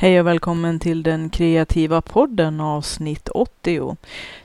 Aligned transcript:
Hej 0.00 0.20
och 0.20 0.26
välkommen 0.26 0.78
till 0.78 1.02
den 1.02 1.30
kreativa 1.30 2.00
podden 2.00 2.60
avsnitt 2.60 3.28
80. 3.28 3.96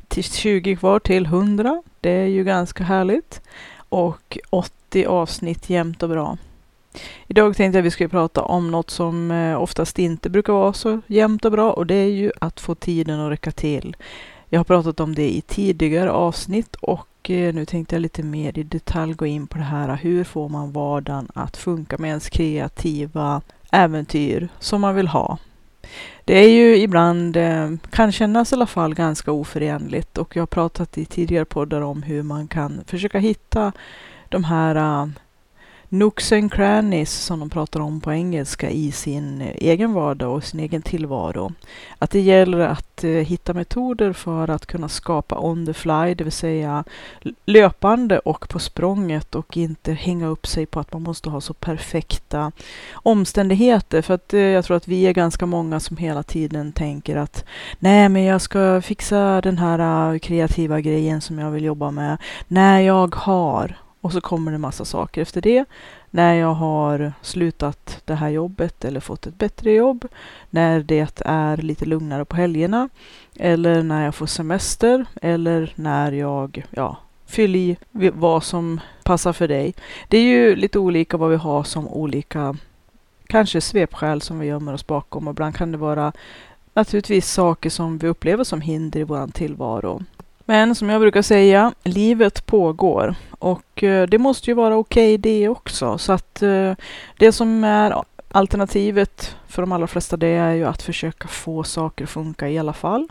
Till 0.07 0.23
20 0.23 0.75
kvar 0.75 0.99
till 0.99 1.25
100. 1.25 1.83
Det 2.01 2.09
är 2.09 2.25
ju 2.25 2.43
ganska 2.43 2.83
härligt. 2.83 3.41
Och 3.89 4.37
80 4.49 5.05
avsnitt 5.05 5.69
jämnt 5.69 6.03
och 6.03 6.09
bra. 6.09 6.37
Idag 7.27 7.55
tänkte 7.55 7.77
jag 7.77 7.81
att 7.81 7.85
vi 7.85 7.91
skulle 7.91 8.09
prata 8.09 8.41
om 8.41 8.71
något 8.71 8.89
som 8.89 9.31
eh, 9.31 9.61
oftast 9.61 9.99
inte 9.99 10.29
brukar 10.29 10.53
vara 10.53 10.73
så 10.73 11.01
jämnt 11.07 11.45
och 11.45 11.51
bra 11.51 11.71
och 11.71 11.85
det 11.85 11.95
är 11.95 12.09
ju 12.09 12.31
att 12.41 12.59
få 12.59 12.75
tiden 12.75 13.19
att 13.19 13.31
räcka 13.31 13.51
till. 13.51 13.95
Jag 14.49 14.59
har 14.59 14.63
pratat 14.63 14.99
om 14.99 15.15
det 15.15 15.35
i 15.35 15.41
tidigare 15.41 16.11
avsnitt 16.11 16.75
och 16.75 17.29
eh, 17.29 17.53
nu 17.53 17.65
tänkte 17.65 17.95
jag 17.95 18.01
lite 18.01 18.23
mer 18.23 18.57
i 18.57 18.63
detalj 18.63 19.13
gå 19.13 19.25
in 19.25 19.47
på 19.47 19.57
det 19.57 19.63
här. 19.63 19.95
Hur 19.95 20.23
får 20.23 20.49
man 20.49 20.71
vardagen 20.71 21.27
att 21.33 21.57
funka 21.57 21.97
med 21.97 22.07
ens 22.07 22.29
kreativa 22.29 23.41
äventyr 23.75 24.47
som 24.59 24.81
man 24.81 24.95
vill 24.95 25.07
ha? 25.07 25.37
Det 26.25 26.37
är 26.37 26.49
ju 26.49 26.77
ibland, 26.77 27.37
eh, 27.37 27.71
kan 27.89 28.11
kännas 28.11 28.51
i 28.51 28.55
alla 28.55 28.65
fall 28.65 28.93
ganska 28.95 29.31
oförenligt 29.31 30.17
och 30.17 30.35
jag 30.35 30.41
har 30.41 30.47
pratat 30.47 30.97
i 30.97 31.05
tidigare 31.05 31.45
poddar 31.45 31.81
om 31.81 32.03
hur 32.03 32.23
man 32.23 32.47
kan 32.47 32.81
försöka 32.87 33.19
hitta 33.19 33.71
de 34.29 34.43
här 34.43 34.75
eh, 34.75 35.07
nooks 35.99 36.31
and 36.31 36.53
crannies 36.53 37.11
som 37.11 37.39
de 37.39 37.49
pratar 37.49 37.79
om 37.79 38.01
på 38.01 38.13
engelska 38.13 38.69
i 38.69 38.91
sin 38.91 39.41
eh, 39.41 39.47
egen 39.55 39.93
vardag 39.93 40.35
och 40.35 40.43
sin 40.43 40.59
egen 40.59 40.81
tillvaro. 40.81 41.51
Att 41.99 42.11
det 42.11 42.19
gäller 42.19 42.59
att 42.59 43.03
eh, 43.03 43.09
hitta 43.09 43.53
metoder 43.53 44.13
för 44.13 44.49
att 44.49 44.65
kunna 44.65 44.89
skapa 44.89 45.39
on 45.39 45.65
the 45.65 45.73
fly, 45.73 46.13
det 46.13 46.23
vill 46.23 46.31
säga 46.31 46.83
löpande 47.45 48.19
och 48.19 48.49
på 48.49 48.59
språnget 48.59 49.35
och 49.35 49.57
inte 49.57 49.93
hänga 49.93 50.27
upp 50.27 50.47
sig 50.47 50.65
på 50.65 50.79
att 50.79 50.93
man 50.93 51.01
måste 51.01 51.29
ha 51.29 51.41
så 51.41 51.53
perfekta 51.53 52.51
omständigheter. 52.93 54.01
För 54.01 54.13
att 54.13 54.33
eh, 54.33 54.39
jag 54.39 54.65
tror 54.65 54.77
att 54.77 54.87
vi 54.87 55.07
är 55.07 55.13
ganska 55.13 55.45
många 55.45 55.79
som 55.79 55.97
hela 55.97 56.23
tiden 56.23 56.71
tänker 56.71 57.15
att 57.15 57.45
nej, 57.79 58.09
men 58.09 58.23
jag 58.23 58.41
ska 58.41 58.81
fixa 58.81 59.41
den 59.41 59.57
här 59.57 60.19
kreativa 60.19 60.81
grejen 60.81 61.21
som 61.21 61.39
jag 61.39 61.51
vill 61.51 61.63
jobba 61.63 61.91
med 61.91 62.17
när 62.47 62.79
jag 62.79 63.15
har 63.15 63.75
och 64.05 64.11
så 64.11 64.21
kommer 64.21 64.51
det 64.51 64.57
massa 64.57 64.85
saker 64.85 65.21
efter 65.21 65.41
det. 65.41 65.65
När 66.09 66.33
jag 66.33 66.53
har 66.53 67.13
slutat 67.21 68.01
det 68.05 68.15
här 68.15 68.29
jobbet 68.29 68.85
eller 68.85 68.99
fått 68.99 69.27
ett 69.27 69.37
bättre 69.37 69.71
jobb. 69.71 70.05
När 70.49 70.79
det 70.79 71.21
är 71.25 71.57
lite 71.57 71.85
lugnare 71.85 72.25
på 72.25 72.35
helgerna. 72.35 72.89
Eller 73.35 73.83
när 73.83 74.05
jag 74.05 74.15
får 74.15 74.25
semester. 74.25 75.05
Eller 75.21 75.73
när 75.75 76.11
jag, 76.11 76.65
ja, 76.69 76.97
fyll 77.25 77.55
i 77.55 77.77
vad 78.13 78.43
som 78.43 78.79
passar 79.03 79.33
för 79.33 79.47
dig. 79.47 79.73
Det 80.07 80.17
är 80.17 80.23
ju 80.23 80.55
lite 80.55 80.79
olika 80.79 81.17
vad 81.17 81.29
vi 81.29 81.37
har 81.37 81.63
som 81.63 81.87
olika, 81.87 82.57
kanske 83.27 83.61
svepskäl 83.61 84.21
som 84.21 84.39
vi 84.39 84.47
gömmer 84.47 84.73
oss 84.73 84.87
bakom. 84.87 85.27
Och 85.27 85.31
ibland 85.31 85.55
kan 85.55 85.71
det 85.71 85.77
vara 85.77 86.11
naturligtvis 86.73 87.31
saker 87.31 87.69
som 87.69 87.97
vi 87.97 88.07
upplever 88.07 88.43
som 88.43 88.61
hinder 88.61 88.99
i 88.99 89.03
vår 89.03 89.27
tillvaro. 89.27 90.03
Men 90.45 90.75
som 90.75 90.89
jag 90.89 91.01
brukar 91.01 91.21
säga, 91.21 91.73
livet 91.83 92.45
pågår 92.45 93.15
och 93.31 93.83
eh, 93.83 94.07
det 94.07 94.17
måste 94.17 94.51
ju 94.51 94.55
vara 94.55 94.77
okej 94.77 95.15
okay 95.15 95.17
det 95.17 95.49
också. 95.49 95.97
Så 95.97 96.13
att 96.13 96.41
eh, 96.41 96.73
det 97.17 97.31
som 97.31 97.63
är 97.63 98.03
alternativet 98.31 99.35
för 99.47 99.61
de 99.61 99.71
allra 99.71 99.87
flesta 99.87 100.17
det 100.17 100.27
är 100.27 100.51
ju 100.51 100.65
att 100.65 100.81
försöka 100.81 101.27
få 101.27 101.63
saker 101.63 102.03
att 102.03 102.09
funka 102.09 102.49
i 102.49 102.57
alla 102.57 102.73
fall 102.73 103.07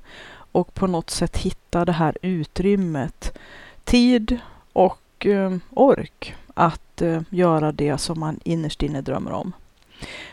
och 0.52 0.74
på 0.74 0.86
något 0.86 1.10
sätt 1.10 1.36
hitta 1.36 1.84
det 1.84 1.92
här 1.92 2.16
utrymmet, 2.22 3.38
tid 3.84 4.38
och 4.72 5.26
eh, 5.26 5.56
ork 5.70 6.34
att 6.54 7.02
göra 7.30 7.72
det 7.72 7.98
som 7.98 8.20
man 8.20 8.40
innerst 8.44 8.82
inne 8.82 9.00
drömmer 9.00 9.32
om. 9.32 9.52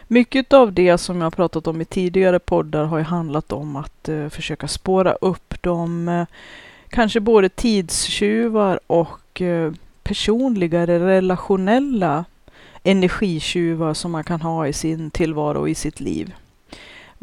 Mycket 0.07 0.53
av 0.53 0.73
det 0.73 0.97
som 0.97 1.21
jag 1.21 1.35
pratat 1.35 1.67
om 1.67 1.81
i 1.81 1.85
tidigare 1.85 2.39
poddar 2.39 2.85
har 2.85 2.97
ju 2.97 3.03
handlat 3.03 3.51
om 3.51 3.75
att 3.75 4.09
försöka 4.29 4.67
spåra 4.67 5.13
upp 5.13 5.53
de 5.61 6.25
kanske 6.91 7.19
både 7.19 7.49
tidstjuvar 7.49 8.79
och 8.87 9.41
eh, 9.41 9.71
relationella 10.03 12.25
energitjuvar 12.83 13.93
som 13.93 14.11
man 14.11 14.23
kan 14.23 14.41
ha 14.41 14.67
i 14.67 14.73
sin 14.73 15.11
tillvaro 15.11 15.59
och 15.59 15.69
i 15.69 15.75
sitt 15.75 15.99
liv. 15.99 16.33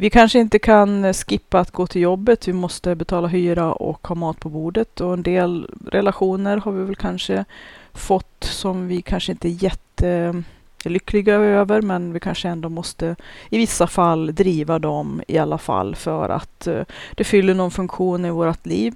Vi 0.00 0.10
kanske 0.10 0.38
inte 0.38 0.58
kan 0.58 1.04
eh, 1.04 1.12
skippa 1.12 1.60
att 1.60 1.70
gå 1.70 1.86
till 1.86 2.02
jobbet. 2.02 2.48
Vi 2.48 2.52
måste 2.52 2.94
betala 2.94 3.28
hyra 3.28 3.72
och 3.72 4.06
ha 4.06 4.14
mat 4.14 4.40
på 4.40 4.48
bordet 4.48 5.00
och 5.00 5.12
en 5.12 5.22
del 5.22 5.70
relationer 5.86 6.56
har 6.56 6.72
vi 6.72 6.84
väl 6.84 6.96
kanske 6.96 7.44
fått 7.92 8.44
som 8.44 8.88
vi 8.88 9.02
kanske 9.02 9.32
inte 9.32 9.48
är 9.48 9.64
jättelyckliga 9.64 11.34
eh, 11.34 11.40
över, 11.40 11.82
men 11.82 12.12
vi 12.12 12.20
kanske 12.20 12.48
ändå 12.48 12.68
måste 12.68 13.16
i 13.50 13.58
vissa 13.58 13.86
fall 13.86 14.34
driva 14.34 14.78
dem 14.78 15.22
i 15.28 15.38
alla 15.38 15.58
fall 15.58 15.94
för 15.94 16.28
att 16.28 16.66
eh, 16.66 16.82
det 17.14 17.24
fyller 17.24 17.54
någon 17.54 17.70
funktion 17.70 18.24
i 18.24 18.30
vårt 18.30 18.66
liv. 18.66 18.94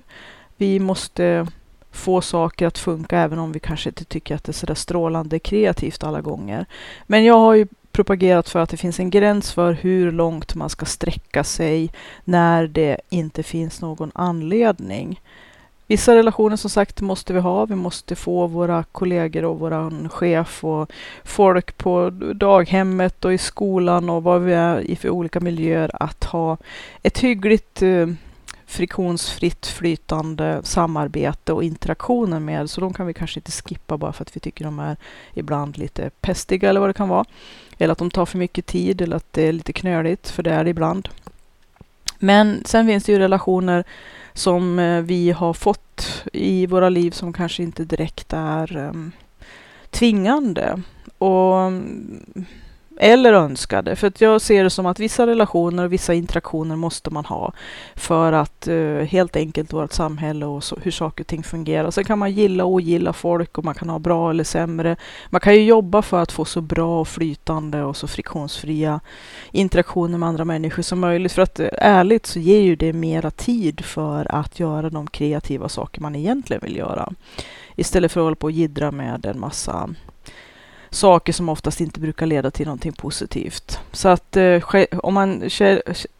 Vi 0.62 0.78
måste 0.78 1.46
få 1.90 2.20
saker 2.20 2.66
att 2.66 2.78
funka 2.78 3.18
även 3.18 3.38
om 3.38 3.52
vi 3.52 3.60
kanske 3.60 3.88
inte 3.88 4.04
tycker 4.04 4.34
att 4.34 4.44
det 4.44 4.50
är 4.50 4.54
sådär 4.54 4.74
strålande 4.74 5.38
kreativt 5.38 6.04
alla 6.04 6.20
gånger. 6.20 6.66
Men 7.06 7.24
jag 7.24 7.34
har 7.34 7.54
ju 7.54 7.66
propagerat 7.92 8.48
för 8.48 8.58
att 8.58 8.70
det 8.70 8.76
finns 8.76 9.00
en 9.00 9.10
gräns 9.10 9.52
för 9.52 9.72
hur 9.72 10.12
långt 10.12 10.54
man 10.54 10.70
ska 10.70 10.86
sträcka 10.86 11.44
sig 11.44 11.90
när 12.24 12.66
det 12.66 12.96
inte 13.08 13.42
finns 13.42 13.80
någon 13.80 14.10
anledning. 14.14 15.20
Vissa 15.86 16.14
relationer 16.14 16.56
som 16.56 16.70
sagt 16.70 17.00
måste 17.00 17.32
vi 17.32 17.40
ha. 17.40 17.66
Vi 17.66 17.74
måste 17.74 18.16
få 18.16 18.46
våra 18.46 18.84
kollegor 18.92 19.44
och 19.44 19.58
våran 19.58 20.08
chef 20.08 20.64
och 20.64 20.92
folk 21.24 21.76
på 21.76 22.10
daghemmet 22.34 23.24
och 23.24 23.34
i 23.34 23.38
skolan 23.38 24.10
och 24.10 24.22
vad 24.22 24.42
vi 24.42 24.52
är 24.52 24.80
i 24.80 24.96
för 24.96 25.10
olika 25.10 25.40
miljöer 25.40 25.90
att 25.94 26.24
ha 26.24 26.56
ett 27.02 27.18
hyggligt 27.18 27.82
eh, 27.82 28.06
friktionsfritt 28.72 29.66
flytande 29.66 30.60
samarbete 30.64 31.52
och 31.52 31.64
interaktioner 31.64 32.40
med. 32.40 32.70
Så 32.70 32.80
de 32.80 32.92
kan 32.92 33.06
vi 33.06 33.14
kanske 33.14 33.40
inte 33.40 33.52
skippa 33.52 33.96
bara 33.96 34.12
för 34.12 34.22
att 34.22 34.36
vi 34.36 34.40
tycker 34.40 34.64
de 34.64 34.78
är 34.78 34.96
ibland 35.34 35.78
lite 35.78 36.10
pestiga 36.20 36.70
eller 36.70 36.80
vad 36.80 36.88
det 36.88 36.94
kan 36.94 37.08
vara. 37.08 37.24
Eller 37.78 37.92
att 37.92 37.98
de 37.98 38.10
tar 38.10 38.26
för 38.26 38.38
mycket 38.38 38.66
tid 38.66 39.00
eller 39.00 39.16
att 39.16 39.32
det 39.32 39.42
är 39.42 39.52
lite 39.52 39.72
knöligt, 39.72 40.30
för 40.30 40.42
det 40.42 40.50
är 40.50 40.64
det 40.64 40.70
ibland. 40.70 41.08
Men 42.18 42.62
sen 42.64 42.86
finns 42.86 43.04
det 43.04 43.12
ju 43.12 43.18
relationer 43.18 43.84
som 44.32 44.78
eh, 44.78 45.02
vi 45.02 45.30
har 45.30 45.52
fått 45.52 46.24
i 46.32 46.66
våra 46.66 46.88
liv 46.88 47.10
som 47.10 47.32
kanske 47.32 47.62
inte 47.62 47.84
direkt 47.84 48.32
är 48.32 48.76
um, 48.76 49.12
tvingande. 49.90 50.82
Och 51.18 51.60
mm, 51.60 52.46
eller 52.96 53.32
önskade. 53.32 53.96
För 53.96 54.06
att 54.06 54.20
jag 54.20 54.40
ser 54.40 54.64
det 54.64 54.70
som 54.70 54.86
att 54.86 54.98
vissa 54.98 55.26
relationer 55.26 55.84
och 55.84 55.92
vissa 55.92 56.14
interaktioner 56.14 56.76
måste 56.76 57.10
man 57.10 57.24
ha 57.24 57.52
för 57.94 58.32
att 58.32 58.68
uh, 58.68 59.02
helt 59.02 59.36
enkelt 59.36 59.72
vårt 59.72 59.92
samhälle 59.92 60.46
och 60.46 60.64
så, 60.64 60.76
hur 60.82 60.90
saker 60.90 61.24
och 61.24 61.28
ting 61.28 61.42
fungerar. 61.42 61.90
Sen 61.90 62.04
kan 62.04 62.18
man 62.18 62.32
gilla 62.32 62.64
och 62.64 62.70
ogilla 62.70 63.12
folk 63.12 63.58
och 63.58 63.64
man 63.64 63.74
kan 63.74 63.88
ha 63.88 63.98
bra 63.98 64.30
eller 64.30 64.44
sämre. 64.44 64.96
Man 65.30 65.40
kan 65.40 65.54
ju 65.54 65.64
jobba 65.64 66.02
för 66.02 66.22
att 66.22 66.32
få 66.32 66.44
så 66.44 66.60
bra 66.60 67.00
och 67.00 67.08
flytande 67.08 67.82
och 67.82 67.96
så 67.96 68.06
friktionsfria 68.06 69.00
interaktioner 69.50 70.18
med 70.18 70.28
andra 70.28 70.44
människor 70.44 70.82
som 70.82 71.00
möjligt. 71.00 71.32
För 71.32 71.42
att 71.42 71.60
uh, 71.60 71.68
ärligt 71.72 72.26
så 72.26 72.38
ger 72.38 72.60
ju 72.60 72.76
det 72.76 72.92
mera 72.92 73.30
tid 73.30 73.84
för 73.84 74.34
att 74.34 74.60
göra 74.60 74.90
de 74.90 75.06
kreativa 75.06 75.68
saker 75.68 76.00
man 76.00 76.16
egentligen 76.16 76.62
vill 76.62 76.76
göra. 76.76 77.12
Istället 77.76 78.12
för 78.12 78.20
att 78.20 78.24
hålla 78.24 78.36
på 78.36 78.46
och 78.46 78.50
jiddra 78.50 78.90
med 78.90 79.26
en 79.26 79.40
massa 79.40 79.90
saker 80.94 81.32
som 81.32 81.48
oftast 81.48 81.80
inte 81.80 82.00
brukar 82.00 82.26
leda 82.26 82.50
till 82.50 82.66
någonting 82.66 82.92
positivt. 82.92 83.80
Så 83.92 84.08
att 84.08 84.36
eh, 84.36 84.62
om 84.92 85.14
man 85.14 85.50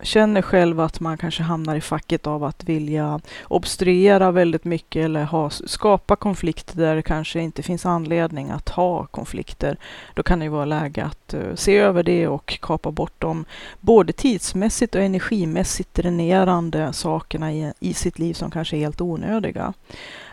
känner 0.03 0.43
själv 0.43 0.81
att 0.81 1.01
man 1.01 1.19
kanske 1.19 1.43
hamnar 1.43 1.77
i 1.77 1.81
facket 1.81 2.27
av 2.27 2.45
att 2.45 2.65
vilja 2.65 3.21
obstruera 3.45 4.31
väldigt 4.31 4.65
mycket 4.65 5.05
eller 5.05 5.25
ha, 5.25 5.51
skapa 5.51 6.17
konflikter 6.17 6.77
där 6.77 6.97
det 6.97 7.03
kanske 7.03 7.41
inte 7.41 7.63
finns 7.63 7.87
anledning 7.87 8.51
att 8.51 8.69
ha 8.69 9.07
konflikter, 9.07 9.77
då 10.15 10.23
kan 10.23 10.39
det 10.39 10.49
vara 10.49 10.65
läge 10.65 11.05
att 11.05 11.35
eh, 11.35 11.55
se 11.55 11.77
över 11.77 12.03
det 12.03 12.29
och 12.29 12.59
kapa 12.63 12.91
bort 12.91 13.15
de 13.19 13.45
både 13.81 14.13
tidsmässigt 14.13 14.95
och 14.95 15.03
energimässigt 15.03 15.95
dränerande 15.95 16.93
sakerna 16.93 17.53
i, 17.53 17.73
i 17.81 17.95
sitt 17.95 18.19
liv 18.19 18.35
som 18.35 18.51
kanske 18.51 18.77
är 18.77 18.81
helt 18.81 19.01
onödiga. 19.01 19.75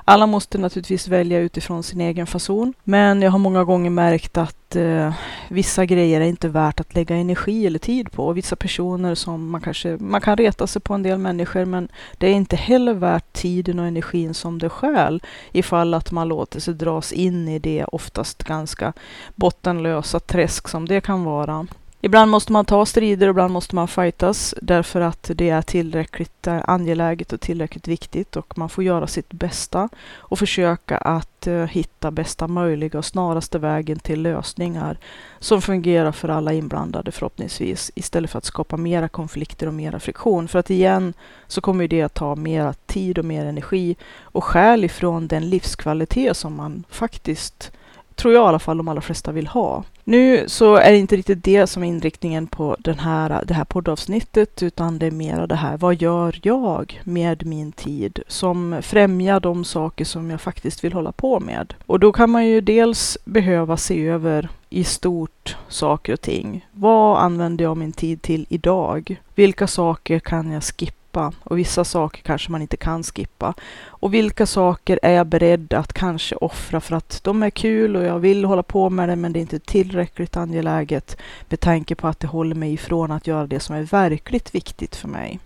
Alla 0.06 0.28
måste 0.28 0.57
naturligtvis 0.57 1.07
välja 1.07 1.40
utifrån 1.40 1.84
sin 1.84 2.01
egen 2.01 2.28
fason, 2.28 2.74
men 2.84 3.22
jag 3.22 3.31
har 3.31 3.40
många 3.40 3.63
gånger 3.63 3.90
märkt 3.90 4.38
att 4.38 4.75
eh, 4.75 5.13
vissa 5.48 5.86
grejer 5.86 6.22
är 6.22 6.25
inte 6.25 6.48
värt 6.50 6.80
att 6.80 6.96
lägga 6.96 7.16
energi 7.16 7.68
eller 7.68 7.80
tid 7.80 8.12
på. 8.12 8.34
vissa 8.34 8.56
personer 8.56 9.16
som 9.16 9.50
man 9.50 9.62
kanske, 9.62 9.98
man 10.00 10.22
kan 10.22 10.38
reta 10.38 10.68
sig 10.68 10.81
på 10.81 10.94
en 10.94 11.04
del 11.04 11.18
människor, 11.18 11.66
men 11.66 11.90
det 12.18 12.28
är 12.28 12.34
inte 12.34 12.56
heller 12.56 12.94
värt 12.94 13.34
tiden 13.34 13.80
och 13.80 13.86
energin 13.86 14.34
som 14.34 14.60
det 14.60 14.69
skäl 14.69 15.24
ifall 15.51 15.94
att 15.94 16.12
man 16.12 16.28
låter 16.28 16.60
sig 16.60 16.74
dras 16.74 17.13
in 17.13 17.48
i 17.48 17.60
det 17.60 17.86
oftast 17.86 18.44
ganska 18.44 18.94
bottenlösa 19.36 20.19
träsk 20.19 20.68
som 20.68 20.88
det 20.88 21.02
kan 21.02 21.24
vara. 21.24 21.68
Ibland 22.01 22.31
måste 22.31 22.51
man 22.51 22.66
ta 22.66 22.86
strider 22.86 23.28
och 23.28 23.31
ibland 23.31 23.54
måste 23.54 23.75
man 23.75 23.88
fightas 23.88 24.56
därför 24.62 25.01
att 25.01 25.31
det 25.36 25.50
är 25.50 25.62
tillräckligt 25.62 26.48
eh, 26.48 26.62
angeläget 26.63 27.34
och 27.34 27.42
tillräckligt 27.42 27.88
viktigt 27.88 28.36
och 28.36 28.57
man 28.57 28.69
får 28.69 28.84
göra 28.84 29.07
sitt 29.07 29.34
bästa 29.34 29.90
och 30.18 30.40
försöka 30.40 30.98
att 30.98 31.48
eh, 31.48 31.66
hitta 31.66 32.12
bästa 32.12 32.48
möjliga 32.48 32.98
och 32.98 33.06
snaraste 33.06 33.60
vägen 33.60 34.00
till 34.00 34.22
lösningar 34.22 34.98
som 35.40 35.62
fungerar 35.62 36.12
för 36.12 36.30
alla 36.30 36.54
inblandade 36.54 37.12
förhoppningsvis 37.12 37.92
istället 37.96 38.31
för 38.31 38.38
att 38.38 38.45
skapa 38.45 38.78
mera 38.78 39.07
konflikter 39.07 39.68
och 39.68 39.74
mera 39.74 40.00
friktion. 40.00 40.48
För 40.48 40.60
att 40.60 40.69
igen 40.69 41.13
så 41.48 41.62
kommer 41.62 41.88
det 41.88 42.02
att 42.02 42.13
ta 42.13 42.36
mera 42.36 42.74
tid 42.74 43.18
och 43.18 43.25
mer 43.25 43.45
energi 43.45 43.95
och 44.22 44.44
skäl 44.44 44.84
ifrån 44.84 45.28
den 45.28 45.50
livskvalitet 45.50 46.38
som 46.38 46.56
man 46.56 46.84
faktiskt 46.90 47.72
tror 48.19 48.33
jag 48.33 48.44
i 48.44 48.48
alla 48.48 48.60
fall 48.60 48.77
de 48.77 48.88
allra 48.88 49.01
flesta 49.01 49.31
vill 49.31 49.48
ha. 49.48 49.83
Nu 50.04 50.44
så 50.48 50.75
är 50.75 50.92
det 50.92 50.98
inte 50.98 51.16
riktigt 51.16 51.44
det 51.44 51.68
som 51.68 51.83
är 51.83 51.88
inriktningen 51.88 52.48
på 52.48 52.75
den 52.80 53.00
här, 53.00 53.44
det 53.45 53.54
här 53.54 53.63
poddavsnittet, 53.63 54.63
utan 54.63 55.00
det 55.00 55.06
är 55.06 55.12
mer 55.12 55.48
det 55.48 55.56
här, 55.56 55.77
vad 55.77 56.01
gör 56.01 56.39
jag 56.44 57.01
med 57.04 57.45
min 57.45 57.71
tid 57.71 58.19
som 58.27 58.77
främjar 58.81 59.39
de 59.39 59.63
saker 59.63 60.06
som 60.06 60.31
jag 60.31 60.42
faktiskt 60.42 60.83
vill 60.83 60.94
hålla 60.94 61.12
på 61.12 61.39
med? 61.39 61.74
Och 61.86 62.00
då 62.00 62.12
kan 62.12 62.30
man 62.30 62.45
ju 62.45 62.62
dels 62.62 63.18
behöva 63.25 63.77
se 63.77 64.07
över 64.07 64.50
i 64.69 64.83
stort 64.83 65.57
saker 65.68 66.13
och 66.13 66.21
ting. 66.21 66.68
Vad 66.71 67.18
använder 67.18 67.63
jag 67.66 67.77
min 67.77 67.92
tid 67.92 68.21
till 68.21 68.45
idag? 68.50 69.21
Vilka 69.36 69.68
saker 69.68 70.19
kan 70.19 70.51
jag 70.51 70.63
skippa? 70.63 70.99
Skippa 71.10 71.34
och 71.44 71.58
vissa 71.58 71.84
saker 71.84 72.22
kanske 72.22 72.52
man 72.52 72.62
inte 72.62 72.78
kan 72.78 73.04
skippa. 73.04 73.54
Och 74.02 74.14
vilka 74.14 74.46
saker 74.46 75.00
är 75.04 75.14
jag 75.14 75.28
beredd 75.28 75.74
att 75.74 75.94
kanske 75.94 76.36
offra 76.36 76.82
för 76.82 76.96
att 76.96 77.24
de 77.24 77.44
är 77.44 77.50
kul 77.50 77.96
och 77.96 78.04
jag 78.04 78.20
vill 78.20 78.46
hålla 78.46 78.64
på 78.64 78.90
med 78.90 79.10
det 79.10 79.16
men 79.16 79.34
det 79.34 79.40
är 79.40 79.42
inte 79.42 79.60
tillräckligt 79.60 80.38
angeläget 80.38 81.18
med 81.50 81.60
tanke 81.60 81.96
på 81.96 82.08
att 82.08 82.20
det 82.20 82.28
håller 82.28 82.56
mig 82.56 82.74
ifrån 82.74 83.12
att 83.12 83.28
göra 83.28 83.48
det 83.48 83.60
som 83.60 83.76
är 83.76 83.84
verkligt 83.84 84.56
viktigt 84.56 84.96
för 84.96 85.08
mig. 85.08 85.40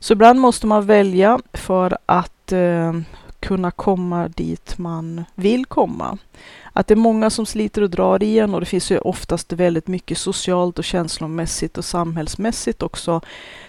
Så 0.00 0.12
ibland 0.12 0.40
måste 0.40 0.66
man 0.66 0.86
välja 0.86 1.38
för 1.52 1.98
att 2.06 2.52
eh, 2.52 2.92
kunna 3.40 3.70
komma 3.70 4.28
dit 4.28 4.78
man 4.78 5.24
vill 5.34 5.66
komma. 5.66 6.18
Att 6.72 6.86
det 6.86 6.94
är 6.94 6.96
många 6.96 7.30
som 7.30 7.46
sliter 7.46 7.82
och 7.82 7.90
drar 7.90 8.22
igen 8.22 8.54
och 8.54 8.60
det 8.60 8.66
finns 8.66 8.90
ju 8.90 8.98
oftast 8.98 9.52
väldigt 9.52 9.86
mycket 9.86 10.18
socialt 10.18 10.78
och 10.78 10.84
känslomässigt 10.84 11.78
och 11.78 11.84
samhällsmässigt 11.84 12.82
också 12.82 13.20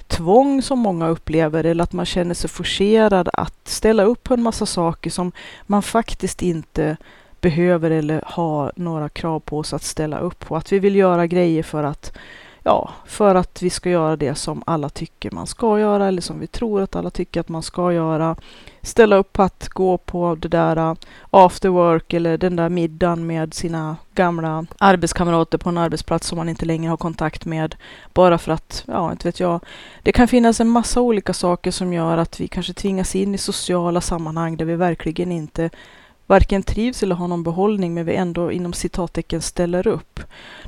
tvång 0.09 0.61
som 0.61 0.79
många 0.79 1.07
upplever 1.07 1.63
eller 1.63 1.83
att 1.83 1.94
man 1.94 2.06
känner 2.06 2.33
sig 2.33 2.50
forcerad 2.50 3.29
att 3.33 3.67
ställa 3.67 4.03
upp 4.03 4.23
på 4.23 4.33
en 4.33 4.44
massa 4.44 4.65
saker 4.65 5.09
som 5.09 5.31
man 5.63 5.83
faktiskt 5.83 6.41
inte 6.41 6.97
behöver 7.41 7.91
eller 7.91 8.23
har 8.25 8.71
några 8.75 9.09
krav 9.09 9.39
på 9.39 9.57
oss 9.57 9.73
att 9.73 9.83
ställa 9.83 10.19
upp 10.19 10.39
på. 10.39 10.56
Att 10.56 10.71
vi 10.71 10.79
vill 10.79 10.95
göra 10.95 11.27
grejer 11.27 11.63
för 11.63 11.83
att 11.83 12.17
ja, 12.63 12.89
för 13.06 13.35
att 13.35 13.61
vi 13.61 13.69
ska 13.69 13.89
göra 13.89 14.15
det 14.15 14.35
som 14.35 14.63
alla 14.65 14.89
tycker 14.89 15.31
man 15.31 15.47
ska 15.47 15.79
göra 15.79 16.07
eller 16.07 16.21
som 16.21 16.39
vi 16.39 16.47
tror 16.47 16.81
att 16.81 16.95
alla 16.95 17.09
tycker 17.09 17.39
att 17.39 17.50
man 17.50 17.63
ska 17.63 17.94
göra. 17.94 18.35
Ställa 18.81 19.16
upp 19.16 19.34
på 19.34 19.44
att 19.44 19.70
gå 19.70 19.98
på 19.98 20.36
det 20.36 20.48
där 20.48 20.78
äh, 20.78 20.94
after 21.30 21.70
work 21.70 22.14
eller 22.14 22.38
den 22.38 22.56
där 22.56 22.70
middagen 22.70 23.28
med 23.28 23.54
sina 23.54 23.98
gamla 24.14 24.66
arbetskamrater 24.78 25.58
på 25.58 25.70
en 25.70 25.78
arbetsplats 25.78 26.28
som 26.28 26.38
man 26.38 26.50
inte 26.50 26.66
längre 26.66 26.90
har 26.90 26.98
kontakt 26.98 27.46
med. 27.46 27.76
Bara 28.14 28.38
för 28.38 28.52
att, 28.52 28.84
ja, 28.88 29.12
inte 29.12 29.28
vet 29.28 29.40
jag. 29.40 29.60
Det 30.04 30.12
kan 30.12 30.28
finnas 30.28 30.60
en 30.60 30.70
massa 30.70 31.02
olika 31.02 31.34
saker 31.34 31.72
som 31.72 31.94
gör 31.94 32.18
att 32.18 32.40
vi 32.40 32.48
kanske 32.48 32.74
tvingas 32.74 33.16
in 33.16 33.36
i 33.36 33.38
sociala 33.38 34.02
sammanhang 34.02 34.58
där 34.58 34.66
vi 34.66 34.76
verkligen 34.76 35.31
inte 35.31 35.70
varken 36.30 36.64
trivs 36.64 37.04
eller 37.04 37.16
har 37.16 37.28
någon 37.28 37.44
behållning 37.44 37.94
men 37.94 38.06
vi 38.06 38.16
ändå 38.16 38.52
inom 38.52 38.74
citattecken 38.74 39.42
ställer 39.42 39.88
upp. 39.88 40.20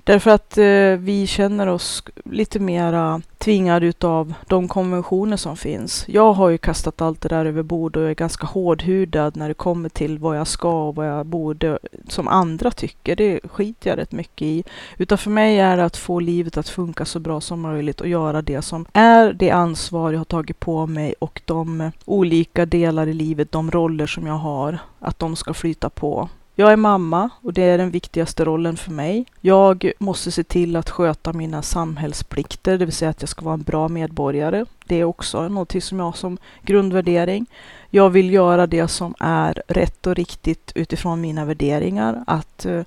Därför 0.04 0.32
att 0.32 0.58
eh, 0.58 0.96
vi 1.00 1.28
känner 1.28 1.68
oss 1.68 2.04
lite 2.26 2.60
mera 2.60 3.22
tvingad 3.42 3.84
utav 3.84 4.34
de 4.48 4.68
konventioner 4.68 5.38
som 5.38 5.58
finns. 5.58 6.06
Jag 6.08 6.34
har 6.34 6.50
ju 6.50 6.58
kastat 6.58 7.02
allt 7.02 7.22
det 7.22 7.30
där 7.30 7.46
över 7.46 7.64
bord 7.64 7.98
och 7.98 8.10
är 8.10 8.14
ganska 8.14 8.48
hårdhudad 8.48 9.36
när 9.36 9.48
det 9.48 9.54
kommer 9.54 9.90
till 9.90 10.20
vad 10.20 10.38
jag 10.38 10.48
ska 10.48 10.88
och 10.88 10.96
vad 10.96 11.08
jag 11.08 11.26
borde, 11.26 11.80
som 12.08 12.28
andra 12.28 12.72
tycker. 12.72 13.16
Det 13.16 13.40
skiter 13.44 13.90
jag 13.90 13.98
rätt 13.98 14.12
mycket 14.12 14.42
i. 14.42 14.64
Utan 14.98 15.18
för 15.18 15.30
mig 15.30 15.60
är 15.60 15.78
det 15.78 15.86
att 15.86 15.98
få 15.98 16.20
livet 16.20 16.58
att 16.58 16.70
funka 16.70 17.06
så 17.06 17.20
bra 17.20 17.42
som 17.42 17.62
möjligt 17.62 18.02
och 18.02 18.08
göra 18.08 18.42
det 18.42 18.62
som 18.62 18.86
är 18.94 19.34
det 19.34 19.52
ansvar 19.52 20.12
jag 20.12 20.20
har 20.20 20.26
tagit 20.26 20.60
på 20.60 20.88
mig 20.88 21.14
och 21.20 21.42
de 21.46 21.92
olika 22.06 22.66
delar 22.66 23.08
i 23.08 23.14
livet, 23.14 23.52
de 23.52 23.72
roller 23.72 24.08
som 24.08 24.28
jag 24.28 24.38
har, 24.38 24.80
att 25.00 25.20
de 25.20 25.36
ska 25.36 25.54
flyta 25.54 25.90
på. 25.90 26.30
Jag 26.56 26.72
är 26.72 26.76
mamma 26.76 27.30
och 27.42 27.54
det 27.54 27.64
är 27.64 27.78
den 27.78 27.92
viktigaste 27.92 28.46
rollen 28.46 28.78
för 28.78 28.92
mig. 28.92 29.26
Jag 29.42 29.92
måste 30.00 30.32
se 30.32 30.44
till 30.44 30.76
att 30.76 30.90
sköta 30.90 31.34
mina 31.34 31.62
samhällsplikter, 31.62 32.78
det 32.78 32.86
vill 32.86 32.96
säga 32.96 33.10
att 33.10 33.22
jag 33.22 33.30
ska 33.30 33.46
vara 33.46 33.54
en 33.54 33.62
bra 33.62 33.88
medborgare. 33.88 34.66
Det 34.86 34.96
är 34.96 35.04
också 35.04 35.48
något 35.48 35.84
som 35.84 36.00
jag 36.00 36.06
har 36.06 36.12
som 36.12 36.38
grundvärdering. 36.62 37.46
Jag 37.90 38.10
vill 38.10 38.34
göra 38.34 38.68
det 38.68 38.88
som 38.88 39.16
är 39.20 39.64
rätt 39.68 40.08
och 40.08 40.16
riktigt 40.16 40.72
utifrån 40.76 41.22
mina 41.22 41.46
värderingar. 41.46 42.24
Att 42.28 42.66
eh, 42.66 42.82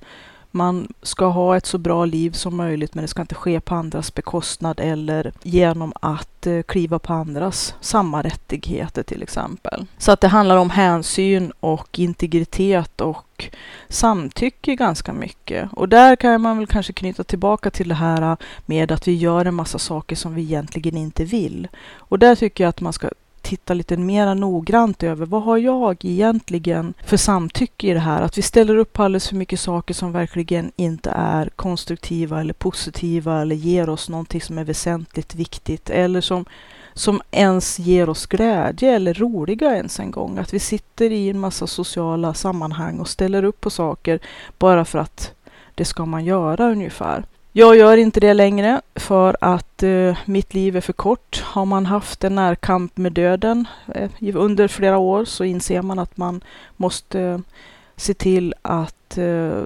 man 0.54 0.92
ska 1.02 1.26
ha 1.26 1.56
ett 1.56 1.66
så 1.66 1.78
bra 1.78 2.04
liv 2.04 2.30
som 2.30 2.56
möjligt 2.56 2.94
men 2.94 3.02
det 3.02 3.08
ska 3.08 3.22
inte 3.22 3.34
ske 3.34 3.60
på 3.60 3.74
andras 3.74 4.14
bekostnad 4.14 4.80
eller 4.80 5.32
genom 5.42 5.92
att 6.00 6.46
eh, 6.46 6.62
kliva 6.62 6.98
på 6.98 7.12
andras 7.12 7.74
samma 7.80 8.22
rättigheter 8.22 9.02
till 9.02 9.22
exempel. 9.22 9.86
Så 9.98 10.12
att 10.12 10.20
det 10.20 10.28
handlar 10.28 10.56
om 10.56 10.70
hänsyn 10.70 11.52
och 11.60 11.98
integritet 11.98 13.00
och 13.00 13.50
samtycke 13.88 14.74
ganska 14.74 15.12
mycket. 15.12 15.68
Och 15.72 15.88
där 15.88 16.16
kan 16.16 16.40
man 16.40 16.58
väl 16.58 16.66
kanske 16.66 16.92
knyta 16.92 17.24
tillbaka 17.24 17.70
till 17.70 17.88
det 17.88 17.94
här 17.94 18.36
med 18.66 18.92
att 18.92 19.08
vi 19.08 19.14
gör 19.14 19.44
en 19.44 19.54
massa 19.54 19.78
saker 19.78 20.16
som 20.16 20.34
vi 20.34 20.42
egentligen 20.42 20.96
inte 20.96 21.24
vill. 21.24 21.68
Och 21.96 22.18
där 22.18 22.34
tycker 22.34 22.64
jag 22.64 22.68
att 22.68 22.80
man 22.80 22.92
ska 22.92 23.08
titta 23.44 23.74
lite 23.74 23.96
mer 23.96 24.34
noggrant 24.34 25.02
över 25.02 25.26
vad 25.26 25.42
har 25.42 25.58
jag 25.58 26.04
egentligen 26.04 26.94
för 27.06 27.16
samtycke 27.16 27.86
i 27.86 27.92
det 27.92 28.00
här? 28.00 28.22
Att 28.22 28.38
vi 28.38 28.42
ställer 28.42 28.76
upp 28.76 28.98
alldeles 28.98 29.28
för 29.28 29.36
mycket 29.36 29.60
saker 29.60 29.94
som 29.94 30.12
verkligen 30.12 30.72
inte 30.76 31.10
är 31.10 31.48
konstruktiva 31.56 32.40
eller 32.40 32.54
positiva 32.54 33.40
eller 33.40 33.56
ger 33.56 33.88
oss 33.88 34.08
någonting 34.08 34.40
som 34.40 34.58
är 34.58 34.64
väsentligt 34.64 35.34
viktigt 35.34 35.90
eller 35.90 36.20
som 36.20 36.44
som 36.96 37.22
ens 37.30 37.78
ger 37.78 38.08
oss 38.08 38.26
glädje 38.26 38.94
eller 38.94 39.14
roliga 39.14 39.76
ens 39.76 40.00
en 40.00 40.10
gång. 40.10 40.38
Att 40.38 40.54
vi 40.54 40.58
sitter 40.58 41.10
i 41.10 41.30
en 41.30 41.38
massa 41.38 41.66
sociala 41.66 42.34
sammanhang 42.34 42.98
och 43.00 43.08
ställer 43.08 43.44
upp 43.44 43.60
på 43.60 43.70
saker 43.70 44.18
bara 44.58 44.84
för 44.84 44.98
att 44.98 45.32
det 45.74 45.84
ska 45.84 46.04
man 46.04 46.24
göra 46.24 46.70
ungefär. 46.70 47.24
Jag 47.56 47.76
gör 47.76 47.96
inte 47.96 48.20
det 48.20 48.34
längre 48.34 48.80
för 48.94 49.36
att 49.40 49.82
eh, 49.82 50.18
mitt 50.24 50.54
liv 50.54 50.76
är 50.76 50.80
för 50.80 50.92
kort. 50.92 51.42
Har 51.44 51.64
man 51.64 51.86
haft 51.86 52.24
en 52.24 52.34
närkamp 52.34 52.96
med 52.96 53.12
döden 53.12 53.66
eh, 53.94 54.10
under 54.34 54.68
flera 54.68 54.98
år 54.98 55.24
så 55.24 55.44
inser 55.44 55.82
man 55.82 55.98
att 55.98 56.16
man 56.16 56.40
måste 56.76 57.20
eh, 57.20 57.38
se 57.96 58.14
till 58.14 58.54
att 58.62 59.18
eh, 59.18 59.62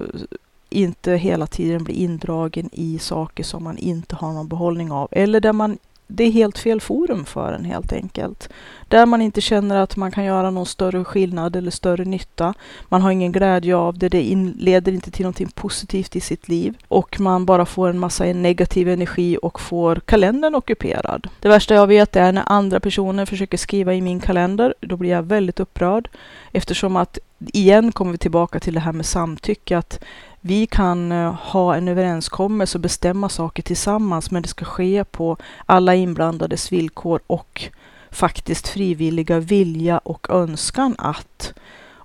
inte 0.69 1.13
hela 1.13 1.47
tiden 1.47 1.83
bli 1.83 1.93
indragen 1.93 2.69
i 2.73 2.99
saker 2.99 3.43
som 3.43 3.63
man 3.63 3.77
inte 3.77 4.15
har 4.15 4.33
någon 4.33 4.47
behållning 4.47 4.91
av 4.91 5.07
eller 5.11 5.39
där 5.39 5.53
man 5.53 5.77
det 6.11 6.23
är 6.23 6.31
helt 6.31 6.57
fel 6.57 6.81
forum 6.81 7.25
för 7.25 7.53
en 7.53 7.65
helt 7.65 7.93
enkelt. 7.93 8.49
Där 8.87 9.05
man 9.05 9.21
inte 9.21 9.41
känner 9.41 9.75
att 9.75 9.95
man 9.95 10.11
kan 10.11 10.25
göra 10.25 10.51
någon 10.51 10.65
större 10.65 11.03
skillnad 11.03 11.55
eller 11.55 11.71
större 11.71 12.05
nytta. 12.05 12.53
Man 12.89 13.01
har 13.01 13.11
ingen 13.11 13.31
glädje 13.31 13.75
av 13.75 13.97
det, 13.97 14.09
det 14.09 14.35
leder 14.55 14.91
inte 14.91 15.11
till 15.11 15.23
någonting 15.23 15.49
positivt 15.55 16.15
i 16.15 16.19
sitt 16.19 16.47
liv 16.47 16.77
och 16.87 17.19
man 17.19 17.45
bara 17.45 17.65
får 17.65 17.89
en 17.89 17.99
massa 17.99 18.23
negativ 18.23 18.89
energi 18.89 19.37
och 19.41 19.59
får 19.61 19.95
kalendern 19.95 20.55
ockuperad. 20.55 21.27
Det 21.39 21.49
värsta 21.49 21.73
jag 21.73 21.87
vet 21.87 22.15
är 22.15 22.31
när 22.31 22.43
andra 22.45 22.79
personer 22.79 23.25
försöker 23.25 23.57
skriva 23.57 23.93
i 23.93 24.01
min 24.01 24.19
kalender. 24.19 24.73
Då 24.79 24.97
blir 24.97 25.09
jag 25.09 25.23
väldigt 25.23 25.59
upprörd 25.59 26.09
eftersom 26.51 26.95
att 26.95 27.19
igen 27.39 27.91
kommer 27.91 28.11
vi 28.11 28.17
tillbaka 28.17 28.59
till 28.59 28.73
det 28.73 28.79
här 28.79 28.91
med 28.91 29.05
samtycke. 29.05 29.77
Att 29.77 30.03
vi 30.41 30.65
kan 30.65 31.11
eh, 31.11 31.33
ha 31.33 31.75
en 31.75 31.87
överenskommelse 31.87 32.77
och 32.77 32.81
bestämma 32.81 33.29
saker 33.29 33.63
tillsammans, 33.63 34.31
men 34.31 34.41
det 34.41 34.47
ska 34.47 34.65
ske 34.65 35.03
på 35.03 35.37
alla 35.65 35.95
inblandades 35.95 36.71
villkor 36.71 37.19
och 37.27 37.69
faktiskt 38.11 38.67
frivilliga 38.67 39.39
vilja 39.39 39.97
och 39.97 40.29
önskan 40.29 40.95
att 40.97 41.53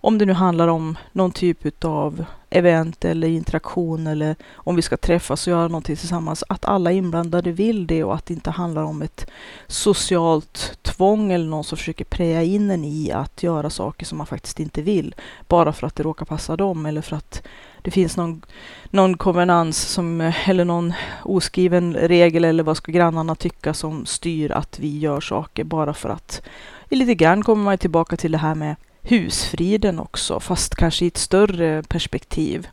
om 0.04 0.18
det 0.18 0.26
nu 0.26 0.32
handlar 0.32 0.68
om 0.68 0.98
någon 1.12 1.32
typ 1.32 1.84
av 1.84 2.24
event 2.50 3.04
eller 3.04 3.28
interaktion 3.28 4.06
eller 4.06 4.36
om 4.54 4.76
vi 4.76 4.82
ska 4.82 4.96
träffas 4.96 5.46
och 5.46 5.50
göra 5.50 5.68
någonting 5.68 5.96
tillsammans, 5.96 6.44
att 6.48 6.64
alla 6.64 6.92
inblandade 6.92 7.52
vill 7.52 7.86
det 7.86 8.04
och 8.04 8.14
att 8.14 8.26
det 8.26 8.34
inte 8.34 8.50
handlar 8.50 8.82
om 8.82 9.02
ett 9.02 9.30
socialt 9.66 10.78
tvång 10.82 11.32
eller 11.32 11.46
någon 11.46 11.64
som 11.64 11.78
försöker 11.78 12.04
preja 12.04 12.42
in 12.42 12.70
en 12.70 12.84
i 12.84 13.12
att 13.12 13.42
göra 13.42 13.70
saker 13.70 14.06
som 14.06 14.18
man 14.18 14.26
faktiskt 14.26 14.60
inte 14.60 14.82
vill, 14.82 15.14
bara 15.48 15.72
för 15.72 15.86
att 15.86 15.96
det 15.96 16.02
råkar 16.02 16.26
passa 16.26 16.56
dem 16.56 16.86
eller 16.86 17.02
för 17.02 17.16
att 17.16 17.42
det 17.84 17.90
finns 17.90 18.16
någon, 18.16 18.42
någon 18.90 19.16
konvenans 19.16 19.78
som, 19.82 20.20
eh, 20.20 20.48
eller 20.48 20.64
någon 20.64 20.92
oskriven 21.22 21.94
regel 21.94 22.44
eller 22.44 22.62
vad 22.62 22.76
ska 22.76 22.92
grannarna 22.92 23.34
tycka 23.34 23.74
som 23.74 24.06
styr 24.06 24.52
att 24.52 24.78
vi 24.78 24.98
gör 24.98 25.20
saker 25.20 25.64
bara 25.64 25.94
för 25.94 26.08
att 26.08 26.42
lite 26.88 27.14
grann 27.14 27.42
kommer 27.42 27.64
man 27.64 27.78
tillbaka 27.78 28.16
till 28.16 28.32
det 28.32 28.38
här 28.38 28.54
med 28.54 28.76
husfriden 29.02 29.98
också, 29.98 30.40
fast 30.40 30.74
kanske 30.74 31.04
i 31.04 31.08
ett 31.08 31.16
större 31.16 31.82
perspektiv. 31.82 32.68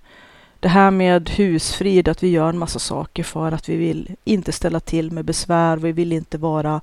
det 0.60 0.70
här 0.70 0.92
med 0.92 1.30
husfrid, 1.30 2.08
att 2.08 2.24
vi 2.24 2.28
gör 2.28 2.50
en 2.50 2.58
massa 2.58 2.80
saker 2.80 3.24
för 3.24 3.52
att 3.52 3.70
vi 3.70 3.76
vill 3.76 4.16
inte 4.24 4.52
ställa 4.52 4.80
till 4.80 5.12
med 5.12 5.26
besvär. 5.26 5.78
Vi 5.78 5.92
vill 5.92 6.12
inte 6.12 6.38
vara 6.38 6.82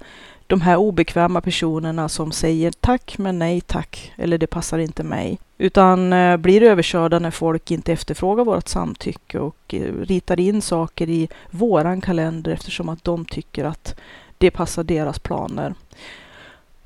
de 0.49 0.61
här 0.61 0.77
obekväma 0.77 1.41
personerna 1.41 2.09
som 2.09 2.33
säger 2.33 2.73
tack 2.81 3.19
men 3.19 3.39
nej 3.39 3.61
tack 3.61 4.13
eller 4.17 4.39
det 4.39 4.47
passar 4.47 4.79
inte 4.79 5.03
mig. 5.03 5.39
Utan 5.59 6.13
eh, 6.13 6.37
blir 6.37 6.63
överkörda 6.63 7.19
när 7.19 7.31
folk 7.31 7.71
inte 7.71 7.93
efterfrågar 7.93 8.45
vårt 8.45 8.69
samtycke 8.69 9.39
och 9.39 9.75
eh, 9.75 9.95
ritar 9.95 10.41
in 10.41 10.63
saker 10.63 11.09
i 11.09 11.29
våran 11.51 12.01
kalender 12.01 12.53
eftersom 12.53 12.89
att 12.89 13.05
de 13.05 13.25
tycker 13.25 13.65
att 13.65 14.01
det 14.39 14.51
passar 14.51 14.85
deras 14.85 15.19
planer. 15.19 15.75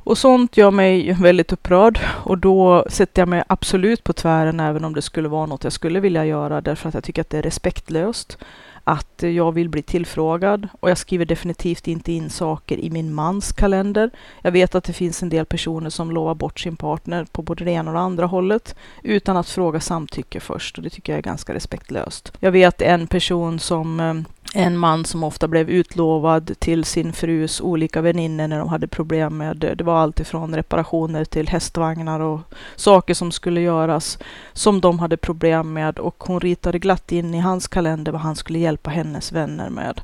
Och 0.04 0.18
sånt 0.18 0.56
gör 0.56 0.70
mig 0.70 1.12
väldigt 1.12 1.52
upprörd 1.52 2.00
och 2.06 2.38
då 2.38 2.84
sätter 2.88 3.22
jag 3.22 3.28
mig 3.28 3.44
absolut 3.46 4.04
på 4.04 4.12
tvären 4.12 4.60
även 4.60 4.84
om 4.84 4.94
det 4.94 5.02
skulle 5.02 5.28
vara 5.28 5.46
något 5.46 5.64
jag 5.64 5.72
skulle 5.72 6.00
vilja 6.00 6.26
göra 6.26 6.60
därför 6.60 6.88
att 6.88 6.94
jag 6.94 7.04
tycker 7.04 7.22
att 7.22 7.30
det 7.30 7.38
är 7.38 7.42
respektlöst 7.42 8.38
att 8.84 9.22
jag 9.22 9.52
vill 9.52 9.68
bli 9.68 9.82
tillfrågad 9.82 10.68
och 10.80 10.90
jag 10.90 10.98
skriver 10.98 11.24
definitivt 11.24 11.88
inte 11.88 12.12
in 12.12 12.30
saker 12.30 12.78
i 12.78 12.90
min 12.90 13.14
mans 13.14 13.52
kalender. 13.52 14.10
Jag 14.42 14.52
vet 14.52 14.74
att 14.74 14.84
det 14.84 14.92
finns 14.92 15.22
en 15.22 15.28
del 15.28 15.46
personer 15.46 15.90
som 15.90 16.10
lovar 16.10 16.34
bort 16.34 16.60
sin 16.60 16.76
partner 16.76 17.26
på 17.32 17.42
både 17.42 17.64
det 17.64 17.70
ena 17.70 17.90
och 17.90 17.94
det 17.94 18.00
andra 18.00 18.26
hållet 18.26 18.74
utan 19.02 19.36
att 19.36 19.48
fråga 19.48 19.80
samtycke 19.80 20.40
först 20.40 20.78
och 20.78 20.84
det 20.84 20.90
tycker 20.90 21.12
jag 21.12 21.18
är 21.18 21.22
ganska 21.22 21.54
respektlöst. 21.54 22.32
Jag 22.40 22.52
vet 22.52 22.82
en 22.82 23.06
person 23.06 23.58
som 23.58 24.00
eh, 24.00 24.14
en 24.54 24.78
man 24.78 25.04
som 25.04 25.24
ofta 25.24 25.48
blev 25.48 25.70
utlovad 25.70 26.52
till 26.58 26.84
sin 26.84 27.12
frus 27.12 27.60
olika 27.60 28.00
väninnor 28.00 28.48
när 28.48 28.58
de 28.58 28.68
hade 28.68 28.88
problem 28.88 29.36
med, 29.38 29.64
eh, 29.64 29.70
det 29.70 29.84
var 29.84 29.98
allt 29.98 30.20
ifrån 30.20 30.56
reparationer 30.56 31.24
till 31.24 31.48
hästvagnar 31.48 32.20
och 32.20 32.40
saker 32.76 33.14
som 33.14 33.32
skulle 33.32 33.60
göras 33.60 34.18
som 34.52 34.80
de 34.80 34.98
hade 34.98 35.16
problem 35.16 35.72
med 35.72 35.98
och 35.98 36.24
hon 36.26 36.40
ritade 36.40 36.78
glatt 36.78 37.12
in 37.12 37.34
i 37.34 37.38
hans 37.38 37.68
kalender 37.68 38.12
vad 38.12 38.20
han 38.20 38.36
skulle 38.36 38.58
hjälpa 38.58 38.71
hjälpa 38.72 38.90
hennes 38.90 39.32
vänner 39.32 39.70
med. 39.70 40.00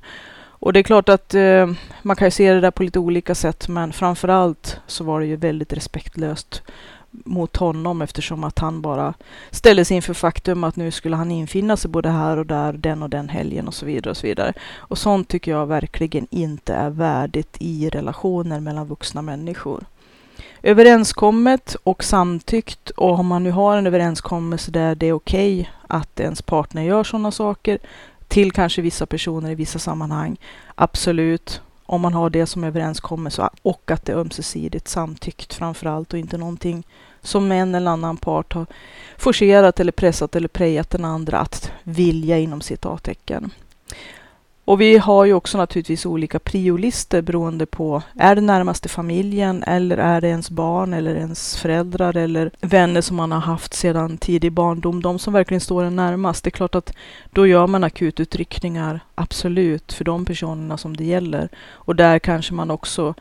Och 0.60 0.72
det 0.72 0.78
är 0.78 0.82
klart 0.82 1.08
att 1.08 1.34
eh, 1.34 1.66
man 2.02 2.16
kan 2.16 2.30
se 2.30 2.52
det 2.52 2.60
där 2.60 2.70
på 2.70 2.82
lite 2.82 2.98
olika 2.98 3.34
sätt 3.34 3.68
men 3.68 3.92
framför 3.92 4.28
allt 4.28 4.80
så 4.86 5.04
var 5.04 5.20
det 5.20 5.26
ju 5.26 5.36
väldigt 5.36 5.72
respektlöst 5.72 6.62
mot 7.10 7.56
honom 7.56 8.02
eftersom 8.02 8.44
att 8.44 8.58
han 8.58 8.80
bara 8.80 9.14
ställdes 9.50 9.90
inför 9.90 10.14
faktum 10.14 10.64
att 10.64 10.76
nu 10.76 10.90
skulle 10.90 11.16
han 11.16 11.30
infinna 11.30 11.76
sig 11.76 11.90
både 11.90 12.08
här 12.08 12.36
och 12.36 12.46
där, 12.46 12.72
den 12.72 13.02
och 13.02 13.10
den 13.10 13.28
helgen 13.28 13.68
och 13.68 13.74
så 13.74 13.86
vidare 13.86 14.10
och 14.10 14.16
så 14.16 14.26
vidare. 14.26 14.52
Och 14.76 14.98
sånt 14.98 15.28
tycker 15.28 15.50
jag 15.50 15.66
verkligen 15.66 16.26
inte 16.30 16.74
är 16.74 16.90
värdigt 16.90 17.56
i 17.60 17.88
relationer 17.88 18.60
mellan 18.60 18.86
vuxna 18.86 19.22
människor. 19.22 19.84
Överenskommet 20.62 21.76
och 21.84 22.04
samtyckt 22.04 22.90
och 22.90 23.18
om 23.18 23.26
man 23.26 23.44
nu 23.44 23.50
har 23.50 23.76
en 23.76 23.86
överenskommelse 23.86 24.70
där 24.70 24.94
det 24.94 25.06
är 25.06 25.12
okej 25.12 25.60
okay 25.60 25.72
att 25.88 26.20
ens 26.20 26.42
partner 26.42 26.82
gör 26.82 27.04
sådana 27.04 27.30
saker 27.30 27.78
till 28.28 28.52
kanske 28.52 28.82
vissa 28.82 29.06
personer 29.06 29.50
i 29.50 29.54
vissa 29.54 29.78
sammanhang. 29.78 30.36
Absolut, 30.74 31.60
om 31.86 32.00
man 32.00 32.14
har 32.14 32.30
det 32.30 32.46
som 32.46 32.64
överenskommelse 32.64 33.48
och 33.62 33.90
att 33.90 34.04
det 34.04 34.12
är 34.12 34.16
ömsesidigt 34.16 34.88
samtyckt 34.88 35.54
framför 35.54 35.86
allt 35.86 36.12
och 36.12 36.18
inte 36.18 36.38
någonting 36.38 36.86
som 37.22 37.52
en 37.52 37.74
eller 37.74 37.90
annan 37.90 38.16
part 38.16 38.52
har 38.52 38.66
forcerat 39.18 39.80
eller 39.80 39.92
pressat 39.92 40.36
eller 40.36 40.48
prejat 40.48 40.90
den 40.90 41.04
andra 41.04 41.38
att 41.38 41.72
vilja 41.82 42.38
inom 42.38 42.60
citattecken. 42.60 43.50
Och 44.68 44.80
vi 44.80 44.98
har 44.98 45.24
ju 45.24 45.32
också 45.32 45.58
naturligtvis 45.58 46.06
olika 46.06 46.38
priolister 46.38 47.22
beroende 47.22 47.66
på, 47.66 48.02
är 48.16 48.34
det 48.34 48.40
närmaste 48.40 48.88
familjen 48.88 49.62
eller 49.62 49.96
är 49.98 50.20
det 50.20 50.28
ens 50.28 50.50
barn 50.50 50.94
eller 50.94 51.14
ens 51.14 51.56
föräldrar 51.56 52.16
eller 52.16 52.50
vänner 52.60 53.00
som 53.00 53.16
man 53.16 53.32
har 53.32 53.40
haft 53.40 53.74
sedan 53.74 54.18
tidig 54.18 54.52
barndom, 54.52 55.02
de 55.02 55.18
som 55.18 55.32
verkligen 55.32 55.60
står 55.60 55.84
en 55.84 55.96
närmast. 55.96 56.44
Det 56.44 56.48
är 56.48 56.50
klart 56.50 56.74
att 56.74 56.92
då 57.30 57.46
gör 57.46 57.66
man 57.66 57.84
akututryckningar, 57.84 59.00
absolut, 59.14 59.92
för 59.92 60.04
de 60.04 60.24
personerna 60.24 60.76
som 60.76 60.96
det 60.96 61.04
gäller. 61.04 61.48
Och 61.70 61.96
där 61.96 62.18
kanske 62.18 62.54
man 62.54 62.70
också 62.70 63.14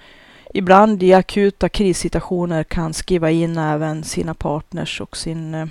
ibland 0.53 1.03
i 1.03 1.13
akuta 1.13 1.69
krissituationer 1.69 2.63
kan 2.63 2.93
skriva 2.93 3.31
in 3.31 3.57
även 3.57 4.03
sina 4.03 4.33
partners 4.33 5.01
och 5.01 5.17
sin, 5.17 5.53
eh, 5.53 5.67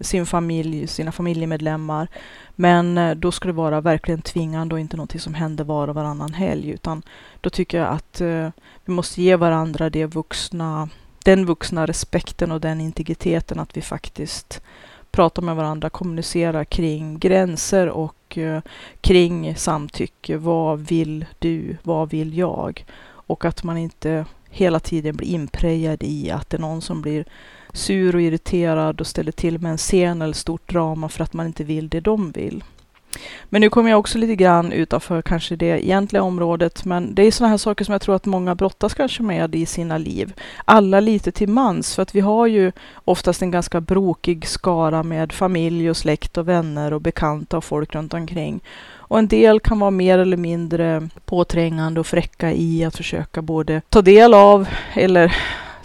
sin 0.00 0.26
familj, 0.26 0.86
sina 0.86 1.12
familjemedlemmar. 1.12 2.08
Men 2.54 2.98
eh, 2.98 3.14
då 3.14 3.32
ska 3.32 3.48
det 3.48 3.52
vara 3.52 3.80
verkligen 3.80 4.22
tvingande 4.22 4.74
och 4.74 4.80
inte 4.80 4.96
någonting 4.96 5.20
som 5.20 5.34
händer 5.34 5.64
var 5.64 5.88
och 5.88 5.94
varannan 5.94 6.32
helg. 6.32 6.70
Utan 6.70 7.02
då 7.40 7.50
tycker 7.50 7.78
jag 7.78 7.88
att 7.88 8.20
eh, 8.20 8.50
vi 8.84 8.92
måste 8.92 9.22
ge 9.22 9.36
varandra 9.36 9.90
det 9.90 10.06
vuxna, 10.06 10.88
den 11.24 11.46
vuxna 11.46 11.86
respekten 11.86 12.52
och 12.52 12.60
den 12.60 12.80
integriteten 12.80 13.60
att 13.60 13.76
vi 13.76 13.80
faktiskt 13.80 14.62
pratar 15.10 15.42
med 15.42 15.56
varandra, 15.56 15.90
kommunicerar 15.90 16.64
kring 16.64 17.18
gränser 17.18 17.88
och 17.88 18.38
eh, 18.38 18.60
kring 19.00 19.56
samtycke. 19.56 20.36
Vad 20.36 20.80
vill 20.80 21.24
du? 21.38 21.76
Vad 21.82 22.10
vill 22.10 22.38
jag? 22.38 22.84
Och 23.04 23.44
att 23.44 23.62
man 23.64 23.76
inte 23.76 24.24
hela 24.50 24.80
tiden 24.80 25.16
blir 25.16 25.28
inprejad 25.28 26.02
i 26.02 26.30
att 26.30 26.50
det 26.50 26.56
är 26.56 26.60
någon 26.60 26.82
som 26.82 27.02
blir 27.02 27.24
sur 27.72 28.14
och 28.14 28.22
irriterad 28.22 29.00
och 29.00 29.06
ställer 29.06 29.32
till 29.32 29.58
med 29.58 29.70
en 29.70 29.78
scen 29.78 30.22
eller 30.22 30.34
stort 30.34 30.72
drama 30.72 31.08
för 31.08 31.24
att 31.24 31.32
man 31.32 31.46
inte 31.46 31.64
vill 31.64 31.88
det 31.88 32.00
de 32.00 32.30
vill. 32.30 32.64
Men 33.44 33.60
nu 33.60 33.70
kommer 33.70 33.90
jag 33.90 33.98
också 33.98 34.18
lite 34.18 34.36
grann 34.36 34.72
utanför 34.72 35.22
kanske 35.22 35.56
det 35.56 35.86
egentliga 35.86 36.22
området, 36.22 36.84
men 36.84 37.14
det 37.14 37.22
är 37.22 37.30
sådana 37.30 37.50
här 37.50 37.58
saker 37.58 37.84
som 37.84 37.92
jag 37.92 38.02
tror 38.02 38.14
att 38.14 38.26
många 38.26 38.54
brottas 38.54 38.94
kanske 38.94 39.22
med 39.22 39.54
i 39.54 39.66
sina 39.66 39.98
liv. 39.98 40.32
Alla 40.64 41.00
lite 41.00 41.32
till 41.32 41.48
mans, 41.48 41.94
för 41.94 42.02
att 42.02 42.14
vi 42.14 42.20
har 42.20 42.46
ju 42.46 42.72
oftast 43.04 43.42
en 43.42 43.50
ganska 43.50 43.80
brokig 43.80 44.46
skara 44.48 45.02
med 45.02 45.32
familj 45.32 45.90
och 45.90 45.96
släkt 45.96 46.38
och 46.38 46.48
vänner 46.48 46.92
och 46.92 47.00
bekanta 47.00 47.56
och 47.56 47.64
folk 47.64 47.94
runt 47.94 48.14
omkring. 48.14 48.60
Och 49.08 49.18
en 49.18 49.28
del 49.28 49.60
kan 49.60 49.78
vara 49.78 49.90
mer 49.90 50.18
eller 50.18 50.36
mindre 50.36 51.08
påträngande 51.24 52.00
och 52.00 52.06
fräcka 52.06 52.52
i 52.52 52.84
att 52.84 52.96
försöka 52.96 53.42
både 53.42 53.80
ta 53.88 54.02
del 54.02 54.34
av 54.34 54.68
eller 54.94 55.36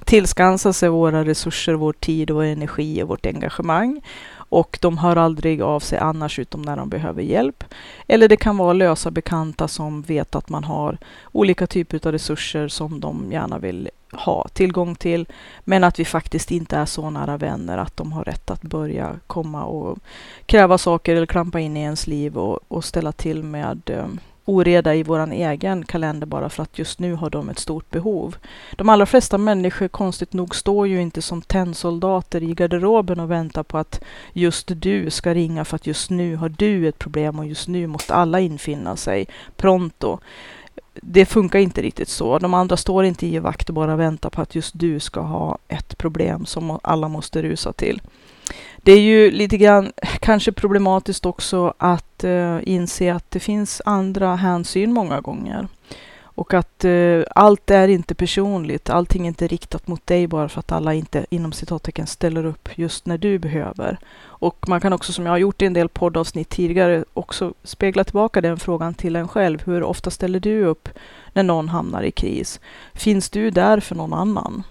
tillskansa 0.05 0.73
sig 0.73 0.89
våra 0.89 1.25
resurser, 1.25 1.73
vår 1.73 1.93
tid, 1.93 2.29
vår 2.29 2.43
energi 2.43 3.03
och 3.03 3.07
vårt 3.07 3.25
engagemang. 3.25 4.01
Och 4.35 4.77
de 4.81 4.97
hör 4.97 5.15
aldrig 5.15 5.61
av 5.61 5.79
sig 5.79 5.99
annars 5.99 6.39
utom 6.39 6.61
när 6.61 6.77
de 6.77 6.89
behöver 6.89 7.21
hjälp. 7.21 7.63
Eller 8.07 8.27
det 8.27 8.37
kan 8.37 8.57
vara 8.57 8.73
lösa 8.73 9.11
bekanta 9.11 9.67
som 9.67 10.01
vet 10.01 10.35
att 10.35 10.49
man 10.49 10.63
har 10.63 10.97
olika 11.31 11.67
typer 11.67 12.07
av 12.07 12.11
resurser 12.11 12.67
som 12.67 12.99
de 12.99 13.31
gärna 13.31 13.59
vill 13.59 13.89
ha 14.11 14.47
tillgång 14.53 14.95
till. 14.95 15.25
Men 15.63 15.83
att 15.83 15.99
vi 15.99 16.05
faktiskt 16.05 16.51
inte 16.51 16.77
är 16.77 16.85
så 16.85 17.09
nära 17.09 17.37
vänner 17.37 17.77
att 17.77 17.97
de 17.97 18.11
har 18.11 18.23
rätt 18.23 18.51
att 18.51 18.61
börja 18.61 19.19
komma 19.27 19.63
och 19.63 19.99
kräva 20.45 20.77
saker 20.77 21.15
eller 21.15 21.25
klampa 21.25 21.59
in 21.59 21.77
i 21.77 21.81
ens 21.81 22.07
liv 22.07 22.37
och, 22.37 22.59
och 22.67 22.85
ställa 22.85 23.11
till 23.11 23.43
med 23.43 23.89
eh, 23.89 24.07
oreda 24.45 24.95
i 24.95 25.03
våran 25.03 25.31
egen 25.31 25.85
kalender 25.85 26.27
bara 26.27 26.49
för 26.49 26.63
att 26.63 26.79
just 26.79 26.99
nu 26.99 27.13
har 27.13 27.29
de 27.29 27.49
ett 27.49 27.59
stort 27.59 27.89
behov. 27.89 28.35
De 28.75 28.89
allra 28.89 29.05
flesta 29.05 29.37
människor, 29.37 29.87
konstigt 29.87 30.33
nog, 30.33 30.55
står 30.55 30.87
ju 30.87 31.01
inte 31.01 31.21
som 31.21 31.41
tennsoldater 31.41 32.43
i 32.43 32.53
garderoben 32.53 33.19
och 33.19 33.31
väntar 33.31 33.63
på 33.63 33.77
att 33.77 34.01
just 34.33 34.71
du 34.75 35.09
ska 35.09 35.33
ringa 35.33 35.65
för 35.65 35.75
att 35.75 35.87
just 35.87 36.09
nu 36.09 36.35
har 36.35 36.49
du 36.49 36.87
ett 36.87 36.99
problem 36.99 37.39
och 37.39 37.45
just 37.45 37.67
nu 37.67 37.87
måste 37.87 38.13
alla 38.13 38.39
infinna 38.39 38.95
sig 38.95 39.27
pronto 39.55 40.19
det 40.93 41.25
funkar 41.25 41.59
inte 41.59 41.81
riktigt 41.81 42.09
så. 42.09 42.39
De 42.39 42.53
andra 42.53 42.77
står 42.77 43.05
inte 43.05 43.27
i 43.27 43.39
vakt 43.39 43.69
och 43.69 43.75
bara 43.75 43.95
väntar 43.95 44.29
på 44.29 44.41
att 44.41 44.55
just 44.55 44.79
du 44.79 44.99
ska 44.99 45.21
ha 45.21 45.57
ett 45.67 45.97
problem 45.97 46.45
som 46.45 46.79
alla 46.83 47.07
måste 47.07 47.41
rusa 47.41 47.73
till. 47.73 48.01
Det 48.85 48.91
är 48.91 49.01
ju 49.01 49.31
lite 49.31 49.57
grann 49.57 49.91
kanske 50.19 50.51
problematiskt 50.51 51.25
också 51.25 51.73
att 51.77 52.23
eh, 52.23 52.59
inse 52.63 53.13
att 53.13 53.31
det 53.31 53.39
finns 53.39 53.81
andra 53.85 54.35
hänsyn 54.35 54.93
många 54.93 55.21
gånger. 55.21 55.67
Och 56.21 56.53
att 56.53 56.85
eh, 56.85 57.21
allt 57.35 57.69
är 57.69 57.87
inte 57.87 58.15
personligt. 58.15 58.89
Allting 58.89 59.23
är 59.23 59.27
inte 59.27 59.47
riktat 59.47 59.87
mot 59.87 60.07
dig 60.07 60.27
bara 60.27 60.49
för 60.49 60.59
att 60.59 60.71
alla 60.71 60.93
inte 60.93 61.25
inom 61.29 61.51
citattecken 61.51 62.07
ställer 62.07 62.45
upp 62.45 62.69
just 62.75 63.05
när 63.05 63.17
du 63.17 63.39
behöver. 63.39 63.97
Och 64.21 64.69
man 64.69 64.81
kan 64.81 64.93
också, 64.93 65.13
som 65.13 65.25
jag 65.25 65.33
har 65.33 65.37
gjort 65.37 65.61
i 65.61 65.65
en 65.65 65.73
del 65.73 65.89
poddavsnitt 65.89 66.49
tidigare, 66.49 67.05
också 67.13 67.53
spegla 67.63 68.03
tillbaka 68.03 68.41
den 68.41 68.59
frågan 68.59 68.93
till 68.93 69.15
en 69.15 69.27
själv. 69.27 69.63
Hur 69.65 69.83
ofta 69.83 70.11
ställer 70.11 70.39
du 70.39 70.65
upp 70.65 70.89
när 71.33 71.43
någon 71.43 71.69
hamnar 71.69 72.03
i 72.03 72.11
kris? 72.11 72.59
Finns 72.93 73.29
du 73.29 73.49
där 73.49 73.79
för 73.79 73.95
någon 73.95 74.13
annan? 74.13 74.63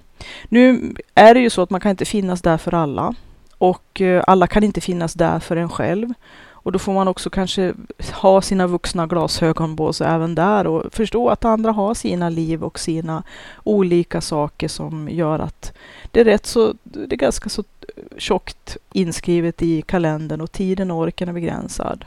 Nu 0.49 0.95
är 1.15 1.35
det 1.35 1.41
ju 1.41 1.51
så 1.51 1.63
att 1.63 1.71
man 1.71 1.81
kan 1.81 1.91
inte 1.91 2.05
finnas 2.05 2.43
där 2.43 2.59
för 2.59 2.75
alla 2.75 3.15
och 3.63 4.01
eh, 4.01 4.25
alla 4.27 4.47
kan 4.47 4.65
inte 4.65 4.81
finnas 4.81 5.15
där 5.15 5.39
för 5.39 5.57
en 5.57 5.69
själv. 5.69 6.15
Och 6.43 6.73
då 6.73 6.79
får 6.79 6.93
man 6.93 7.09
också 7.09 7.31
kanske 7.31 7.75
ha 8.13 8.43
sina 8.43 8.67
vuxna 8.67 9.07
glasögon 9.07 9.77
på 9.77 9.93
sig 9.93 10.07
även 10.07 10.35
där 10.35 10.67
och 10.67 10.95
förstå 10.95 11.29
att 11.29 11.45
andra 11.45 11.73
har 11.73 11.95
sina 11.95 12.29
liv 12.29 12.65
och 12.65 12.79
sina 12.79 13.23
olika 13.65 14.21
saker 14.21 14.69
som 14.69 15.09
gör 15.09 15.39
att 15.39 15.73
det 16.11 16.21
är 16.21 16.25
rätt 16.25 16.47
så, 16.47 16.75
det 16.83 17.15
är 17.15 17.17
ganska 17.17 17.49
så 17.49 17.65
eh, 17.81 18.19
tjockt 18.19 18.77
inskrivet 18.93 19.63
i 19.63 19.83
kalendern 19.83 20.41
och 20.41 20.53
tiden 20.53 20.91
och 20.91 20.99
orken 20.99 21.29
är 21.29 21.33
begränsad. 21.33 22.05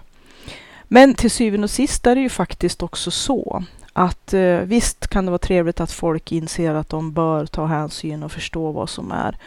Men 0.84 1.14
till 1.14 1.32
syvende 1.32 1.64
och 1.64 1.70
sist 1.70 2.08
är 2.08 2.16
det 2.16 2.22
ju 2.22 2.30
faktiskt 2.30 2.84
också 2.84 3.12
så 3.12 3.64
att 3.94 4.34
eh, 4.34 4.58
visst 4.58 5.08
kan 5.08 5.26
det 5.26 5.32
vara 5.32 5.40
trevligt 5.40 5.80
att 5.80 5.92
folk 5.92 6.32
inser 6.32 6.74
att 6.74 6.90
de 6.90 7.12
bör 7.12 7.46
ta 7.46 7.66
hänsyn 7.66 8.24
och 8.24 8.32
förstå 8.32 8.72
vad 8.72 8.90
som 8.90 9.12
är 9.12 9.38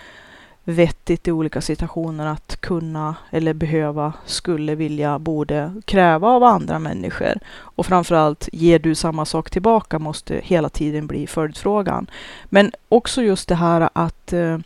vettigt 0.69 1.29
i 1.29 1.33
olika 1.33 1.61
situationer 1.61 2.27
att 2.27 2.61
kunna 2.61 3.17
eller 3.31 3.55
behöva, 3.55 4.13
skulle 4.27 4.75
vilja, 4.75 5.19
borde 5.19 5.73
kräva 5.85 6.29
av 6.29 6.45
andra 6.45 6.79
människor. 6.79 7.35
Och 7.59 7.87
framförallt, 7.87 8.49
ger 8.53 8.79
du 8.79 8.95
samma 8.95 9.25
sak 9.25 9.51
tillbaka 9.51 9.99
måste 9.99 10.41
hela 10.45 10.69
tiden 10.69 11.07
bli 11.07 11.27
följdfrågan. 11.27 12.11
Men 12.45 12.73
också 12.89 13.23
just 13.23 13.49
det 13.49 13.55
här 13.55 13.89
att 13.93 14.33
eh, 14.33 14.59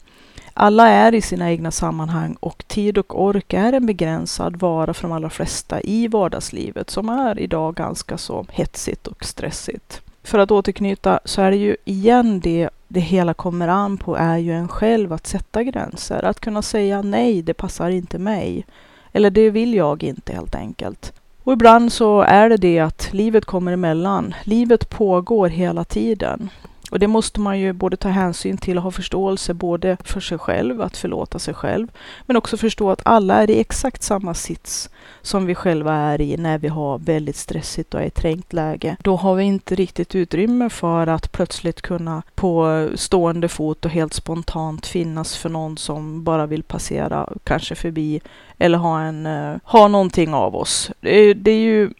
alla 0.54 0.88
är 0.88 1.14
i 1.14 1.20
sina 1.20 1.50
egna 1.50 1.70
sammanhang 1.70 2.36
och 2.40 2.64
tid 2.66 2.98
och 2.98 3.22
ork 3.22 3.52
är 3.52 3.72
en 3.72 3.86
begränsad 3.86 4.56
vara 4.56 4.94
för 4.94 5.02
de 5.02 5.12
allra 5.12 5.30
flesta 5.30 5.80
i 5.80 6.08
vardagslivet 6.08 6.90
som 6.90 7.08
är 7.08 7.38
idag 7.38 7.74
ganska 7.74 8.18
så 8.18 8.46
hetsigt 8.50 9.06
och 9.06 9.24
stressigt. 9.24 10.00
För 10.22 10.38
att 10.38 10.50
återknyta 10.50 11.20
så 11.24 11.42
är 11.42 11.50
det 11.50 11.56
ju 11.56 11.76
igen 11.84 12.40
det 12.40 12.68
det 12.92 13.00
hela 13.00 13.34
kommer 13.34 13.68
an 13.68 13.96
på 13.96 14.16
är 14.16 14.38
ju 14.38 14.52
en 14.52 14.68
själv 14.68 15.12
att 15.12 15.26
sätta 15.26 15.62
gränser. 15.62 16.24
Att 16.24 16.40
kunna 16.40 16.62
säga 16.62 17.02
nej, 17.02 17.42
det 17.42 17.54
passar 17.54 17.90
inte 17.90 18.18
mig. 18.18 18.66
Eller 19.12 19.30
det 19.30 19.50
vill 19.50 19.74
jag 19.74 20.02
inte 20.02 20.32
helt 20.32 20.54
enkelt. 20.54 21.12
Och 21.42 21.52
ibland 21.52 21.92
så 21.92 22.20
är 22.20 22.48
det 22.48 22.56
det 22.56 22.78
att 22.78 23.12
livet 23.12 23.44
kommer 23.44 23.72
emellan. 23.72 24.34
Livet 24.44 24.90
pågår 24.90 25.48
hela 25.48 25.84
tiden. 25.84 26.50
Och 26.92 26.98
det 26.98 27.06
måste 27.06 27.40
man 27.40 27.58
ju 27.58 27.72
både 27.72 27.96
ta 27.96 28.08
hänsyn 28.08 28.56
till 28.56 28.76
och 28.76 28.82
ha 28.82 28.90
förståelse 28.90 29.54
både 29.54 29.96
för 30.04 30.20
sig 30.20 30.38
själv, 30.38 30.82
att 30.82 30.96
förlåta 30.96 31.38
sig 31.38 31.54
själv, 31.54 31.88
men 32.26 32.36
också 32.36 32.56
förstå 32.56 32.90
att 32.90 33.00
alla 33.04 33.42
är 33.42 33.50
i 33.50 33.60
exakt 33.60 34.02
samma 34.02 34.34
sits 34.34 34.90
som 35.22 35.46
vi 35.46 35.54
själva 35.54 35.94
är 35.94 36.20
i 36.20 36.36
när 36.36 36.58
vi 36.58 36.68
har 36.68 36.98
väldigt 36.98 37.36
stressigt 37.36 37.94
och 37.94 38.00
är 38.00 38.04
i 38.04 38.10
trängt 38.10 38.52
läge. 38.52 38.96
Då 39.02 39.16
har 39.16 39.34
vi 39.34 39.44
inte 39.44 39.74
riktigt 39.74 40.14
utrymme 40.14 40.70
för 40.70 41.06
att 41.06 41.32
plötsligt 41.32 41.82
kunna 41.82 42.22
på 42.34 42.88
stående 42.94 43.48
fot 43.48 43.84
och 43.84 43.90
helt 43.90 44.14
spontant 44.14 44.86
finnas 44.86 45.36
för 45.36 45.48
någon 45.48 45.76
som 45.76 46.24
bara 46.24 46.46
vill 46.46 46.62
passera, 46.62 47.28
kanske 47.44 47.74
förbi, 47.74 48.20
eller 48.58 48.78
ha, 48.78 49.00
en, 49.00 49.26
eh, 49.26 49.56
ha 49.64 49.88
någonting 49.88 50.34
av 50.34 50.56
oss. 50.56 50.90
Det, 51.00 51.34
det 51.34 51.50
är 51.50 51.60
ju, 51.60 51.90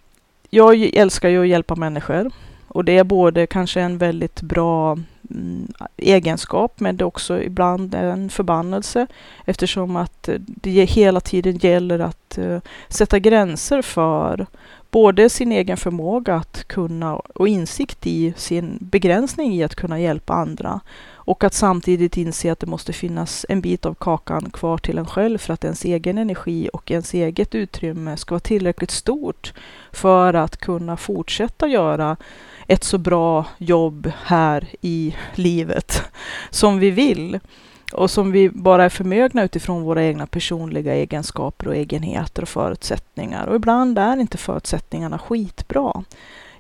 jag 0.51 0.97
älskar 0.97 1.29
ju 1.29 1.43
att 1.43 1.49
hjälpa 1.49 1.77
människor. 1.77 2.31
Och 2.73 2.85
det 2.85 2.99
är 2.99 3.05
både 3.05 3.47
kanske 3.47 3.81
en 3.81 3.99
väldigt 3.99 4.43
bra 4.43 4.99
mm, 5.31 5.73
egenskap 5.97 6.81
men 6.81 6.97
det 6.97 7.03
är 7.03 7.07
också 7.07 7.43
ibland 7.43 7.95
en 7.95 8.31
förbannelse 8.31 9.07
eftersom 9.45 9.97
att 9.97 10.29
eh, 10.29 10.35
det 10.39 10.85
hela 10.85 11.21
tiden 11.21 11.57
gäller 11.57 11.99
att 11.99 12.39
uh, 12.39 12.61
sätta 12.89 13.19
gränser 13.19 13.83
för 13.83 14.47
både 14.91 15.29
sin 15.29 15.53
egen 15.53 15.77
förmåga 15.77 16.35
att 16.35 16.65
kunna 16.69 17.17
och 17.17 17.49
insikt 17.49 18.07
i 18.07 18.35
sin 18.37 18.79
begränsning 18.81 19.55
i 19.55 19.65
att 19.65 19.75
kunna 19.75 20.01
hjälpa 20.01 20.35
andra 20.35 20.81
och 21.25 21.45
att 21.45 21.55
samtidigt 21.55 22.17
inse 22.17 22.53
att 22.53 22.61
det 22.61 22.67
måste 22.67 22.93
finnas 22.93 23.47
en 23.49 23.61
bit 23.61 23.87
av 23.87 23.95
kakan 23.95 24.51
kvar 24.51 24.79
till 24.79 24.99
en 24.99 25.07
själv 25.07 25.39
för 25.39 25.55
att 25.55 25.65
ens 25.65 25.85
egen 25.85 26.19
energi 26.19 26.71
och 26.73 26.91
ens 26.91 27.15
eget 27.15 27.55
utrymme 27.55 28.17
ska 28.17 28.35
vara 28.35 28.41
tillräckligt 28.41 28.91
stort 28.91 29.53
för 29.93 30.35
att 30.35 30.57
kunna 30.57 30.97
fortsätta 30.97 31.67
göra 31.67 32.17
ett 32.67 32.85
så 32.85 32.99
bra 32.99 33.47
jobb 33.59 34.13
här 34.25 34.69
i 34.81 35.17
livet 35.35 36.03
som 36.51 36.79
vi 36.79 36.91
vill 36.91 37.39
och 37.93 38.11
som 38.11 38.33
vi 38.33 38.51
bara 38.51 38.85
är 38.85 38.89
förmögna 38.89 39.43
utifrån 39.45 39.83
våra 39.83 40.05
egna 40.05 40.27
personliga 40.27 40.95
egenskaper 40.95 41.69
och 41.69 41.77
egenheter 41.77 42.43
och 42.43 42.49
förutsättningar. 42.49 43.47
Och 43.47 43.57
ibland 43.57 43.99
är 43.99 44.17
inte 44.17 44.39
förutsättningarna 44.39 45.19
skitbra. 45.19 46.05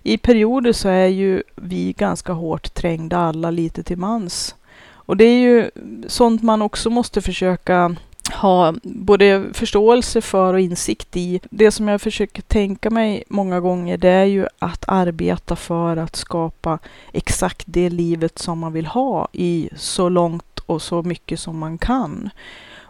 I 0.02 0.18
perioder 0.18 0.73
så 0.73 0.88
är 0.88 1.06
ju 1.06 1.42
vi 1.56 1.92
ganska 1.92 2.32
hårt 2.32 2.75
trängda 2.75 3.18
alla 3.18 3.50
lite 3.50 3.82
till 3.82 3.99
mans. 3.99 4.54
Och 4.90 5.16
det 5.16 5.25
är 5.25 5.38
ju 5.38 5.71
sånt 6.06 6.42
man 6.42 6.62
också 6.62 6.90
måste 6.90 7.23
försöka 7.23 7.97
ha 8.43 8.75
både 8.83 9.45
förståelse 9.53 10.21
för 10.21 10.55
och 10.55 10.61
insikt 10.61 11.17
i. 11.17 11.41
Det 11.51 11.71
som 11.71 11.89
jag 11.89 12.01
försöker 12.01 12.43
tänka 12.43 12.91
mig 12.91 13.25
många 13.29 13.61
gånger 13.61 13.99
det 13.99 14.09
är 14.09 14.25
ju 14.25 14.47
att 14.59 14.85
arbeta 14.89 15.57
för 15.57 15.97
att 15.97 16.17
skapa 16.17 16.79
exakt 17.13 17.65
det 17.67 17.91
livet 17.91 18.39
som 18.39 18.59
man 18.59 18.73
vill 18.73 18.87
ha 18.87 19.29
i 19.33 19.69
så 19.77 20.09
långt 20.09 20.59
och 20.67 20.83
så 20.83 21.03
mycket 21.03 21.41
som 21.41 21.59
man 21.59 21.79
kan. 21.79 22.31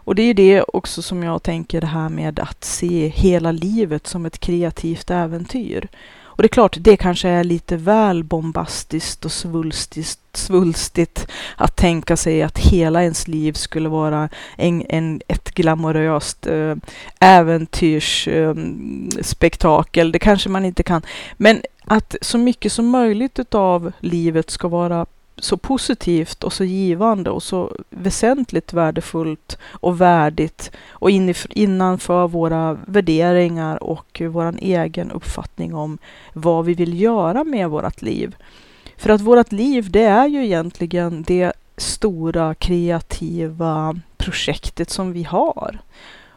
Och 0.05 0.15
det 0.15 0.21
är 0.21 0.27
ju 0.27 0.33
det 0.33 0.61
också 0.61 1.01
som 1.01 1.23
jag 1.23 1.43
tänker 1.43 1.81
det 1.81 1.87
här 1.87 2.09
med 2.09 2.39
att 2.39 2.63
se 2.63 3.07
hela 3.07 3.51
livet 3.51 4.07
som 4.07 4.25
ett 4.25 4.39
kreativt 4.39 5.11
äventyr. 5.11 5.87
Och 6.35 6.43
det 6.43 6.45
är 6.45 6.49
klart, 6.49 6.77
det 6.79 6.97
kanske 6.97 7.29
är 7.29 7.43
lite 7.43 7.77
väl 7.77 8.23
bombastiskt 8.23 9.25
och 9.25 9.31
svulstigt, 9.31 10.19
svulstigt 10.33 11.27
att 11.57 11.75
tänka 11.75 12.17
sig 12.17 12.43
att 12.43 12.57
hela 12.57 13.03
ens 13.03 13.27
liv 13.27 13.53
skulle 13.53 13.89
vara 13.89 14.29
en, 14.57 14.85
en, 14.89 15.21
ett 15.27 15.53
glamoröst 15.53 16.47
äh, 16.47 16.75
äventyrsspektakel. 17.19 20.07
Äh, 20.07 20.11
det 20.11 20.19
kanske 20.19 20.49
man 20.49 20.65
inte 20.65 20.83
kan. 20.83 21.01
Men 21.37 21.61
att 21.85 22.15
så 22.21 22.37
mycket 22.37 22.71
som 22.71 22.89
möjligt 22.89 23.39
utav 23.39 23.91
livet 23.99 24.49
ska 24.49 24.67
vara 24.67 25.05
så 25.37 25.57
positivt 25.57 26.43
och 26.43 26.53
så 26.53 26.63
givande 26.63 27.29
och 27.29 27.43
så 27.43 27.71
väsentligt 27.89 28.73
värdefullt 28.73 29.57
och 29.71 30.01
värdigt 30.01 30.71
och 30.89 31.09
innanför 31.49 32.27
våra 32.27 32.77
värderingar 32.85 33.83
och 33.83 34.21
vår 34.29 34.55
egen 34.59 35.11
uppfattning 35.11 35.75
om 35.75 35.97
vad 36.33 36.65
vi 36.65 36.73
vill 36.73 37.01
göra 37.01 37.43
med 37.43 37.69
vårt 37.69 38.01
liv. 38.01 38.35
För 38.97 39.09
att 39.09 39.21
vårt 39.21 39.51
liv, 39.51 39.91
det 39.91 40.03
är 40.03 40.27
ju 40.27 40.45
egentligen 40.45 41.23
det 41.23 41.53
stora 41.77 42.55
kreativa 42.55 43.99
projektet 44.17 44.89
som 44.89 45.13
vi 45.13 45.23
har. 45.23 45.79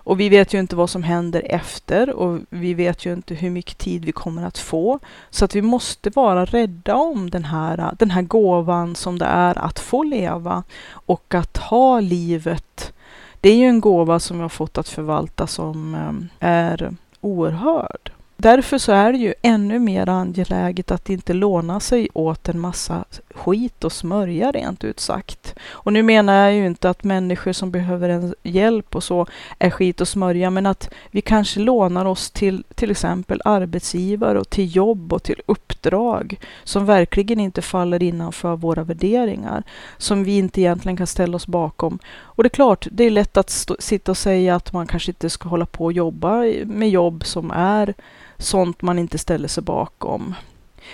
Och 0.06 0.20
vi 0.20 0.28
vet 0.28 0.54
ju 0.54 0.58
inte 0.58 0.76
vad 0.76 0.90
som 0.90 1.02
händer 1.02 1.42
efter 1.44 2.10
och 2.10 2.38
vi 2.50 2.74
vet 2.74 3.06
ju 3.06 3.12
inte 3.12 3.34
hur 3.34 3.50
mycket 3.50 3.78
tid 3.78 4.04
vi 4.04 4.12
kommer 4.12 4.42
att 4.42 4.58
få. 4.58 4.98
Så 5.30 5.44
att 5.44 5.54
vi 5.54 5.62
måste 5.62 6.10
vara 6.10 6.44
rädda 6.44 6.94
om 6.94 7.30
den 7.30 7.44
här, 7.44 7.94
den 7.98 8.10
här 8.10 8.22
gåvan 8.22 8.94
som 8.94 9.18
det 9.18 9.24
är 9.24 9.58
att 9.58 9.78
få 9.78 10.02
leva 10.02 10.62
och 10.90 11.34
att 11.34 11.56
ha 11.56 12.00
livet. 12.00 12.92
Det 13.40 13.48
är 13.48 13.56
ju 13.56 13.66
en 13.66 13.80
gåva 13.80 14.18
som 14.20 14.36
vi 14.36 14.42
har 14.42 14.48
fått 14.48 14.78
att 14.78 14.88
förvalta 14.88 15.46
som 15.46 15.94
eh, 15.94 16.48
är 16.50 16.96
oerhörd. 17.20 18.12
Därför 18.38 18.78
så 18.78 18.92
är 18.92 19.12
det 19.12 19.18
ju 19.18 19.34
ännu 19.42 19.78
mer 19.78 20.08
angeläget 20.08 20.90
att 20.90 21.10
inte 21.10 21.32
låna 21.32 21.80
sig 21.80 22.08
åt 22.14 22.48
en 22.48 22.60
massa 22.60 23.04
skit 23.34 23.84
och 23.84 23.92
smörja 23.92 24.52
rent 24.52 24.84
ut 24.84 25.00
sagt. 25.00 25.54
Och 25.68 25.92
nu 25.92 26.02
menar 26.02 26.34
jag 26.34 26.54
ju 26.54 26.66
inte 26.66 26.90
att 26.90 27.04
människor 27.04 27.52
som 27.52 27.70
behöver 27.70 28.08
en 28.08 28.34
hjälp 28.42 28.96
och 28.96 29.04
så 29.04 29.26
är 29.58 29.70
skit 29.70 30.00
och 30.00 30.08
smörja, 30.08 30.50
men 30.50 30.66
att 30.66 30.90
vi 31.10 31.20
kanske 31.20 31.60
lånar 31.60 32.04
oss 32.04 32.30
till 32.30 32.64
till 32.74 32.90
exempel 32.90 33.42
arbetsgivare 33.44 34.38
och 34.38 34.50
till 34.50 34.76
jobb 34.76 35.12
och 35.12 35.22
till 35.22 35.42
uppdrag 35.46 36.38
som 36.64 36.86
verkligen 36.86 37.40
inte 37.40 37.62
faller 37.62 38.02
innanför 38.02 38.56
våra 38.56 38.84
värderingar, 38.84 39.62
som 39.98 40.24
vi 40.24 40.36
inte 40.38 40.60
egentligen 40.60 40.96
kan 40.96 41.06
ställa 41.06 41.36
oss 41.36 41.46
bakom. 41.46 41.98
Och 42.18 42.42
det 42.42 42.46
är 42.46 42.50
klart, 42.50 42.86
det 42.90 43.04
är 43.04 43.10
lätt 43.10 43.36
att 43.36 43.50
stå, 43.50 43.76
sitta 43.78 44.12
och 44.12 44.18
säga 44.18 44.56
att 44.56 44.72
man 44.72 44.86
kanske 44.86 45.10
inte 45.10 45.30
ska 45.30 45.48
hålla 45.48 45.66
på 45.66 45.84
och 45.84 45.92
jobba 45.92 46.42
med 46.64 46.90
jobb 46.90 47.24
som 47.24 47.50
är 47.50 47.94
sånt 48.38 48.82
man 48.82 48.98
inte 48.98 49.18
ställer 49.18 49.48
sig 49.48 49.62
bakom. 49.62 50.34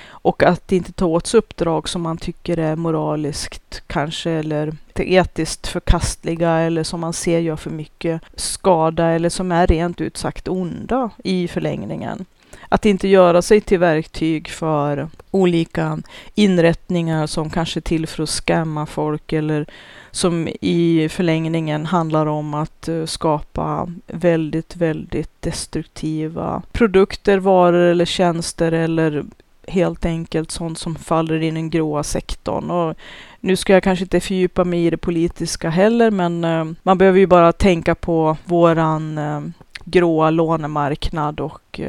Och 0.08 0.42
att 0.42 0.72
inte 0.72 0.92
ta 0.92 1.06
åt 1.06 1.26
sig 1.26 1.38
uppdrag 1.38 1.88
som 1.88 2.02
man 2.02 2.16
tycker 2.16 2.58
är 2.58 2.76
moraliskt 2.76 3.82
kanske 3.86 4.30
eller 4.30 4.76
etiskt 4.94 5.66
förkastliga 5.66 6.50
eller 6.50 6.82
som 6.82 7.00
man 7.00 7.12
ser 7.12 7.38
gör 7.38 7.56
för 7.56 7.70
mycket 7.70 8.22
skada 8.34 9.06
eller 9.06 9.28
som 9.28 9.52
är 9.52 9.66
rent 9.66 10.00
ut 10.00 10.16
sagt 10.16 10.48
onda 10.48 11.10
i 11.24 11.48
förlängningen. 11.48 12.24
Att 12.72 12.86
inte 12.86 13.08
göra 13.08 13.42
sig 13.42 13.60
till 13.60 13.78
verktyg 13.78 14.48
för 14.48 15.08
olika 15.30 15.98
inrättningar 16.34 17.26
som 17.26 17.50
kanske 17.50 17.78
är 17.78 17.82
till 17.82 18.06
för 18.06 18.22
att 18.22 18.30
skämma 18.30 18.86
folk 18.86 19.32
eller 19.32 19.66
som 20.10 20.48
i 20.60 21.08
förlängningen 21.10 21.86
handlar 21.86 22.26
om 22.26 22.54
att 22.54 22.88
eh, 22.88 23.04
skapa 23.04 23.88
väldigt, 24.06 24.76
väldigt 24.76 25.42
destruktiva 25.42 26.62
produkter, 26.72 27.38
varor 27.38 27.80
eller 27.80 28.04
tjänster 28.04 28.72
eller 28.72 29.24
helt 29.68 30.04
enkelt 30.04 30.50
sånt 30.50 30.78
som 30.78 30.94
faller 30.94 31.42
i 31.42 31.50
den 31.50 31.70
gråa 31.70 32.02
sektorn. 32.02 32.70
Och 32.70 32.96
nu 33.40 33.56
ska 33.56 33.72
jag 33.72 33.82
kanske 33.82 34.04
inte 34.04 34.20
fördjupa 34.20 34.64
mig 34.64 34.86
i 34.86 34.90
det 34.90 34.96
politiska 34.96 35.70
heller, 35.70 36.10
men 36.10 36.44
eh, 36.44 36.64
man 36.82 36.98
behöver 36.98 37.18
ju 37.18 37.26
bara 37.26 37.52
tänka 37.52 37.94
på 37.94 38.36
våran 38.44 39.18
eh, 39.18 39.40
gråa 39.84 40.30
lånemarknad 40.30 41.40
och 41.40 41.80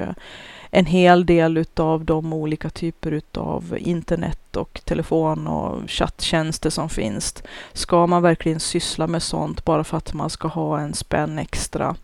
en 0.76 0.86
hel 0.86 1.26
del 1.26 1.58
utav 1.58 2.06
de 2.06 2.34
olika 2.34 2.70
typer 2.70 3.12
utav 3.12 3.78
internet 3.80 4.58
och 4.58 4.82
telefon 4.86 5.48
och 5.48 5.90
chatttjänster 5.90 6.70
som 6.70 6.90
finns. 6.90 7.44
Ska 7.74 8.08
man 8.08 8.22
verkligen 8.22 8.60
syssla 8.60 9.08
med 9.08 9.24
sånt 9.24 9.66
bara 9.66 9.84
för 9.84 9.98
att 9.98 10.14
man 10.14 10.30
ska 10.30 10.48
ha 10.48 10.80
en 10.80 10.94
spänn 10.94 11.40
extra? 11.40 11.96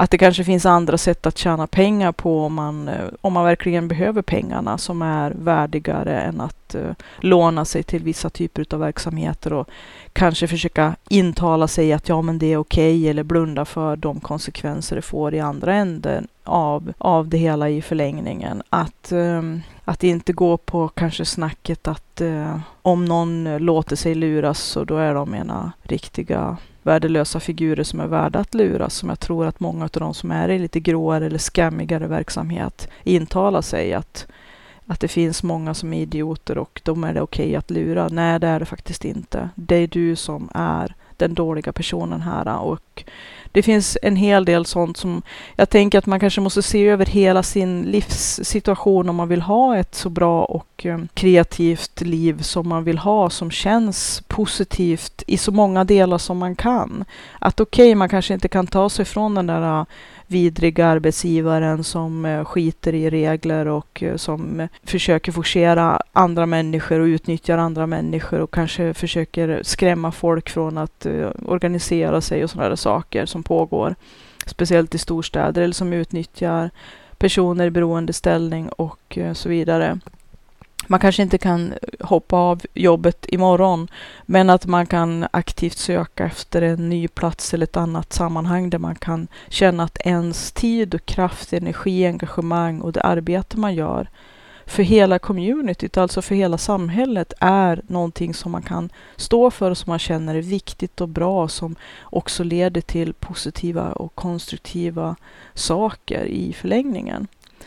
att 0.00 0.10
det 0.10 0.18
kanske 0.18 0.44
finns 0.44 0.66
andra 0.66 0.98
sätt 0.98 1.26
att 1.26 1.38
tjäna 1.38 1.66
pengar 1.66 2.12
på 2.12 2.44
om 2.44 2.54
man, 2.54 2.88
eh, 2.88 3.08
om 3.20 3.32
man 3.32 3.44
verkligen 3.44 3.88
behöver 3.88 4.22
pengarna 4.22 4.78
som 4.78 5.02
är 5.02 5.30
värdigare 5.30 6.20
än 6.20 6.40
att 6.40 6.74
uh, 6.74 6.92
låna 7.18 7.64
sig 7.64 7.82
till 7.82 8.02
vissa 8.02 8.30
typer 8.30 8.66
av 8.70 8.80
verksamheter 8.80 9.52
och 9.52 9.68
kanske 10.12 10.48
försöka 10.48 10.96
intala 11.08 11.68
sig 11.68 11.92
att 11.92 12.08
ja, 12.08 12.22
men 12.22 12.38
det 12.38 12.52
är 12.52 12.56
okej 12.56 12.98
okay, 12.98 13.08
eller 13.08 13.22
blunda 13.22 13.64
för 13.64 13.96
de 13.96 14.20
konsekvenser 14.20 14.96
det 14.96 15.02
får 15.02 15.34
i 15.34 15.40
andra 15.40 15.74
änden 15.74 16.28
av, 16.50 16.92
av 16.98 17.28
det 17.28 17.38
hela 17.38 17.68
i 17.68 17.82
förlängningen. 17.82 18.62
Att, 18.70 19.12
ehm, 19.12 19.62
att 19.84 20.04
inte 20.04 20.32
gå 20.32 20.56
på 20.56 20.88
kanske 20.88 21.24
snacket 21.24 21.88
att 21.88 22.20
eh, 22.20 22.58
om 22.82 23.04
någon 23.04 23.46
eh, 23.46 23.60
låter 23.60 23.96
sig 23.96 24.14
luras 24.14 24.58
så 24.58 24.84
då 24.84 24.96
är 24.96 25.14
de 25.14 25.34
ena 25.34 25.72
riktiga 25.82 26.56
värdelösa 26.82 27.40
figurer 27.40 27.84
som 27.84 28.00
är 28.00 28.06
värda 28.06 28.38
att 28.38 28.54
luras, 28.54 28.94
som 28.94 29.08
jag 29.08 29.20
tror 29.20 29.46
att 29.46 29.60
många 29.60 29.84
av 29.84 29.90
de 29.90 30.14
som 30.14 30.30
är 30.30 30.48
i 30.48 30.58
lite 30.58 30.80
gråare 30.80 31.26
eller 31.26 31.38
skammigare 31.38 32.06
verksamhet 32.06 32.88
intalar 33.04 33.62
sig 33.62 33.94
att, 33.94 34.26
att 34.86 35.00
det 35.00 35.08
finns 35.08 35.42
många 35.42 35.74
som 35.74 35.92
är 35.92 36.02
idioter 36.02 36.58
och 36.58 36.80
de 36.84 37.04
är 37.04 37.14
det 37.14 37.20
okej 37.20 37.44
okay 37.44 37.56
att 37.56 37.70
lura. 37.70 38.08
Nej, 38.08 38.40
det 38.40 38.46
är 38.46 38.60
det 38.60 38.66
faktiskt 38.66 39.04
inte. 39.04 39.48
Det 39.54 39.76
är 39.76 39.86
du 39.86 40.16
som 40.16 40.48
är 40.54 40.94
den 41.20 41.34
dåliga 41.34 41.72
personen 41.72 42.20
här 42.20 42.46
äh, 42.46 42.56
och 42.56 43.04
det 43.52 43.62
finns 43.62 43.98
en 44.02 44.16
hel 44.16 44.44
del 44.44 44.66
sånt 44.66 44.96
som 44.96 45.22
jag 45.56 45.70
tänker 45.70 45.98
att 45.98 46.06
man 46.06 46.20
kanske 46.20 46.40
måste 46.40 46.62
se 46.62 46.88
över 46.88 47.06
hela 47.06 47.42
sin 47.42 47.82
livssituation 47.82 49.08
om 49.08 49.16
man 49.16 49.28
vill 49.28 49.42
ha 49.42 49.76
ett 49.76 49.94
så 49.94 50.08
bra 50.08 50.44
och 50.44 50.86
ehm, 50.86 51.08
kreativt 51.14 52.00
liv 52.00 52.42
som 52.42 52.68
man 52.68 52.84
vill 52.84 52.98
ha, 52.98 53.30
som 53.30 53.50
känns 53.50 54.22
positivt 54.28 55.22
i 55.26 55.36
så 55.36 55.52
många 55.52 55.84
delar 55.84 56.18
som 56.18 56.38
man 56.38 56.56
kan. 56.56 57.04
Att 57.38 57.60
okej, 57.60 57.84
okay, 57.88 57.94
man 57.94 58.08
kanske 58.08 58.34
inte 58.34 58.48
kan 58.48 58.66
ta 58.66 58.88
sig 58.88 59.04
från 59.04 59.34
den 59.34 59.46
där 59.46 59.80
äh, 59.80 59.84
vidriga 60.30 60.86
arbetsgivaren 60.86 61.84
som 61.84 62.24
eh, 62.24 62.44
skiter 62.44 62.94
i 62.94 63.10
regler 63.10 63.68
och 63.68 64.02
eh, 64.02 64.16
som 64.16 64.68
försöker 64.84 65.32
forcera 65.32 66.00
andra 66.12 66.46
människor 66.46 67.00
och 67.00 67.04
utnyttjar 67.04 67.58
andra 67.58 67.86
människor 67.86 68.40
och 68.40 68.54
kanske 68.54 68.94
försöker 68.94 69.60
skrämma 69.62 70.12
folk 70.12 70.50
från 70.50 70.78
att 70.78 71.06
eh, 71.06 71.30
organisera 71.46 72.20
sig 72.20 72.44
och 72.44 72.50
sådana 72.50 72.76
saker 72.76 73.26
som 73.26 73.42
pågår. 73.42 73.94
Speciellt 74.46 74.94
i 74.94 74.98
storstäder 74.98 75.62
eller 75.62 75.74
som 75.74 75.92
utnyttjar 75.92 76.70
personer 77.18 77.66
i 77.66 77.70
beroendeställning 77.70 78.68
och 78.68 79.18
så 79.34 79.48
vidare 79.48 79.98
man 80.90 81.00
kanske 81.00 81.22
inte 81.22 81.38
kan 81.38 81.74
hoppa 82.00 82.36
av 82.36 82.62
jobbet 82.74 83.26
imorgon, 83.28 83.88
men 84.26 84.50
att 84.50 84.66
man 84.66 84.86
kan 84.86 85.26
aktivt 85.30 85.78
söka 85.78 86.24
efter 86.24 86.62
en 86.62 86.88
ny 86.88 87.08
plats 87.08 87.54
eller 87.54 87.64
ett 87.64 87.76
annat 87.76 88.12
sammanhang 88.12 88.70
där 88.70 88.78
man 88.78 88.94
kan 88.94 89.28
känna 89.48 89.82
att 89.82 89.98
ens 90.04 90.52
tid 90.52 90.94
och 90.94 91.06
kraft, 91.06 91.52
energi, 91.52 92.06
engagemang 92.06 92.80
och 92.80 92.92
det 92.92 93.00
arbete 93.00 93.58
man 93.58 93.74
gör 93.74 94.08
för 94.66 94.82
hela 94.82 95.18
communityt, 95.18 95.96
alltså 95.96 96.22
för 96.22 96.34
hela 96.34 96.58
samhället, 96.58 97.32
är 97.40 97.82
någonting 97.86 98.34
som 98.34 98.52
man 98.52 98.62
kan 98.62 98.90
stå 99.16 99.50
för 99.50 99.70
och 99.70 99.78
som 99.78 99.90
man 99.90 99.98
känner 99.98 100.34
är 100.34 100.42
viktigt 100.42 101.00
och 101.00 101.08
bra, 101.08 101.48
som 101.48 101.76
också 102.02 102.44
leder 102.44 102.80
till 102.80 103.14
positiva 103.14 103.92
och 103.92 104.14
konstruktiva 104.14 105.16
saker 105.54 106.24
i 106.24 106.52
förlängningen. 106.52 107.26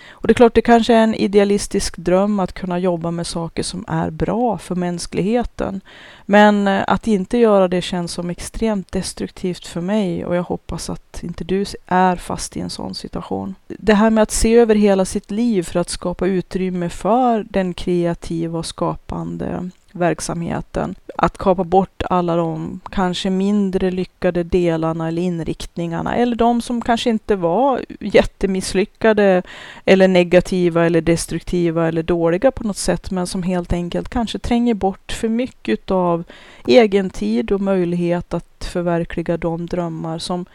Och 0.10 0.28
det 0.28 0.32
är 0.32 0.36
klart, 0.36 0.56
det 0.56 0.62
kanske 0.62 0.94
är 0.94 1.04
en 1.04 1.16
idealistisk 1.16 1.98
dröm 1.98 2.40
att 2.40 2.54
kunna 2.54 2.80
jobba 2.80 3.12
med 3.12 3.28
saker 3.28 3.64
som 3.64 3.86
är 3.88 4.10
bra 4.10 4.58
för 4.58 4.76
mänskligheten. 4.76 5.82
Men 6.26 6.68
eh, 6.68 6.84
att 6.88 7.08
inte 7.08 7.38
göra 7.38 7.68
det 7.68 7.82
känns 7.82 8.12
som 8.12 8.30
extremt 8.30 8.92
destruktivt 8.92 9.68
för 9.68 9.82
mig 9.82 10.26
och 10.26 10.36
jag 10.36 10.44
hoppas 10.44 10.90
att 10.90 11.24
inte 11.24 11.44
du 11.44 11.66
är 11.86 12.16
fast 12.16 12.58
i 12.58 12.60
en 12.60 12.70
sån 12.70 12.96
situation. 12.96 13.56
Det 13.68 13.94
här 13.94 14.10
med 14.10 14.22
att 14.22 14.32
se 14.32 14.56
över 14.56 14.76
hela 14.76 15.06
sitt 15.06 15.32
liv 15.32 15.64
för 15.64 15.80
att 15.80 15.90
skapa 15.90 16.28
utrymme 16.28 16.90
för 16.90 17.46
den 17.50 17.74
kreativa 17.74 18.60
och 18.60 18.66
skapande 18.66 19.70
verksamheten. 19.94 20.96
Att 21.18 21.38
kapa 21.38 21.64
bort 21.64 22.04
alla 22.10 22.36
de 22.36 22.80
kanske 22.92 23.30
mindre 23.30 23.92
lyckade 23.92 24.44
delarna 24.44 25.08
eller 25.08 25.22
inriktningarna 25.22 26.16
eller 26.16 26.36
de 26.36 26.62
som 26.62 26.82
kanske 26.82 27.10
inte 27.10 27.36
var 27.36 27.82
jättemisslyckade 28.00 29.44
eller 29.86 30.08
negativa 30.08 30.86
eller 30.86 31.02
destruktiva 31.02 31.88
eller 31.88 32.04
dåliga 32.04 32.52
på 32.52 32.64
något 32.64 32.78
sätt 32.78 33.12
men 33.12 33.28
som 33.28 33.44
helt 33.44 33.74
enkelt 33.74 34.10
kanske 34.10 34.40
tränger 34.40 34.74
bort 34.74 35.12
för 35.12 35.30
mycket 35.30 35.92
av 35.92 36.24
egen 36.68 37.10
tid 37.10 37.52
och 37.52 37.62
möjlighet 37.62 38.34
att 38.34 38.66
förverkliga 38.72 39.38
de 39.38 39.66
drömmar 39.66 40.20
som 40.20 40.46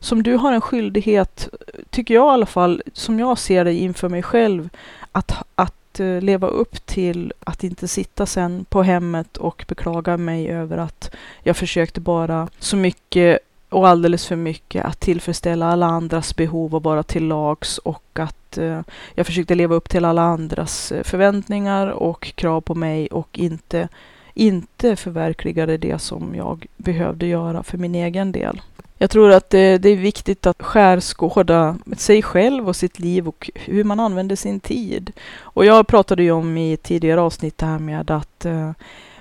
som 0.00 0.22
du 0.22 0.34
har 0.34 0.52
en 0.52 0.60
skyldighet, 0.60 1.48
tycker 1.90 2.14
jag 2.14 2.26
i 2.26 2.34
alla 2.34 2.46
fall, 2.46 2.82
som 2.92 3.18
jag 3.18 3.38
ser 3.38 3.64
det 3.64 3.74
inför 3.74 4.08
mig 4.08 4.22
själv, 4.22 4.68
att, 5.12 5.32
att 5.54 5.77
Eh, 6.00 6.20
leva 6.20 6.46
upp 6.46 6.86
till 6.86 7.32
att 7.40 7.64
inte 7.64 7.88
sitta 7.88 8.26
sen 8.26 8.64
på 8.68 8.82
hemmet 8.82 9.36
och 9.36 9.64
beklaga 9.68 10.16
mig 10.16 10.48
över 10.48 10.78
att 10.78 11.14
jag 11.42 11.56
försökte 11.56 12.00
bara 12.00 12.48
så 12.58 12.76
mycket 12.76 13.38
och 13.68 13.88
alldeles 13.88 14.26
för 14.26 14.36
mycket 14.36 14.84
att 14.84 15.00
tillfredsställa 15.00 15.66
alla 15.66 15.86
andras 15.86 16.36
behov 16.36 16.74
och 16.74 16.82
vara 16.82 17.02
till 17.02 17.26
lags 17.26 17.78
och 17.78 18.18
att 18.18 18.58
eh, 18.58 18.80
jag 19.14 19.26
försökte 19.26 19.54
leva 19.54 19.74
upp 19.74 19.88
till 19.88 20.04
alla 20.04 20.22
andras 20.22 20.92
eh, 20.92 21.02
förväntningar 21.02 21.86
och 21.86 22.32
krav 22.34 22.60
på 22.60 22.74
mig 22.74 23.06
och 23.06 23.38
inte, 23.38 23.88
inte 24.34 24.96
förverkligade 24.96 25.76
det 25.76 25.98
som 25.98 26.34
jag 26.34 26.66
behövde 26.76 27.26
göra 27.26 27.62
för 27.62 27.78
min 27.78 27.94
egen 27.94 28.32
del. 28.32 28.60
Jag 29.00 29.10
tror 29.10 29.30
att 29.30 29.50
det, 29.50 29.78
det, 29.78 29.88
är 29.88 29.96
viktigt 29.96 30.46
att 30.46 30.62
skärskåda 30.62 31.78
sig 31.96 32.22
själv 32.22 32.68
och 32.68 32.76
sitt 32.76 32.98
liv 32.98 33.28
och 33.28 33.50
hur 33.54 33.84
man 33.84 34.00
använder 34.00 34.36
sin 34.36 34.60
tid. 34.60 35.12
Och 35.40 35.64
jag 35.64 35.86
pratade 35.86 36.22
ju 36.22 36.30
om 36.30 36.56
i 36.56 36.76
tidigare 36.76 37.20
avsnitt 37.20 37.58
det 37.58 37.66
här 37.66 37.78
med 37.78 38.10
att 38.10 38.44
eh, 38.44 38.70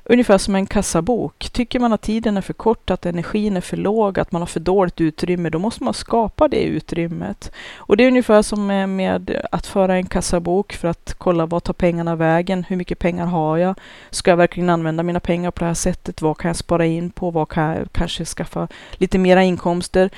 ungefär 0.10 0.38
som 0.38 0.56
en 0.56 0.66
kassabok. 0.66 1.50
Tycker 1.52 1.80
man 1.80 1.94
att 1.94 2.02
tiden 2.02 2.38
är 2.38 2.42
för 2.42 2.54
kort, 2.54 2.92
att 2.92 3.06
energin 3.06 3.58
är 3.58 3.62
för 3.62 3.78
låg, 3.78 4.20
att 4.20 4.32
man 4.32 4.42
har 4.42 4.48
för 4.48 4.60
dåligt 4.60 5.02
utrymme, 5.02 5.50
då 5.50 5.60
måste 5.60 5.84
man 5.84 5.94
skapa 5.94 6.48
det 6.48 6.64
utrymmet. 6.64 7.52
Och 7.76 7.98
det 7.98 8.04
är 8.04 8.08
ungefär 8.08 8.42
som 8.42 8.68
med, 8.96 9.42
att 9.52 9.68
föra 9.68 9.96
en 9.96 10.06
kassabok 10.06 10.74
för 10.74 10.88
att 10.88 11.16
kolla 11.18 11.46
vad 11.46 11.64
tar 11.64 11.74
pengarna 11.74 12.16
vägen? 12.16 12.64
Hur 12.64 12.76
mycket 12.76 13.00
pengar 13.00 13.26
har 13.26 13.58
jag? 13.58 13.76
Ska 14.10 14.32
jag 14.32 14.38
verkligen 14.38 14.70
använda 14.70 15.04
mina 15.04 15.20
pengar 15.20 15.52
på 15.52 15.60
det 15.60 15.68
här 15.68 15.74
sättet? 15.74 16.22
Vad 16.22 16.38
kan 16.38 16.50
jag 16.50 16.56
spara 16.56 16.86
in 16.86 17.10
på? 17.10 17.32
Vad 17.32 17.50
kan 17.50 17.64
jag 17.64 17.88
kanske 17.92 18.26
skaffa 18.26 18.68
lite 18.94 19.18
mera 19.18 19.44
inkomster? 19.44 20.10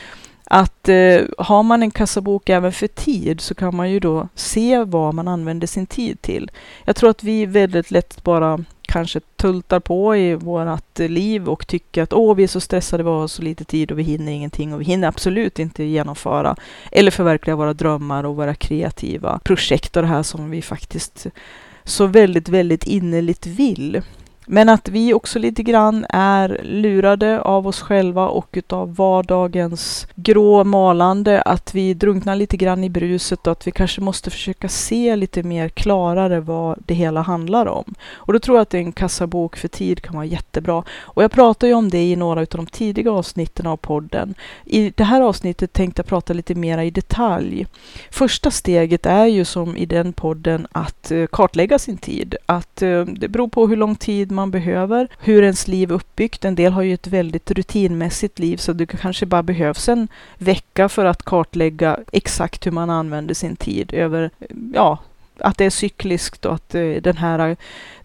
att 0.51 0.89
eh, 0.89 1.21
har 1.37 1.63
man 1.63 1.83
en 1.83 1.91
kassabok 1.91 2.49
även 2.49 2.71
för 2.71 2.87
tid 2.87 3.41
så 3.41 3.55
kan 3.55 3.75
man 3.75 3.91
ju 3.91 3.99
då 3.99 4.27
se 4.35 4.83
vad 4.83 5.13
man 5.13 5.27
använder 5.27 5.67
sin 5.67 5.85
tid 5.85 6.21
till. 6.21 6.51
Jag 6.85 6.95
tror 6.95 7.09
att 7.09 7.23
vi 7.23 7.45
väldigt 7.45 7.91
lätt 7.91 8.23
bara 8.23 8.63
kanske 8.89 9.19
tultar 9.35 9.79
på 9.79 10.15
i 10.15 10.35
vårt 10.35 10.99
liv 10.99 11.49
och 11.49 11.67
tycker 11.67 12.03
att 12.03 12.13
åh, 12.13 12.35
vi 12.35 12.43
är 12.43 12.47
så 12.47 12.59
stressade, 12.59 13.03
vi 13.03 13.09
har 13.09 13.27
så 13.27 13.41
lite 13.41 13.63
tid 13.63 13.91
och 13.91 13.99
vi 13.99 14.03
hinner 14.03 14.31
ingenting 14.31 14.73
och 14.73 14.81
vi 14.81 14.85
hinner 14.85 15.07
absolut 15.07 15.59
inte 15.59 15.83
genomföra 15.83 16.55
eller 16.91 17.11
förverkliga 17.11 17.55
våra 17.55 17.73
drömmar 17.73 18.23
och 18.23 18.35
våra 18.35 18.55
kreativa 18.55 19.39
projekt 19.43 19.97
och 19.97 20.01
det 20.03 20.07
här 20.07 20.23
som 20.23 20.49
vi 20.49 20.61
faktiskt 20.61 21.27
så 21.83 22.05
väldigt, 22.05 22.49
väldigt 22.49 22.87
innerligt 22.87 23.45
vill. 23.45 24.01
Men 24.51 24.69
att 24.69 24.89
vi 24.89 25.13
också 25.13 25.39
lite 25.39 25.63
grann 25.63 26.05
är 26.09 26.61
lurade 26.63 27.41
av 27.41 27.67
oss 27.67 27.81
själva 27.81 28.27
och 28.27 28.47
utav 28.51 28.95
vardagens 28.95 30.07
grå 30.15 30.63
malande, 30.63 31.41
att 31.41 31.75
vi 31.75 31.93
drunknar 31.93 32.35
lite 32.35 32.57
grann 32.57 32.83
i 32.83 32.89
bruset 32.89 33.47
och 33.47 33.51
att 33.51 33.67
vi 33.67 33.71
kanske 33.71 34.01
måste 34.01 34.29
försöka 34.29 34.69
se 34.69 35.15
lite 35.15 35.43
mer 35.43 35.69
klarare 35.69 36.39
vad 36.39 36.77
det 36.85 36.93
hela 36.93 37.21
handlar 37.21 37.65
om. 37.65 37.93
Och 38.13 38.33
då 38.33 38.39
tror 38.39 38.57
jag 38.57 38.61
att 38.61 38.73
en 38.73 38.91
kassabok 38.91 39.57
för 39.57 39.67
tid 39.67 40.01
kan 40.01 40.15
vara 40.15 40.25
jättebra. 40.25 40.83
Och 41.01 41.23
jag 41.23 41.31
pratar 41.31 41.67
ju 41.67 41.73
om 41.73 41.89
det 41.89 42.03
i 42.03 42.15
några 42.15 42.39
av 42.39 42.47
de 42.49 42.65
tidiga 42.65 43.11
avsnitten 43.11 43.67
av 43.67 43.77
podden. 43.77 44.33
I 44.65 44.89
det 44.89 45.03
här 45.03 45.21
avsnittet 45.21 45.73
tänkte 45.73 45.99
jag 45.99 46.07
prata 46.07 46.33
lite 46.33 46.55
mera 46.55 46.83
i 46.83 46.91
detalj. 46.91 47.67
Första 48.11 48.51
steget 48.51 49.05
är 49.05 49.25
ju 49.25 49.45
som 49.45 49.77
i 49.77 49.85
den 49.85 50.13
podden 50.13 50.67
att 50.71 51.11
eh, 51.11 51.25
kartlägga 51.25 51.79
sin 51.79 51.97
tid. 51.97 52.35
Att 52.45 52.81
eh, 52.81 53.01
det 53.05 53.27
beror 53.27 53.47
på 53.47 53.67
hur 53.67 53.75
lång 53.75 53.95
tid 53.95 54.31
man 54.31 54.38
behöver, 54.47 55.07
hur 55.19 55.43
ens 55.43 55.67
liv 55.67 55.91
är 55.91 55.95
uppbyggt. 55.95 56.45
En 56.45 56.55
del 56.55 56.73
har 56.73 56.81
ju 56.81 56.93
ett 56.93 57.07
väldigt 57.07 57.51
rutinmässigt 57.51 58.39
liv 58.39 58.57
så 58.57 58.73
det 58.73 58.85
kanske 58.85 59.25
bara 59.25 59.43
behövs 59.43 59.89
en 59.89 60.07
vecka 60.37 60.89
för 60.89 61.05
att 61.05 61.23
kartlägga 61.23 61.99
exakt 62.11 62.65
hur 62.65 62.71
man 62.71 62.89
använder 62.89 63.33
sin 63.33 63.55
tid 63.55 63.93
över, 63.93 64.29
ja, 64.73 64.97
att 65.37 65.57
det 65.57 65.65
är 65.65 65.69
cykliskt 65.69 66.45
och 66.45 66.53
att 66.53 66.75
eh, 66.75 66.91
den 67.01 67.17
här 67.17 67.57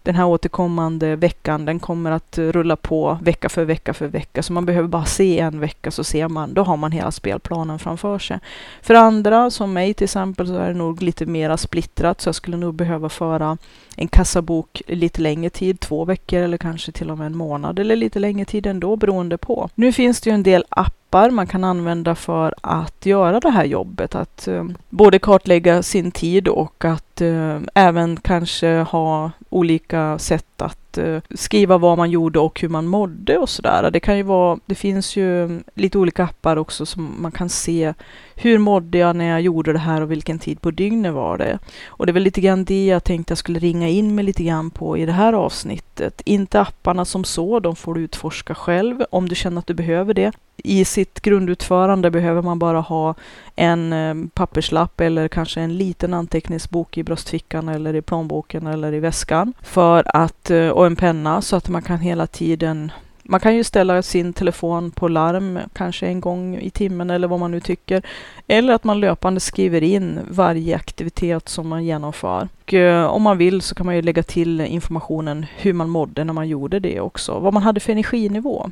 den 0.05 0.15
här 0.15 0.25
återkommande 0.25 1.15
veckan, 1.15 1.65
den 1.65 1.79
kommer 1.79 2.11
att 2.11 2.37
rulla 2.37 2.75
på 2.75 3.17
vecka 3.21 3.49
för 3.49 3.65
vecka 3.65 3.93
för 3.93 4.07
vecka. 4.07 4.43
Så 4.43 4.53
man 4.53 4.65
behöver 4.65 4.87
bara 4.87 5.05
se 5.05 5.39
en 5.39 5.59
vecka 5.59 5.91
så 5.91 6.03
ser 6.03 6.27
man, 6.27 6.53
då 6.53 6.63
har 6.63 6.77
man 6.77 6.91
hela 6.91 7.11
spelplanen 7.11 7.79
framför 7.79 8.19
sig. 8.19 8.39
För 8.81 8.93
andra, 8.93 9.49
som 9.49 9.73
mig 9.73 9.93
till 9.93 10.03
exempel, 10.03 10.47
så 10.47 10.55
är 10.55 10.67
det 10.67 10.73
nog 10.73 11.01
lite 11.01 11.25
mera 11.25 11.57
splittrat. 11.57 12.21
Så 12.21 12.27
jag 12.27 12.35
skulle 12.35 12.57
nog 12.57 12.73
behöva 12.73 13.09
föra 13.09 13.57
en 13.95 14.07
kassabok 14.07 14.81
lite 14.87 15.21
längre 15.21 15.49
tid, 15.49 15.79
två 15.79 16.05
veckor 16.05 16.39
eller 16.39 16.57
kanske 16.57 16.91
till 16.91 17.11
och 17.11 17.17
med 17.17 17.27
en 17.27 17.37
månad 17.37 17.79
eller 17.79 17.95
lite 17.95 18.19
längre 18.19 18.45
tid 18.45 18.65
ändå 18.65 18.95
beroende 18.95 19.37
på. 19.37 19.69
Nu 19.75 19.91
finns 19.91 20.21
det 20.21 20.29
ju 20.29 20.33
en 20.33 20.43
del 20.43 20.65
appar 20.69 21.29
man 21.29 21.47
kan 21.47 21.63
använda 21.63 22.15
för 22.15 22.53
att 22.61 23.05
göra 23.05 23.39
det 23.39 23.49
här 23.49 23.65
jobbet, 23.65 24.15
att 24.15 24.47
eh, 24.47 24.65
både 24.89 25.19
kartlägga 25.19 25.83
sin 25.83 26.11
tid 26.11 26.47
och 26.47 26.85
att 26.85 27.21
eh, 27.21 27.59
även 27.73 28.17
kanske 28.17 28.77
ha 28.77 29.31
olika 29.49 29.94
olika 29.95 30.19
sätt 30.19 30.61
att 30.61 30.84
Eh, 30.97 31.21
skriva 31.35 31.77
vad 31.77 31.97
man 31.97 32.11
gjorde 32.11 32.39
och 32.39 32.61
hur 32.61 32.69
man 32.69 32.87
mådde 32.87 33.37
och 33.37 33.49
sådär. 33.49 33.91
Det 33.91 33.99
kan 33.99 34.17
ju 34.17 34.23
vara, 34.23 34.59
det 34.65 34.75
finns 34.75 35.15
ju 35.15 35.59
lite 35.73 35.97
olika 35.97 36.23
appar 36.23 36.57
också 36.57 36.85
som 36.85 37.15
man 37.19 37.31
kan 37.31 37.49
se 37.49 37.93
hur 38.35 38.57
mådde 38.57 38.97
jag 38.97 39.15
när 39.15 39.29
jag 39.29 39.41
gjorde 39.41 39.73
det 39.73 39.79
här 39.79 40.01
och 40.01 40.11
vilken 40.11 40.39
tid 40.39 40.61
på 40.61 40.71
dygnet 40.71 41.13
var 41.13 41.37
det? 41.37 41.59
Och 41.87 42.05
det 42.05 42.11
är 42.11 42.13
väl 42.13 42.23
lite 42.23 42.41
grann 42.41 42.65
det 42.65 42.85
jag 42.85 43.03
tänkte 43.03 43.31
jag 43.31 43.37
skulle 43.37 43.59
ringa 43.59 43.89
in 43.89 44.15
mig 44.15 44.23
lite 44.25 44.43
grann 44.43 44.69
på 44.69 44.97
i 44.97 45.05
det 45.05 45.11
här 45.11 45.33
avsnittet. 45.33 46.21
Inte 46.25 46.61
apparna 46.61 47.05
som 47.05 47.23
så, 47.23 47.59
de 47.59 47.75
får 47.75 47.93
du 47.93 48.01
utforska 48.01 48.55
själv 48.55 49.03
om 49.09 49.29
du 49.29 49.35
känner 49.35 49.59
att 49.59 49.67
du 49.67 49.73
behöver 49.73 50.13
det. 50.13 50.31
I 50.57 50.85
sitt 50.85 51.21
grundutförande 51.21 52.11
behöver 52.11 52.41
man 52.41 52.59
bara 52.59 52.79
ha 52.79 53.15
en 53.55 53.93
eh, 53.93 54.15
papperslapp 54.33 55.01
eller 55.01 55.27
kanske 55.27 55.61
en 55.61 55.77
liten 55.77 56.13
anteckningsbok 56.13 56.97
i 56.97 57.03
bröstfickan 57.03 57.69
eller 57.69 57.95
i 57.95 58.01
plånboken 58.01 58.67
eller 58.67 58.93
i 58.93 58.99
väskan 58.99 59.53
för 59.61 60.17
att, 60.17 60.51
eh, 60.51 60.69
och 60.85 60.91
en 60.91 60.95
penna 60.95 61.41
så 61.41 61.55
att 61.55 61.69
man 61.69 61.81
kan 61.81 61.99
hela 61.99 62.27
tiden 62.27 62.91
man 63.27 63.39
kan 63.39 63.55
ju 63.55 63.63
ställa 63.63 64.01
sin 64.01 64.33
telefon 64.33 64.91
på 64.91 65.07
larm 65.07 65.59
kanske 65.73 66.07
en 66.07 66.21
gång 66.21 66.57
i 66.57 66.69
timmen 66.69 67.09
eller 67.09 67.27
vad 67.27 67.39
man 67.39 67.51
nu 67.51 67.59
tycker. 67.59 68.01
Eller 68.47 68.73
att 68.73 68.83
man 68.83 68.99
löpande 68.99 69.39
skriver 69.39 69.83
in 69.83 70.19
varje 70.29 70.75
aktivitet 70.75 71.49
som 71.49 71.67
man 71.67 71.85
genomför. 71.85 72.47
Och 72.63 72.73
eh, 72.73 73.05
om 73.05 73.21
man 73.21 73.37
vill 73.37 73.61
så 73.61 73.75
kan 73.75 73.85
man 73.85 73.95
ju 73.95 74.01
lägga 74.01 74.23
till 74.23 74.61
informationen 74.61 75.45
hur 75.57 75.73
man 75.73 75.89
mådde 75.89 76.23
när 76.23 76.33
man 76.33 76.47
gjorde 76.47 76.79
det 76.79 76.99
också. 76.99 77.39
Vad 77.39 77.53
man 77.53 77.63
hade 77.63 77.79
för 77.79 77.91
energinivå. 77.91 78.71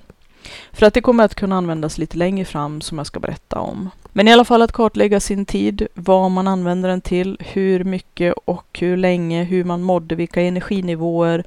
För 0.72 0.86
att 0.86 0.94
det 0.94 1.02
kommer 1.02 1.24
att 1.24 1.36
kunna 1.36 1.58
användas 1.58 1.98
lite 1.98 2.18
längre 2.18 2.46
fram 2.46 2.82
som 2.82 2.98
jag 2.98 3.08
ska 3.08 3.20
berätta 3.20 3.60
om. 3.60 3.90
Men 4.12 4.28
i 4.28 4.34
alla 4.34 4.46
fall 4.46 4.62
att 4.62 4.72
kartlägga 4.72 5.20
sin 5.20 5.46
tid, 5.46 5.88
vad 5.94 6.32
man 6.32 6.48
använder 6.48 6.90
den 6.90 7.02
till, 7.02 7.38
hur 7.40 7.84
mycket 7.84 8.34
och 8.46 8.80
hur 8.80 8.98
länge, 8.98 9.44
hur 9.44 9.64
man 9.64 9.82
mådde, 9.82 10.16
vilka 10.16 10.42
energinivåer, 10.42 11.44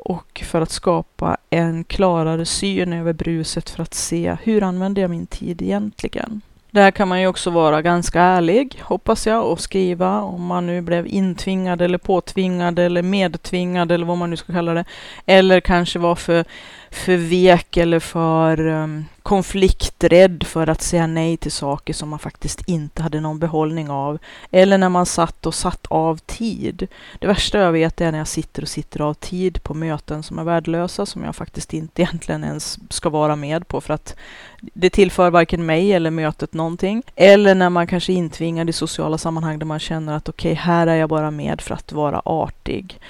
och 0.00 0.42
för 0.44 0.60
att 0.60 0.70
skapa 0.70 1.36
en 1.50 1.84
klarare 1.84 2.44
syn 2.44 2.92
över 2.92 3.12
bruset 3.12 3.70
för 3.70 3.82
att 3.82 3.94
se 3.94 4.36
hur 4.42 4.62
använder 4.62 5.02
jag 5.02 5.10
min 5.10 5.26
tid 5.26 5.62
egentligen. 5.62 6.40
Där 6.70 6.90
kan 6.90 7.08
man 7.08 7.20
ju 7.20 7.26
också 7.26 7.50
vara 7.50 7.82
ganska 7.82 8.20
ärlig, 8.20 8.80
hoppas 8.82 9.26
jag, 9.26 9.46
och 9.46 9.60
skriva 9.60 10.20
om 10.20 10.46
man 10.46 10.66
nu 10.66 10.80
blev 10.80 11.06
intvingad 11.06 11.82
eller 11.82 11.98
påtvingad 11.98 12.78
eller 12.78 13.02
medtvingad 13.02 13.92
eller 13.92 14.06
vad 14.06 14.18
man 14.18 14.30
nu 14.30 14.36
ska 14.36 14.52
kalla 14.52 14.74
det. 14.74 14.84
Eller 15.26 15.60
kanske 15.60 15.98
var 15.98 16.14
för 16.14 16.44
för 16.90 17.16
vek 17.16 17.76
eller 17.76 18.00
för 18.00 18.66
um, 18.66 19.04
konflikträdd 19.22 20.44
för 20.46 20.66
att 20.66 20.82
säga 20.82 21.06
nej 21.06 21.36
till 21.36 21.52
saker 21.52 21.92
som 21.92 22.08
man 22.08 22.18
faktiskt 22.18 22.68
inte 22.68 23.02
hade 23.02 23.20
någon 23.20 23.38
behållning 23.38 23.90
av. 23.90 24.18
Eller 24.50 24.78
när 24.78 24.88
man 24.88 25.06
satt 25.06 25.46
och 25.46 25.54
satt 25.54 25.86
av 25.86 26.16
tid. 26.16 26.86
Det 27.18 27.26
värsta 27.26 27.58
jag 27.58 27.72
vet 27.72 28.00
är 28.00 28.12
när 28.12 28.18
jag 28.18 28.28
sitter 28.28 28.62
och 28.62 28.68
sitter 28.68 29.00
av 29.00 29.14
tid 29.14 29.62
på 29.62 29.74
möten 29.74 30.22
som 30.22 30.38
är 30.38 30.44
värdelösa, 30.44 31.06
som 31.06 31.24
jag 31.24 31.36
faktiskt 31.36 31.74
inte 31.74 32.02
egentligen 32.02 32.44
ens 32.44 32.78
ska 32.90 33.08
vara 33.08 33.36
med 33.36 33.68
på 33.68 33.80
för 33.80 33.94
att 33.94 34.16
det 34.60 34.90
tillför 34.90 35.30
varken 35.30 35.66
mig 35.66 35.92
eller 35.92 36.10
mötet 36.10 36.54
någonting. 36.54 37.02
Eller 37.14 37.54
när 37.54 37.70
man 37.70 37.86
kanske 37.86 38.12
är 38.12 38.16
intvingad 38.16 38.70
i 38.70 38.72
sociala 38.72 39.18
sammanhang 39.18 39.58
där 39.58 39.66
man 39.66 39.78
känner 39.78 40.16
att 40.16 40.28
okej, 40.28 40.52
okay, 40.52 40.62
här 40.64 40.86
är 40.86 40.94
jag 40.94 41.08
bara 41.08 41.30
med 41.30 41.60
för 41.60 41.74
att 41.74 41.92
vara 41.92 42.22
artig. 42.24 43.00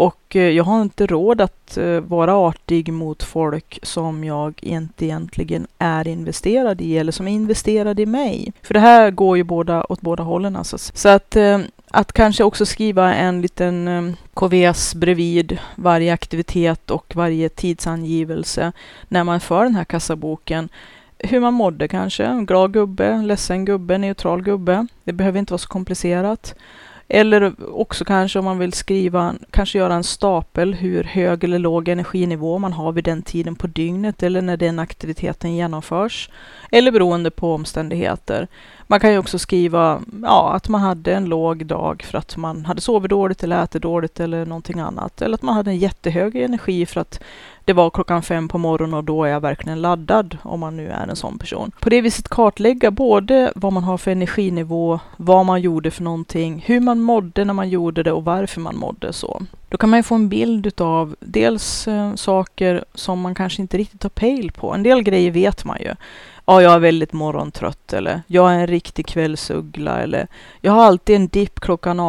Och 0.00 0.36
eh, 0.36 0.48
jag 0.48 0.64
har 0.64 0.82
inte 0.82 1.06
råd 1.06 1.40
att 1.40 1.76
eh, 1.76 2.00
vara 2.00 2.34
artig 2.34 2.92
mot 2.92 3.22
folk 3.22 3.78
som 3.82 4.24
jag 4.24 4.58
inte 4.62 5.04
egentligen 5.04 5.66
är 5.78 6.08
investerad 6.08 6.80
i 6.80 6.98
eller 6.98 7.12
som 7.12 7.28
är 7.28 7.32
investerade 7.32 8.02
i 8.02 8.06
mig. 8.06 8.52
För 8.62 8.74
det 8.74 8.80
här 8.80 9.10
går 9.10 9.36
ju 9.36 9.44
båda 9.44 9.84
åt 9.88 10.00
båda 10.00 10.22
hållen 10.22 10.56
alltså. 10.56 10.78
Så 10.78 11.08
att, 11.08 11.36
eh, 11.36 11.58
att 11.90 12.12
kanske 12.12 12.44
också 12.44 12.66
skriva 12.66 13.14
en 13.14 13.42
liten 13.42 14.16
KVS 14.34 14.94
bredvid 14.94 15.58
varje 15.74 16.12
aktivitet 16.12 16.90
och 16.90 17.16
varje 17.16 17.48
tidsangivelse 17.48 18.72
när 19.08 19.24
man 19.24 19.40
för 19.40 19.64
den 19.64 19.74
här 19.74 19.84
kassaboken 19.84 20.68
hur 21.18 21.40
man 21.40 21.54
mådde 21.54 21.88
kanske. 21.88 22.44
Glad 22.46 22.72
gubbe, 22.72 23.22
ledsen 23.22 23.64
gubbe, 23.64 23.98
neutral 23.98 24.42
gubbe. 24.42 24.86
Det 25.04 25.12
behöver 25.12 25.38
inte 25.38 25.52
vara 25.52 25.58
så 25.58 25.68
komplicerat. 25.68 26.54
Eller 27.12 27.54
också 27.78 28.04
kanske 28.04 28.38
om 28.38 28.44
man 28.44 28.58
vill 28.58 28.72
skriva, 28.72 29.34
kanske 29.50 29.78
göra 29.78 29.94
en 29.94 30.04
stapel 30.04 30.74
hur 30.74 31.04
hög 31.04 31.44
eller 31.44 31.58
låg 31.58 31.88
energinivå 31.88 32.58
man 32.58 32.72
har 32.72 32.92
vid 32.92 33.04
den 33.04 33.22
tiden 33.22 33.54
på 33.54 33.66
dygnet 33.66 34.22
eller 34.22 34.42
när 34.42 34.56
den 34.56 34.78
aktiviteten 34.78 35.54
genomförs. 35.54 36.30
Eller 36.70 36.92
beroende 36.92 37.30
på 37.30 37.54
omständigheter. 37.54 38.48
Man 38.86 39.00
kan 39.00 39.12
ju 39.12 39.18
också 39.18 39.38
skriva 39.38 40.02
ja, 40.22 40.52
att 40.52 40.68
man 40.68 40.80
hade 40.80 41.14
en 41.14 41.24
låg 41.24 41.66
dag 41.66 42.02
för 42.02 42.18
att 42.18 42.36
man 42.36 42.64
hade 42.64 42.80
sovit 42.80 43.10
dåligt 43.10 43.42
eller 43.42 43.62
ätit 43.62 43.82
dåligt 43.82 44.20
eller 44.20 44.46
någonting 44.46 44.80
annat. 44.80 45.22
Eller 45.22 45.34
att 45.34 45.42
man 45.42 45.54
hade 45.54 45.70
en 45.70 45.78
jättehög 45.78 46.36
energi 46.36 46.86
för 46.86 47.00
att 47.00 47.20
det 47.70 47.74
var 47.74 47.90
klockan 47.90 48.22
fem 48.22 48.48
på 48.48 48.58
morgonen 48.58 48.94
och 48.94 49.04
då 49.04 49.24
är 49.24 49.28
jag 49.28 49.40
verkligen 49.40 49.82
laddad, 49.82 50.38
om 50.42 50.60
man 50.60 50.76
nu 50.76 50.88
är 50.88 51.06
en 51.06 51.16
sån 51.16 51.38
person. 51.38 51.70
På 51.80 51.90
det 51.90 52.00
viset 52.00 52.28
kartlägga 52.28 52.90
både 52.90 53.52
vad 53.54 53.72
man 53.72 53.84
har 53.84 53.98
för 53.98 54.10
energinivå, 54.10 55.00
vad 55.16 55.46
man 55.46 55.60
gjorde 55.60 55.90
för 55.90 56.02
någonting, 56.02 56.64
hur 56.66 56.80
man 56.80 57.00
mådde 57.00 57.44
när 57.44 57.54
man 57.54 57.68
gjorde 57.68 58.02
det 58.02 58.12
och 58.12 58.24
varför 58.24 58.60
man 58.60 58.76
mådde 58.76 59.12
så. 59.12 59.42
Då 59.68 59.78
kan 59.78 59.90
man 59.90 59.98
ju 59.98 60.02
få 60.02 60.14
en 60.14 60.28
bild 60.28 60.80
av 60.80 61.16
dels 61.20 61.88
eh, 61.88 62.14
saker 62.14 62.84
som 62.94 63.20
man 63.20 63.34
kanske 63.34 63.62
inte 63.62 63.78
riktigt 63.78 64.02
har 64.02 64.10
pejl 64.10 64.52
på. 64.52 64.74
En 64.74 64.82
del 64.82 65.02
grejer 65.02 65.30
vet 65.30 65.64
man 65.64 65.78
ju 65.80 65.94
ja, 66.46 66.62
jag 66.62 66.74
är 66.74 66.78
väldigt 66.78 67.12
morgontrött 67.12 67.92
eller 67.92 68.22
jag 68.26 68.52
är 68.52 68.58
en 68.58 68.66
riktig 68.66 69.06
kvällsuggla 69.06 70.00
eller 70.00 70.26
jag 70.60 70.72
har 70.72 70.84
alltid 70.84 71.16
en 71.16 71.28
dipp 71.28 71.60
klockan 71.60 72.00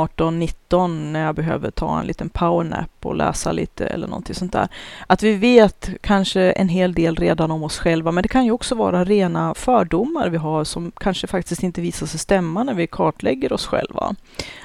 19 0.71 1.13
när 1.13 1.25
jag 1.25 1.35
behöver 1.35 1.71
ta 1.71 1.99
en 1.99 2.07
liten 2.07 2.29
powernap 2.29 2.89
och 3.01 3.15
läsa 3.15 3.51
lite 3.51 3.87
eller 3.87 4.07
någonting 4.07 4.35
sånt 4.35 4.53
där. 4.53 4.67
Att 5.07 5.23
vi 5.23 5.33
vet 5.33 5.89
kanske 6.01 6.41
en 6.41 6.69
hel 6.69 6.93
del 6.93 7.15
redan 7.15 7.51
om 7.51 7.63
oss 7.63 7.77
själva, 7.77 8.11
men 8.11 8.21
det 8.21 8.27
kan 8.27 8.45
ju 8.45 8.51
också 8.51 8.75
vara 8.75 9.03
rena 9.03 9.53
fördomar 9.53 10.29
vi 10.29 10.37
har 10.37 10.63
som 10.63 10.91
kanske 10.97 11.27
faktiskt 11.27 11.63
inte 11.63 11.81
visar 11.81 12.07
sig 12.07 12.19
stämma 12.19 12.63
när 12.63 12.73
vi 12.73 12.87
kartlägger 12.87 13.53
oss 13.53 13.65
själva. 13.65 14.15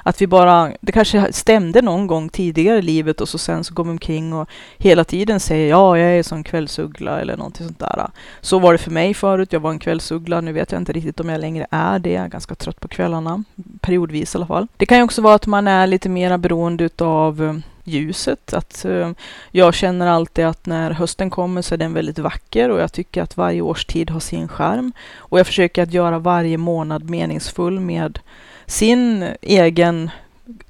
Att 0.02 0.22
vi 0.22 0.26
bara, 0.26 0.72
det 0.80 0.92
kanske 0.92 1.32
stämde 1.32 1.82
någon 1.82 2.06
gång 2.06 2.28
tidigare 2.28 2.78
i 2.78 2.82
livet 2.82 3.20
och 3.20 3.28
så 3.28 3.38
sen 3.38 3.64
så 3.64 3.74
går 3.74 3.84
vi 3.84 3.90
omkring 3.90 4.32
och 4.32 4.48
hela 4.78 5.04
tiden 5.04 5.40
säger 5.40 5.70
ja, 5.70 5.98
jag 5.98 6.18
är 6.18 6.22
som 6.22 6.44
kvällsuggla 6.44 7.20
eller 7.20 7.36
någonting 7.36 7.66
sånt 7.66 7.78
där. 7.78 8.10
Så 8.40 8.58
var 8.58 8.72
det 8.72 8.78
för 8.78 8.90
mig 8.90 9.14
förut. 9.14 9.52
Jag 9.52 9.60
var 9.60 9.70
en 9.70 9.78
kvällsuggla. 9.78 10.40
Nu 10.40 10.52
vet 10.52 10.72
jag 10.72 10.80
inte 10.80 10.92
riktigt 10.92 11.20
om 11.20 11.28
jag 11.28 11.40
längre 11.40 11.66
är 11.70 11.98
det. 11.98 12.12
Jag 12.12 12.24
är 12.24 12.28
ganska 12.28 12.54
trött 12.54 12.80
på 12.80 12.88
kvällarna, 12.88 13.44
periodvis 13.80 14.34
i 14.34 14.38
alla 14.38 14.46
fall. 14.46 14.66
Det 14.76 14.86
kan 14.86 14.98
ju 14.98 15.04
också 15.04 15.22
vara 15.22 15.34
att 15.34 15.46
man 15.46 15.68
är 15.68 15.86
lite 15.96 16.08
mera 16.08 16.38
beroende 16.38 16.84
utav 16.84 17.42
eh, 17.42 17.54
ljuset. 17.84 18.54
Att 18.54 18.84
eh, 18.84 19.10
jag 19.50 19.74
känner 19.74 20.06
alltid 20.06 20.44
att 20.44 20.66
när 20.66 20.90
hösten 20.90 21.30
kommer 21.30 21.62
så 21.62 21.74
är 21.74 21.78
den 21.78 21.94
väldigt 21.94 22.18
vacker 22.18 22.70
och 22.70 22.80
jag 22.80 22.92
tycker 22.92 23.22
att 23.22 23.36
varje 23.36 23.60
årstid 23.60 24.10
har 24.10 24.20
sin 24.20 24.48
charm. 24.48 24.92
Och 25.16 25.38
jag 25.38 25.46
försöker 25.46 25.82
att 25.82 25.92
göra 25.92 26.18
varje 26.18 26.58
månad 26.58 27.10
meningsfull 27.10 27.80
med 27.80 28.18
sin 28.66 29.28
egen 29.42 30.10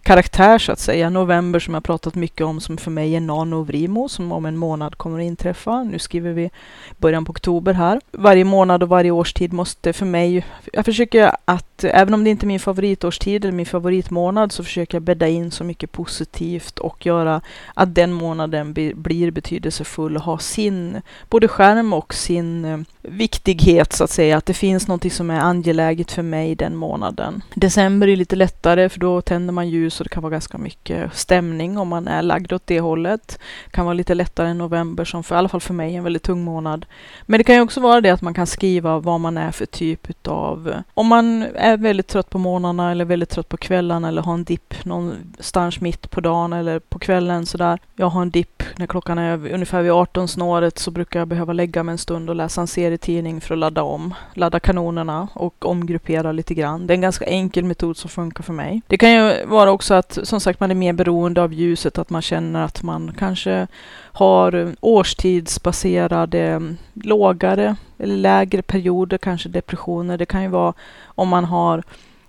karaktär 0.07 0.59
så 0.59 0.73
att 0.73 0.79
säga. 0.79 1.11
November 1.11 1.59
som 1.59 1.75
jag 1.75 1.85
pratat 1.85 2.15
mycket 2.15 2.47
om 2.47 2.61
som 2.61 2.77
för 2.77 2.91
mig 2.91 3.17
är 3.17 3.21
Nano 3.21 3.63
Vrimo 3.63 4.09
som 4.09 4.33
om 4.33 4.47
en 4.47 4.57
månad 4.57 4.99
kommer 4.99 5.19
att 5.19 5.25
inträffa. 5.25 5.83
Nu 5.83 5.99
skriver 5.99 6.33
vi 6.33 6.51
början 6.99 7.25
på 7.25 7.31
oktober 7.31 7.73
här. 7.73 8.01
Varje 8.13 8.45
månad 8.45 8.83
och 8.83 8.89
varje 8.89 9.11
årstid 9.11 9.53
måste 9.53 9.93
för 9.93 10.07
mig, 10.07 10.47
jag 10.73 10.85
försöker 10.85 11.33
att, 11.45 11.85
även 11.85 12.15
om 12.15 12.25
det 12.25 12.31
inte 12.31 12.47
är 12.47 12.49
min 12.49 12.61
favoritårstid 12.61 13.45
eller 13.45 13.53
min 13.53 13.67
favoritmånad, 13.67 14.53
så 14.53 14.65
försöker 14.65 14.97
jag 14.97 15.03
bädda 15.03 15.29
in 15.29 15.51
så 15.51 15.65
mycket 15.65 15.93
positivt 15.93 16.79
och 16.79 17.07
göra 17.07 17.41
att 17.75 17.95
den 17.95 18.13
månaden 18.13 18.73
blir 18.73 19.31
betydelsefull 19.31 20.17
och 20.17 20.23
har 20.23 20.39
sin, 20.39 21.03
både 21.29 21.49
skärm 21.49 21.93
och 21.93 22.15
sin 22.15 22.65
eh, 22.65 22.79
viktighet 23.03 23.93
så 23.93 24.05
att 24.05 24.11
säga. 24.11 24.37
Att 24.37 24.47
det 24.47 24.55
finns 24.55 24.89
något 24.89 25.13
som 25.13 25.31
är 25.31 25.41
angeläget 25.41 26.13
för 26.13 26.23
mig 26.23 26.55
den 26.55 26.77
månaden. 26.77 27.43
December 27.55 28.09
är 28.09 28.17
lite 28.17 28.37
lättare 28.37 28.89
för 28.89 29.01
då 29.01 29.21
tänder 29.21 29.53
man 29.53 29.69
ljus 29.69 29.96
så 29.97 30.05
det 30.05 30.11
kan 30.11 30.23
vara 30.23 30.31
ganska 30.31 30.59
mycket 30.59 31.15
stämning 31.15 31.79
om 31.79 31.89
man 31.89 32.09
är 32.09 32.23
lagd 32.23 32.53
åt 32.53 32.67
det 32.67 32.81
hållet. 32.81 33.39
Det 33.65 33.71
kan 33.71 33.85
vara 33.85 33.95
lite 33.95 34.15
lättare 34.15 34.49
än 34.49 34.59
november 34.59 35.05
som 35.05 35.23
för, 35.25 35.35
i 35.35 35.39
alla 35.39 35.49
fall 35.49 35.61
för 35.61 35.75
mig 35.75 35.95
är 35.95 35.99
en 35.99 36.05
väldigt 36.05 36.23
tung 36.23 36.45
månad. 36.45 36.87
Men 37.23 37.39
det 37.39 37.45
kan 37.45 37.55
ju 37.55 37.61
också 37.61 37.81
vara 37.81 38.01
det 38.01 38.11
att 38.11 38.23
man 38.23 38.35
kan 38.35 38.47
skriva 38.47 38.99
vad 38.99 39.21
man 39.21 39.39
är 39.39 39.51
för 39.51 39.67
typ 39.67 40.11
utav, 40.11 40.83
om 40.95 41.07
man 41.07 41.43
är 41.55 41.77
väldigt 41.77 42.07
trött 42.07 42.31
på 42.31 42.39
morgnarna 42.39 42.91
eller 42.91 43.05
väldigt 43.05 43.29
trött 43.29 43.49
på 43.49 43.57
kvällarna 43.57 44.09
eller 44.09 44.23
har 44.23 44.35
en 44.35 44.45
dipp 44.45 44.85
någonstans 44.85 45.81
mitt 45.81 46.11
på 46.11 46.21
dagen 46.21 46.53
eller 46.53 46.79
på 46.79 46.99
kvällen 46.99 47.47
sådär. 47.47 47.79
Jag 47.97 48.07
har 48.07 48.23
en 48.23 48.31
dipp 48.31 48.63
när 48.77 48.87
klockan 48.87 49.19
är 49.19 49.53
ungefär 49.53 49.83
vid 49.83 49.93
18 49.93 50.29
snåret 50.29 50.79
så 50.79 50.91
brukar 50.91 51.19
jag 51.19 51.29
behöva 51.29 51.53
lägga 51.53 51.83
mig 51.83 51.93
en 51.93 51.99
stund 51.99 52.31
och 52.31 52.37
läsa 52.37 52.61
en 52.61 52.67
serietidning 52.67 53.41
för 53.41 53.55
att 53.55 53.59
ladda 53.59 53.83
om, 53.83 54.15
ladda 54.35 54.61
kanonerna 54.61 55.29
och 55.35 55.67
omgruppera 55.67 56.33
lite 56.33 56.55
grann. 56.55 56.87
Det 56.87 56.93
är 56.93 56.95
en 56.95 57.01
ganska 57.01 57.25
enkel 57.25 57.65
metod 57.65 57.97
som 57.97 58.11
funkar 58.11 58.43
för 58.43 58.53
mig. 58.53 58.83
Det 58.87 58.99
kan 58.99 59.13
ju 59.13 59.47
vara 59.47 59.71
också 59.71 59.86
att 59.95 60.19
som 60.23 60.41
sagt 60.41 60.61
man 60.61 60.71
är 60.71 60.75
mer 60.75 60.93
beroende 60.93 61.43
av 61.43 61.53
ljuset, 61.53 61.99
att 61.99 62.11
man 62.11 62.23
känner 62.23 62.65
att 62.65 62.83
man 62.83 63.13
kanske 63.19 63.67
har 64.13 64.55
eh, 64.55 64.69
årstidsbaserade 64.81 66.41
mm, 66.41 66.77
lågare 66.95 67.75
eller 67.99 68.17
lägre 68.17 68.63
perioder, 68.63 69.19
kanske 69.19 69.49
depressioner. 69.49 70.19
Det 70.19 70.27
kan 70.27 70.43
ju 70.43 70.49
vara 70.49 70.75
om 71.05 71.29
man 71.29 71.45
har 71.45 71.83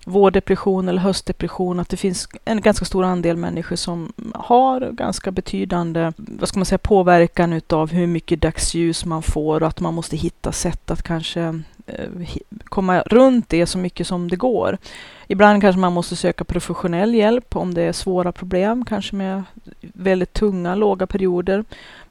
vårdepression 0.08 0.88
eller 0.88 1.02
höstdepression, 1.02 1.80
att 1.80 1.88
det 1.88 1.96
finns 1.96 2.28
en 2.44 2.60
ganska 2.60 2.84
stor 2.84 3.04
andel 3.04 3.36
människor 3.36 3.76
som 3.76 4.12
har 4.34 4.90
ganska 4.92 5.30
betydande, 5.30 6.12
vad 6.16 6.48
ska 6.48 6.58
man 6.58 6.66
säga, 6.66 6.78
påverkan 6.78 7.52
utav 7.52 7.92
hur 7.92 8.06
mycket 8.06 8.40
dagsljus 8.40 9.04
man 9.04 9.22
får 9.22 9.62
och 9.62 9.68
att 9.68 9.80
man 9.80 9.94
måste 9.94 10.16
hitta 10.16 10.52
sätt 10.52 10.90
att 10.90 11.02
kanske 11.02 11.40
eh, 11.86 12.28
komma 12.64 13.00
runt 13.00 13.48
det 13.48 13.66
så 13.66 13.78
mycket 13.78 14.06
som 14.06 14.28
det 14.28 14.36
går. 14.36 14.78
Ibland 15.26 15.62
kanske 15.62 15.80
man 15.80 15.92
måste 15.92 16.16
söka 16.16 16.44
professionell 16.44 17.14
hjälp 17.14 17.56
om 17.56 17.74
det 17.74 17.82
är 17.82 17.92
svåra 17.92 18.32
problem, 18.32 18.84
kanske 18.84 19.16
med 19.16 19.42
väldigt 19.80 20.32
tunga, 20.32 20.74
låga 20.74 21.06
perioder 21.06 21.64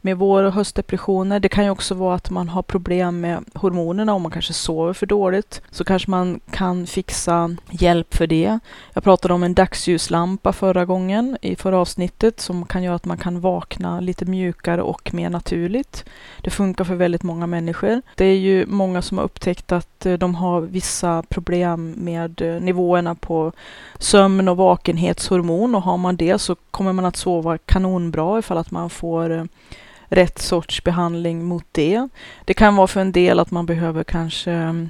med 0.07 0.17
vår 0.17 0.43
och 0.43 0.53
höstdepressioner. 0.53 1.39
Det 1.39 1.49
kan 1.49 1.63
ju 1.63 1.69
också 1.69 1.95
vara 1.95 2.15
att 2.15 2.29
man 2.29 2.49
har 2.49 2.61
problem 2.61 3.19
med 3.19 3.43
hormonerna 3.53 4.13
om 4.13 4.21
man 4.21 4.31
kanske 4.31 4.53
sover 4.53 4.93
för 4.93 5.05
dåligt. 5.05 5.61
Så 5.71 5.83
kanske 5.83 6.11
man 6.11 6.39
kan 6.51 6.87
fixa 6.87 7.55
hjälp 7.71 8.13
för 8.13 8.27
det. 8.27 8.59
Jag 8.93 9.03
pratade 9.03 9.33
om 9.33 9.43
en 9.43 9.53
dagsljuslampa 9.53 10.53
förra 10.53 10.85
gången 10.85 11.37
i 11.41 11.55
förra 11.55 11.77
avsnittet 11.77 12.39
som 12.39 12.65
kan 12.65 12.83
göra 12.83 12.95
att 12.95 13.05
man 13.05 13.17
kan 13.17 13.39
vakna 13.39 13.99
lite 13.99 14.25
mjukare 14.25 14.81
och 14.81 15.13
mer 15.13 15.29
naturligt. 15.29 16.05
Det 16.41 16.49
funkar 16.49 16.83
för 16.83 16.95
väldigt 16.95 17.23
många 17.23 17.47
människor. 17.47 18.01
Det 18.15 18.25
är 18.25 18.37
ju 18.37 18.65
många 18.65 19.01
som 19.01 19.17
har 19.17 19.25
upptäckt 19.25 19.71
att 19.71 20.05
eh, 20.05 20.13
de 20.13 20.35
har 20.35 20.61
vissa 20.61 21.23
problem 21.29 21.93
med 21.97 22.41
eh, 22.41 22.61
nivåerna 22.61 23.15
på 23.15 23.51
sömn 23.99 24.47
och 24.47 24.57
vakenhetshormon 24.57 25.75
och 25.75 25.83
har 25.83 25.97
man 25.97 26.17
det 26.17 26.39
så 26.39 26.55
kommer 26.71 26.93
man 26.93 27.05
att 27.05 27.15
sova 27.15 27.57
kanonbra 27.57 28.39
ifall 28.39 28.57
att 28.57 28.71
man 28.71 28.89
får 28.89 29.31
eh, 29.31 29.43
rätt 30.09 30.39
sorts 30.39 30.83
behandling 30.83 31.45
mot 31.45 31.65
det. 31.71 32.07
Det 32.45 32.53
kan 32.53 32.75
vara 32.75 32.87
för 32.87 33.01
en 33.01 33.11
del 33.11 33.39
att 33.39 33.51
man 33.51 33.65
behöver 33.65 34.03
kanske 34.03 34.51
mm, 34.51 34.89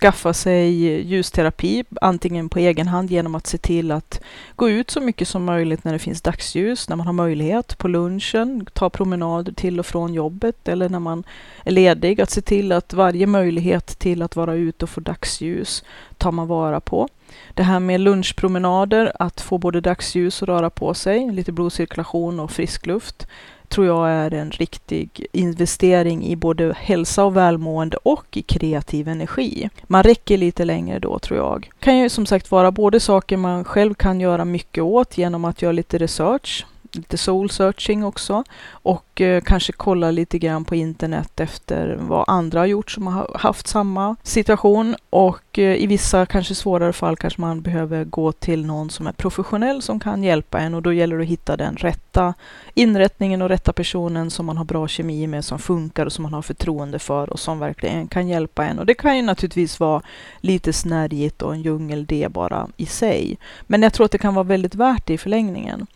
skaffa 0.00 0.32
sig 0.32 0.70
ljusterapi, 1.00 1.84
antingen 2.00 2.48
på 2.48 2.58
egen 2.58 2.88
hand 2.88 3.10
genom 3.10 3.34
att 3.34 3.46
se 3.46 3.58
till 3.58 3.90
att 3.90 4.20
gå 4.56 4.70
ut 4.70 4.90
så 4.90 5.00
mycket 5.00 5.28
som 5.28 5.44
möjligt 5.44 5.84
när 5.84 5.92
det 5.92 5.98
finns 5.98 6.22
dagsljus, 6.22 6.88
när 6.88 6.96
man 6.96 7.06
har 7.06 7.12
möjlighet, 7.12 7.78
på 7.78 7.88
lunchen, 7.88 8.66
ta 8.72 8.90
promenader 8.90 9.52
till 9.52 9.80
och 9.80 9.86
från 9.86 10.14
jobbet 10.14 10.68
eller 10.68 10.88
när 10.88 11.00
man 11.00 11.24
är 11.64 11.70
ledig, 11.70 12.20
att 12.20 12.30
se 12.30 12.40
till 12.40 12.72
att 12.72 12.92
varje 12.92 13.26
möjlighet 13.26 13.86
till 13.98 14.22
att 14.22 14.36
vara 14.36 14.54
ute 14.54 14.84
och 14.84 14.90
få 14.90 15.00
dagsljus 15.00 15.84
tar 16.16 16.32
man 16.32 16.46
vara 16.46 16.80
på. 16.80 17.08
Det 17.54 17.62
här 17.62 17.80
med 17.80 18.00
lunchpromenader, 18.00 19.12
att 19.18 19.40
få 19.40 19.58
både 19.58 19.80
dagsljus 19.80 20.42
och 20.42 20.48
röra 20.48 20.70
på 20.70 20.94
sig, 20.94 21.30
lite 21.32 21.52
blodcirkulation 21.52 22.40
och 22.40 22.50
frisk 22.50 22.86
luft 22.86 23.26
tror 23.68 23.86
jag 23.86 24.10
är 24.10 24.34
en 24.34 24.50
riktig 24.50 25.26
investering 25.32 26.26
i 26.26 26.36
både 26.36 26.74
hälsa 26.78 27.24
och 27.24 27.36
välmående 27.36 27.96
och 27.96 28.36
i 28.36 28.42
kreativ 28.42 29.08
energi. 29.08 29.70
Man 29.86 30.02
räcker 30.02 30.38
lite 30.38 30.64
längre 30.64 30.98
då 30.98 31.18
tror 31.18 31.38
jag. 31.38 31.70
Det 31.78 31.84
kan 31.84 31.98
ju 31.98 32.08
som 32.08 32.26
sagt 32.26 32.50
vara 32.50 32.70
både 32.70 33.00
saker 33.00 33.36
man 33.36 33.64
själv 33.64 33.94
kan 33.94 34.20
göra 34.20 34.44
mycket 34.44 34.84
åt 34.84 35.18
genom 35.18 35.44
att 35.44 35.62
göra 35.62 35.72
lite 35.72 35.98
research 35.98 36.66
lite 36.92 37.16
soul 37.16 37.50
searching 37.50 38.04
också 38.04 38.44
och 38.70 39.20
eh, 39.20 39.40
kanske 39.40 39.72
kolla 39.72 40.10
lite 40.10 40.38
grann 40.38 40.64
på 40.64 40.74
internet 40.74 41.40
efter 41.40 41.96
vad 42.00 42.24
andra 42.28 42.60
har 42.60 42.66
gjort 42.66 42.90
som 42.90 43.06
har 43.06 43.36
haft 43.38 43.66
samma 43.66 44.16
situation 44.22 44.96
och 45.10 45.58
eh, 45.58 45.76
i 45.76 45.86
vissa 45.86 46.26
kanske 46.26 46.54
svårare 46.54 46.92
fall 46.92 47.16
kanske 47.16 47.40
man 47.40 47.60
behöver 47.60 48.04
gå 48.04 48.32
till 48.32 48.66
någon 48.66 48.90
som 48.90 49.06
är 49.06 49.12
professionell 49.12 49.82
som 49.82 50.00
kan 50.00 50.22
hjälpa 50.22 50.58
en 50.58 50.74
och 50.74 50.82
då 50.82 50.92
gäller 50.92 51.16
det 51.16 51.22
att 51.22 51.28
hitta 51.28 51.56
den 51.56 51.76
rätta 51.76 52.34
inrättningen 52.74 53.42
och 53.42 53.48
rätta 53.48 53.72
personen 53.72 54.30
som 54.30 54.46
man 54.46 54.56
har 54.56 54.64
bra 54.64 54.88
kemi 54.88 55.26
med, 55.26 55.44
som 55.44 55.58
funkar 55.58 56.06
och 56.06 56.12
som 56.12 56.22
man 56.22 56.34
har 56.34 56.42
förtroende 56.42 56.98
för 56.98 57.30
och 57.30 57.40
som 57.40 57.58
verkligen 57.58 58.08
kan 58.08 58.28
hjälpa 58.28 58.66
en. 58.66 58.78
Och 58.78 58.86
det 58.86 58.94
kan 58.94 59.16
ju 59.16 59.22
naturligtvis 59.22 59.80
vara 59.80 60.02
lite 60.40 60.72
snärjigt 60.72 61.42
och 61.42 61.54
en 61.54 61.62
djungel 61.62 62.06
det 62.06 62.32
bara 62.32 62.68
i 62.76 62.86
sig. 62.86 63.38
Men 63.66 63.82
jag 63.82 63.92
tror 63.92 64.04
att 64.04 64.12
det 64.12 64.18
kan 64.18 64.34
vara 64.34 64.44
väldigt 64.44 64.74
värt 64.74 65.06
det 65.06 65.14
i 65.14 65.18
förlängningen. 65.18 65.86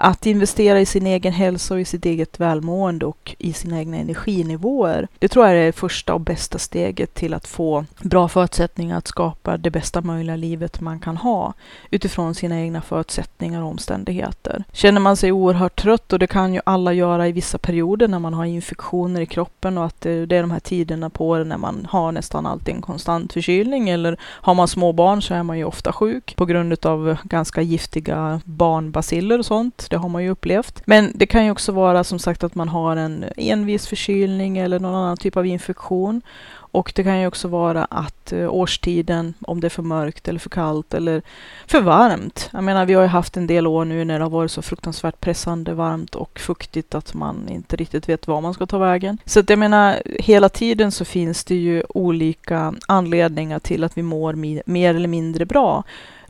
Att 0.00 0.26
investera 0.26 0.80
i 0.80 0.86
sin 0.86 1.06
egen 1.06 1.32
hälsa 1.32 1.74
och 1.74 1.80
i 1.80 1.84
sitt 1.84 2.06
eget 2.06 2.40
välmående 2.40 3.06
och 3.06 3.36
i 3.38 3.52
sina 3.52 3.78
egna 3.78 3.96
energinivåer. 3.96 5.08
Det 5.18 5.28
tror 5.28 5.46
jag 5.46 5.56
är 5.56 5.66
det 5.66 5.72
första 5.72 6.14
och 6.14 6.20
bästa 6.20 6.58
steget 6.58 7.14
till 7.14 7.34
att 7.34 7.46
få 7.46 7.84
bra 8.02 8.28
förutsättningar 8.28 8.98
att 8.98 9.08
skapa 9.08 9.56
det 9.56 9.70
bästa 9.70 10.00
möjliga 10.00 10.36
livet 10.36 10.80
man 10.80 11.00
kan 11.00 11.16
ha 11.16 11.54
utifrån 11.90 12.34
sina 12.34 12.60
egna 12.60 12.82
förutsättningar 12.82 13.62
och 13.62 13.68
omständigheter. 13.68 14.64
Känner 14.72 15.00
man 15.00 15.16
sig 15.16 15.32
oerhört 15.32 15.82
trött 15.82 16.12
och 16.12 16.18
det 16.18 16.26
kan 16.26 16.54
ju 16.54 16.60
alla 16.64 16.92
göra 16.92 17.28
i 17.28 17.32
vissa 17.32 17.58
perioder 17.58 18.08
när 18.08 18.18
man 18.18 18.34
har 18.34 18.44
infektioner 18.44 19.20
i 19.20 19.26
kroppen 19.26 19.78
och 19.78 19.84
att 19.84 20.00
det, 20.00 20.10
är 20.10 20.40
de 20.40 20.50
här 20.50 20.60
tiderna 20.60 21.10
på 21.10 21.28
året 21.28 21.46
när 21.46 21.58
man 21.58 21.86
har 21.90 22.12
nästan 22.12 22.46
alltid 22.46 22.74
en 22.74 22.82
konstant 22.82 23.32
förkylning 23.32 23.88
eller 23.88 24.16
har 24.22 24.54
man 24.54 24.68
små 24.68 24.92
barn 24.92 25.22
så 25.22 25.34
är 25.34 25.42
man 25.42 25.58
ju 25.58 25.64
ofta 25.64 25.92
sjuk 25.92 26.36
på 26.36 26.46
grund 26.46 26.86
av 26.86 27.16
ganska 27.22 27.62
giftiga 27.62 28.40
barnbaciller 28.44 29.38
och 29.38 29.46
sånt. 29.46 29.87
Det 29.88 29.96
har 29.96 30.08
man 30.08 30.24
ju 30.24 30.30
upplevt. 30.30 30.82
Men 30.84 31.12
det 31.14 31.26
kan 31.26 31.44
ju 31.44 31.50
också 31.50 31.72
vara 31.72 32.04
som 32.04 32.18
sagt 32.18 32.44
att 32.44 32.54
man 32.54 32.68
har 32.68 32.96
en 32.96 33.24
envis 33.36 33.86
förkylning 33.86 34.58
eller 34.58 34.80
någon 34.80 34.94
annan 34.94 35.16
typ 35.16 35.36
av 35.36 35.46
infektion. 35.46 36.22
Och 36.70 36.92
det 36.94 37.04
kan 37.04 37.20
ju 37.20 37.26
också 37.26 37.48
vara 37.48 37.84
att 37.84 38.32
eh, 38.32 38.54
årstiden, 38.54 39.34
om 39.40 39.60
det 39.60 39.66
är 39.66 39.70
för 39.70 39.82
mörkt 39.82 40.28
eller 40.28 40.38
för 40.38 40.50
kallt 40.50 40.94
eller 40.94 41.22
för 41.66 41.80
varmt. 41.80 42.48
Jag 42.52 42.64
menar, 42.64 42.86
vi 42.86 42.94
har 42.94 43.02
ju 43.02 43.08
haft 43.08 43.36
en 43.36 43.46
del 43.46 43.66
år 43.66 43.84
nu 43.84 44.04
när 44.04 44.18
det 44.18 44.24
har 44.24 44.30
varit 44.30 44.50
så 44.50 44.62
fruktansvärt 44.62 45.20
pressande 45.20 45.74
varmt 45.74 46.14
och 46.14 46.38
fuktigt 46.38 46.94
att 46.94 47.14
man 47.14 47.48
inte 47.48 47.76
riktigt 47.76 48.08
vet 48.08 48.26
var 48.26 48.40
man 48.40 48.54
ska 48.54 48.66
ta 48.66 48.78
vägen. 48.78 49.18
Så 49.24 49.40
att 49.40 49.50
jag 49.50 49.58
menar, 49.58 50.02
hela 50.04 50.48
tiden 50.48 50.92
så 50.92 51.04
finns 51.04 51.44
det 51.44 51.54
ju 51.54 51.82
olika 51.88 52.74
anledningar 52.86 53.58
till 53.58 53.84
att 53.84 53.98
vi 53.98 54.02
mår 54.02 54.32
mer 54.70 54.94
eller 54.94 55.08
mindre 55.08 55.46
bra. 55.46 55.84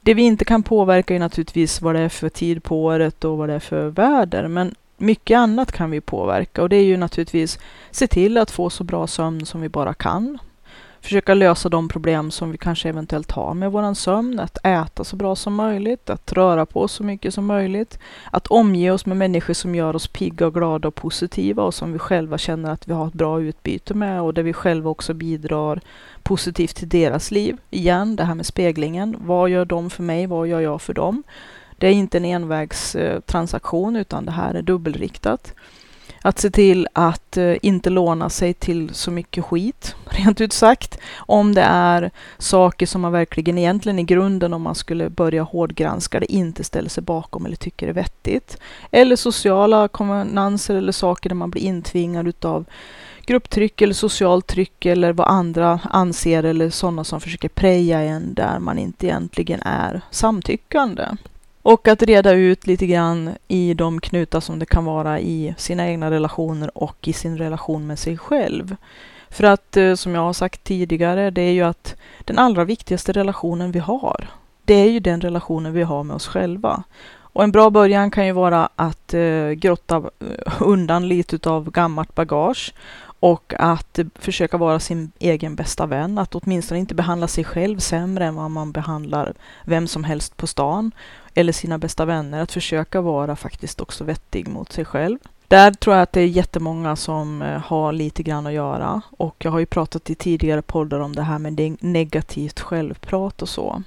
Det 0.09 0.15
vi 0.15 0.23
inte 0.23 0.45
kan 0.45 0.63
påverka 0.63 1.15
är 1.15 1.19
naturligtvis 1.19 1.83
vad 1.83 1.95
det 1.95 2.01
är 2.01 2.09
för 2.09 2.29
tid 2.29 2.63
på 2.63 2.85
året 2.85 3.25
och 3.25 3.39
vad 3.39 3.49
det 3.49 3.55
är 3.55 3.59
för 3.59 3.89
väder, 3.89 4.49
men 4.49 4.75
mycket 4.97 5.37
annat 5.37 5.73
kan 5.73 5.91
vi 5.91 6.01
påverka 6.01 6.63
och 6.63 6.69
det 6.69 6.77
är 6.77 6.85
ju 6.85 6.97
naturligtvis 6.97 7.59
se 7.91 8.07
till 8.07 8.39
att 8.39 8.51
få 8.51 8.71
så 8.71 8.85
bra 8.85 9.07
sömn 9.07 9.47
som 9.47 9.61
vi 9.61 9.69
bara 9.69 9.95
kan 9.95 10.39
försöka 11.01 11.35
lösa 11.35 11.69
de 11.69 11.89
problem 11.89 12.31
som 12.31 12.53
vi 12.53 12.59
kanske 12.59 12.89
eventuellt 12.89 13.31
har 13.31 13.55
med 13.55 13.73
våran 13.73 13.95
sömn, 13.95 14.41
att 14.41 14.67
äta 14.67 15.05
så 15.05 15.17
bra 15.17 15.37
som 15.37 15.55
möjligt, 15.55 16.11
att 16.11 16.33
röra 16.33 16.67
på 16.67 16.81
oss 16.81 16.93
så 16.93 17.05
mycket 17.05 17.35
som 17.35 17.47
möjligt, 17.47 17.99
att 18.31 18.47
omge 18.47 18.91
oss 18.91 19.07
med 19.07 19.17
människor 19.17 19.55
som 19.55 19.75
gör 19.75 19.97
oss 19.97 20.07
pigga 20.09 20.47
och 20.47 20.55
glada 20.55 20.89
och 20.89 20.95
positiva 20.95 21.63
och 21.63 21.75
som 21.75 21.93
vi 21.93 21.99
själva 21.99 22.39
känner 22.39 22.71
att 22.71 22.89
vi 22.89 22.93
har 22.93 23.07
ett 23.07 23.15
bra 23.15 23.41
utbyte 23.41 23.95
med 23.95 24.23
och 24.23 24.35
där 24.35 24.43
vi 24.43 24.53
själva 24.53 24.91
också 24.91 25.15
bidrar 25.15 25.81
positivt 26.23 26.77
till 26.77 26.89
deras 26.89 27.31
liv. 27.31 27.57
Igen, 27.71 28.17
det 28.17 28.25
här 28.25 28.35
med 28.35 28.47
speglingen. 28.47 29.17
Vad 29.19 29.51
gör 29.51 29.65
de 29.65 29.91
för 29.91 30.03
mig? 30.03 30.27
Vad 30.27 30.49
gör 30.49 30.61
jag 30.61 30.83
för 30.83 30.95
dem? 30.95 31.23
Det 31.77 31.87
är 31.87 31.93
inte 31.93 32.19
en 32.19 32.25
envägstransaktion 32.25 33.97
eh, 33.97 34.01
utan 34.01 34.25
det 34.25 34.33
här 34.33 34.55
är 34.55 34.63
dubbelriktat. 34.63 35.55
Att 36.29 36.39
se 36.39 36.51
till 36.51 36.89
att 36.93 37.37
eh, 37.37 37.55
inte 37.63 37.91
låna 37.91 38.31
sig 38.31 38.55
till 38.55 38.95
så 38.95 39.11
mycket 39.11 39.45
skit, 39.45 39.95
rent 40.05 40.41
ut 40.41 40.53
sagt. 40.53 40.99
Om 41.17 41.55
det 41.55 41.63
är 41.63 42.11
saker 42.39 42.87
som 42.87 43.01
man 43.01 43.13
verkligen 43.13 43.59
egentligen 43.59 43.99
i 43.99 44.03
grunden, 44.03 44.55
om 44.55 44.63
man 44.63 44.75
skulle 44.75 45.11
börja 45.11 45.43
hårdgranska 45.43 46.21
det, 46.21 46.33
inte 46.33 46.65
ställer 46.65 46.89
sig 46.89 47.03
bakom 47.03 47.47
eller 47.47 47.57
tycker 47.57 47.89
är 47.89 47.93
vettigt. 47.93 48.59
Eller 48.91 49.17
sociala 49.17 49.89
konvenanser 49.89 50.75
eller 50.75 50.93
saker 50.93 51.29
där 51.29 51.37
man 51.37 51.51
blir 51.51 51.63
intvingad 51.63 52.29
utav 52.29 52.65
grupptryck 53.27 53.81
eller 53.81 53.95
socialt 53.95 54.47
tryck 54.47 54.87
eller 54.87 55.13
vad 55.13 55.29
andra 55.29 55.81
anser 55.91 56.43
eller 56.43 56.71
sådana 56.71 57.05
som 57.05 57.21
försöker 57.21 57.49
preja 57.49 58.01
en 58.01 58.35
där 58.35 58.59
man 58.59 58.79
inte 58.79 59.07
egentligen 59.07 59.61
är 59.63 60.01
samtyckande. 60.11 61.05
Och 61.69 61.89
att 61.89 62.03
reda 62.03 62.33
ut 62.33 62.67
lite 62.67 62.87
grann 62.87 63.31
i 63.49 63.75
de 63.75 64.01
knutar 64.01 64.41
som 64.41 64.59
det 64.59 64.67
kan 64.67 64.85
vara 64.85 65.21
i 65.21 65.55
sina 65.59 65.89
egna 65.89 66.11
relationer 66.11 66.79
och 66.79 67.09
i 67.09 67.13
sin 67.13 67.39
relation 67.39 67.87
med 67.87 67.99
sig 67.99 68.19
själv. 68.19 68.77
För 69.31 69.45
att 69.45 69.77
eh, 69.77 69.95
som 69.95 70.15
jag 70.15 70.21
har 70.21 70.33
sagt 70.33 70.65
tidigare, 70.65 71.31
det 71.31 71.43
är 71.43 71.53
ju 71.53 71.63
att 71.63 71.97
den 72.25 72.39
allra 72.39 72.65
viktigaste 72.65 73.13
relationen 73.13 73.73
vi 73.73 73.79
har, 73.79 74.29
det 74.65 74.75
är 74.75 74.91
ju 74.91 75.01
den 75.01 75.21
relationen 75.21 75.73
vi 75.73 75.83
har 75.83 76.05
med 76.05 76.17
oss 76.17 76.27
själva. 76.27 76.83
Och 77.19 77.45
en 77.45 77.53
bra 77.53 77.71
början 77.71 78.11
kan 78.11 78.27
ju 78.27 78.33
vara 78.33 78.69
att 78.77 79.15
eh, 79.15 79.51
grotta 79.51 79.97
eh, 79.97 80.53
undan 80.61 81.09
lite 81.09 81.51
av 81.51 81.71
gammalt 81.71 82.15
bagage 82.15 82.75
och 83.21 83.55
att 83.59 83.99
försöka 84.15 84.57
vara 84.57 84.81
sin 84.81 85.13
egen 85.19 85.55
bästa 85.55 85.87
vän. 85.87 86.19
Att 86.19 86.35
åtminstone 86.35 86.81
inte 86.81 86.95
behandla 86.95 87.29
sig 87.29 87.45
själv 87.45 87.79
sämre 87.79 88.25
än 88.25 88.35
vad 88.35 88.51
man 88.51 88.73
behandlar 88.73 89.35
vem 89.65 89.87
som 89.87 90.05
helst 90.05 90.37
på 90.37 90.47
stan 90.47 90.93
eller 91.39 91.53
sina 91.53 91.79
bästa 91.79 92.05
vänner. 92.05 92.43
Att 92.43 92.53
försöka 92.53 93.01
vara 93.01 93.37
faktiskt 93.37 93.81
också 93.81 94.05
vettig 94.05 94.49
mot 94.49 94.73
sig 94.73 94.85
själv. 94.85 95.19
Där 95.49 95.71
tror 95.71 95.97
jag 95.97 96.03
att 96.03 96.13
det 96.13 96.21
är 96.21 96.27
jättemånga 96.27 96.97
som 96.97 97.43
eh, 97.43 97.59
har 97.59 97.93
lite 97.93 98.23
grann 98.23 98.47
att 98.47 98.53
göra 98.53 99.03
och 99.11 99.37
jag 99.39 99.51
har 99.51 99.59
ju 99.59 99.67
pratat 99.67 100.11
i 100.11 100.15
tidigare 100.15 100.63
poddar 100.63 101.01
om 101.01 101.15
det 101.15 101.23
här 101.23 101.39
med 101.39 101.77
negativt 101.81 102.61
självprat 102.61 103.43
och 103.43 103.49
så 103.49 103.83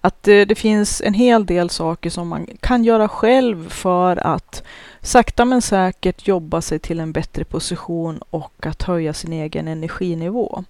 att 0.00 0.22
det, 0.22 0.44
det, 0.44 0.54
finns 0.54 1.00
en 1.00 1.14
hel 1.14 1.46
del 1.46 1.70
saker 1.70 2.10
som 2.10 2.28
man 2.28 2.46
kan 2.60 2.84
göra 2.84 3.08
själv 3.08 3.68
för 3.68 4.16
att 4.16 4.62
sakta 5.02 5.44
men 5.44 5.62
säkert 5.62 6.28
jobba 6.28 6.60
sig 6.60 6.78
till 6.78 7.00
en 7.00 7.12
bättre 7.12 7.44
position 7.44 8.20
och 8.30 8.66
att 8.66 8.82
höja 8.82 9.14
sin 9.14 9.32
egen 9.32 9.68
energinivå. 9.68 10.64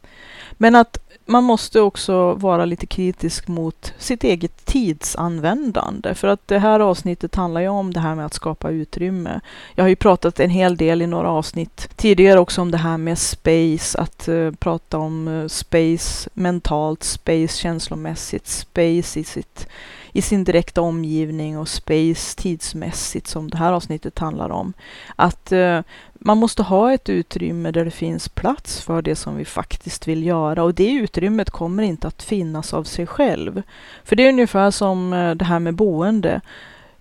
Men 0.53 0.75
att 0.75 0.99
man 1.27 1.45
måste 1.45 1.81
också 1.81 2.33
vara 2.33 2.65
lite 2.65 2.87
kritisk 2.87 3.49
mot 3.49 3.95
sitt 3.99 4.25
eget 4.25 4.65
tidsanvändande. 4.65 6.15
För 6.15 6.29
att 6.29 6.49
det 6.49 6.59
här 6.59 6.81
avsnittet 6.81 7.35
handlar 7.35 7.61
ju 7.61 7.69
om 7.69 7.93
det 7.93 8.01
här 8.01 8.15
med 8.15 8.27
att 8.27 8.35
skapa 8.35 8.71
utrymme. 8.71 9.41
Jag 9.75 9.85
har 9.85 9.89
ju 9.89 9.97
pratat 9.97 10.41
en 10.41 10.51
hel 10.51 10.77
del 10.77 11.03
i 11.03 11.07
några 11.07 11.31
avsnitt 11.31 11.89
tidigare 11.97 12.41
också 12.41 12.61
om 12.61 12.71
det 12.71 12.79
här 12.79 12.99
med 12.99 13.19
space, 13.19 13.99
att 13.99 14.29
uh, 14.29 14.53
prata 14.53 14.99
om 14.99 15.29
uh, 15.29 15.49
space 15.49 16.31
mentalt, 16.35 17.03
space 17.03 17.59
känslomässigt, 17.59 18.47
space 18.47 19.21
i 19.21 19.25
sitt 19.25 19.69
i 20.13 20.23
sin 20.23 20.45
direkta 20.45 20.81
omgivning 20.81 21.59
och 21.59 21.69
space 21.69 22.39
tidsmässigt 22.39 23.27
som 23.27 23.51
det 23.51 23.57
här 23.57 23.73
avsnittet 23.73 24.19
handlar 24.19 24.51
om. 24.51 24.73
Att 25.17 25.53
eh, 25.53 25.81
man 26.15 26.39
måste 26.39 26.63
ha 26.63 26.93
ett 26.93 27.09
utrymme 27.09 27.71
där 27.71 27.85
det 27.85 27.91
finns 27.91 28.29
plats 28.29 28.81
för 28.81 29.03
det 29.03 29.17
som 29.17 29.37
vi 29.37 29.45
faktiskt 29.45 30.09
vill 30.09 30.27
göra 30.27 30.63
och 30.63 30.75
det 30.75 30.93
utrymmet 30.93 31.51
kommer 31.51 31.83
inte 31.83 32.09
att 32.09 32.23
finnas 32.23 32.75
av 32.75 32.85
sig 32.85 33.07
själv. 33.07 33.63
För 34.05 34.17
det 34.17 34.25
är 34.25 34.29
ungefär 34.29 34.71
som 34.71 35.13
eh, 35.13 35.35
det 35.35 35.45
här 35.45 35.59
med 35.59 35.75
boende. 35.75 36.41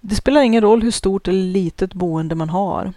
Det 0.02 0.16
spelar 0.16 0.42
ingen 0.42 0.62
roll 0.62 0.82
hur 0.82 0.92
stort 0.92 1.28
eller 1.28 1.44
litet 1.44 1.94
boende 1.94 2.36
man 2.36 2.50
har. 2.50 2.94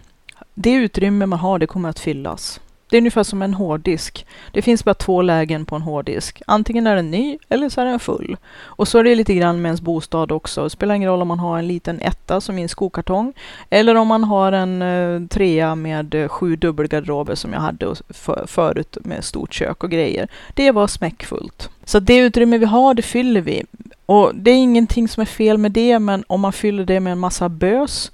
Det 0.53 0.73
utrymme 0.73 1.25
man 1.25 1.39
har, 1.39 1.59
det 1.59 1.67
kommer 1.67 1.89
att 1.89 1.99
fyllas. 1.99 2.59
Det 2.89 2.97
är 2.97 3.01
ungefär 3.01 3.23
som 3.23 3.41
en 3.41 3.53
hårddisk. 3.53 4.25
Det 4.51 4.61
finns 4.61 4.85
bara 4.85 4.93
två 4.93 5.21
lägen 5.21 5.65
på 5.65 5.75
en 5.75 5.81
hårddisk. 5.81 6.41
Antingen 6.47 6.87
är 6.87 6.95
den 6.95 7.11
ny 7.11 7.37
eller 7.49 7.69
så 7.69 7.81
är 7.81 7.85
den 7.85 7.99
full. 7.99 8.37
Och 8.55 8.87
så 8.87 8.97
är 8.97 9.03
det 9.03 9.15
lite 9.15 9.33
grann 9.33 9.61
med 9.61 9.69
ens 9.69 9.81
bostad 9.81 10.31
också. 10.31 10.63
Det 10.63 10.69
spelar 10.69 10.95
ingen 10.95 11.09
roll 11.09 11.21
om 11.21 11.27
man 11.27 11.39
har 11.39 11.59
en 11.59 11.67
liten 11.67 12.01
etta 12.01 12.41
som 12.41 12.59
i 12.59 12.61
en 12.61 12.69
skokartong 12.69 13.33
eller 13.69 13.95
om 13.95 14.07
man 14.07 14.23
har 14.23 14.51
en 14.51 14.81
eh, 14.81 15.27
trea 15.27 15.75
med 15.75 16.15
eh, 16.15 16.27
sju 16.27 16.55
dubbelgarderober 16.55 17.35
som 17.35 17.53
jag 17.53 17.59
hade 17.59 17.95
för, 18.09 18.45
förut 18.47 18.97
med 19.01 19.23
stort 19.23 19.53
kök 19.53 19.83
och 19.83 19.91
grejer. 19.91 20.27
Det 20.53 20.71
var 20.71 20.87
smäckfullt. 20.87 21.69
Så 21.83 21.99
det 21.99 22.17
utrymme 22.17 22.57
vi 22.57 22.65
har, 22.65 22.93
det 22.93 23.01
fyller 23.01 23.41
vi. 23.41 23.63
Och 24.05 24.31
det 24.35 24.51
är 24.51 24.55
ingenting 24.55 25.07
som 25.07 25.21
är 25.21 25.25
fel 25.25 25.57
med 25.57 25.71
det, 25.71 25.99
men 25.99 26.23
om 26.27 26.41
man 26.41 26.53
fyller 26.53 26.85
det 26.85 26.99
med 26.99 27.11
en 27.11 27.19
massa 27.19 27.49
bös 27.49 28.11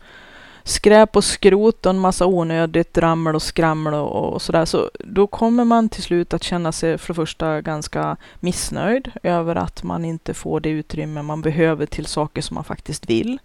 skräp 0.63 1.15
och 1.15 1.23
skrot 1.23 1.85
och 1.85 1.89
en 1.89 1.99
massa 1.99 2.25
onödigt 2.25 2.97
rammel 2.97 3.35
och 3.35 3.41
skrammel 3.41 3.93
och, 3.93 4.33
och 4.33 4.41
sådär. 4.41 4.65
Så 4.65 4.89
då 4.99 5.27
kommer 5.27 5.65
man 5.65 5.89
till 5.89 6.03
slut 6.03 6.33
att 6.33 6.43
känna 6.43 6.71
sig 6.71 6.97
för 6.97 7.07
det 7.07 7.13
första 7.13 7.61
ganska 7.61 8.17
missnöjd 8.39 9.11
över 9.23 9.55
att 9.55 9.83
man 9.83 10.05
inte 10.05 10.33
får 10.33 10.59
det 10.59 10.69
utrymme 10.69 11.21
man 11.21 11.41
behöver 11.41 11.85
till 11.85 12.05
saker 12.05 12.41
som 12.41 12.55
man 12.55 12.63
faktiskt 12.63 13.09
vill. 13.09 13.39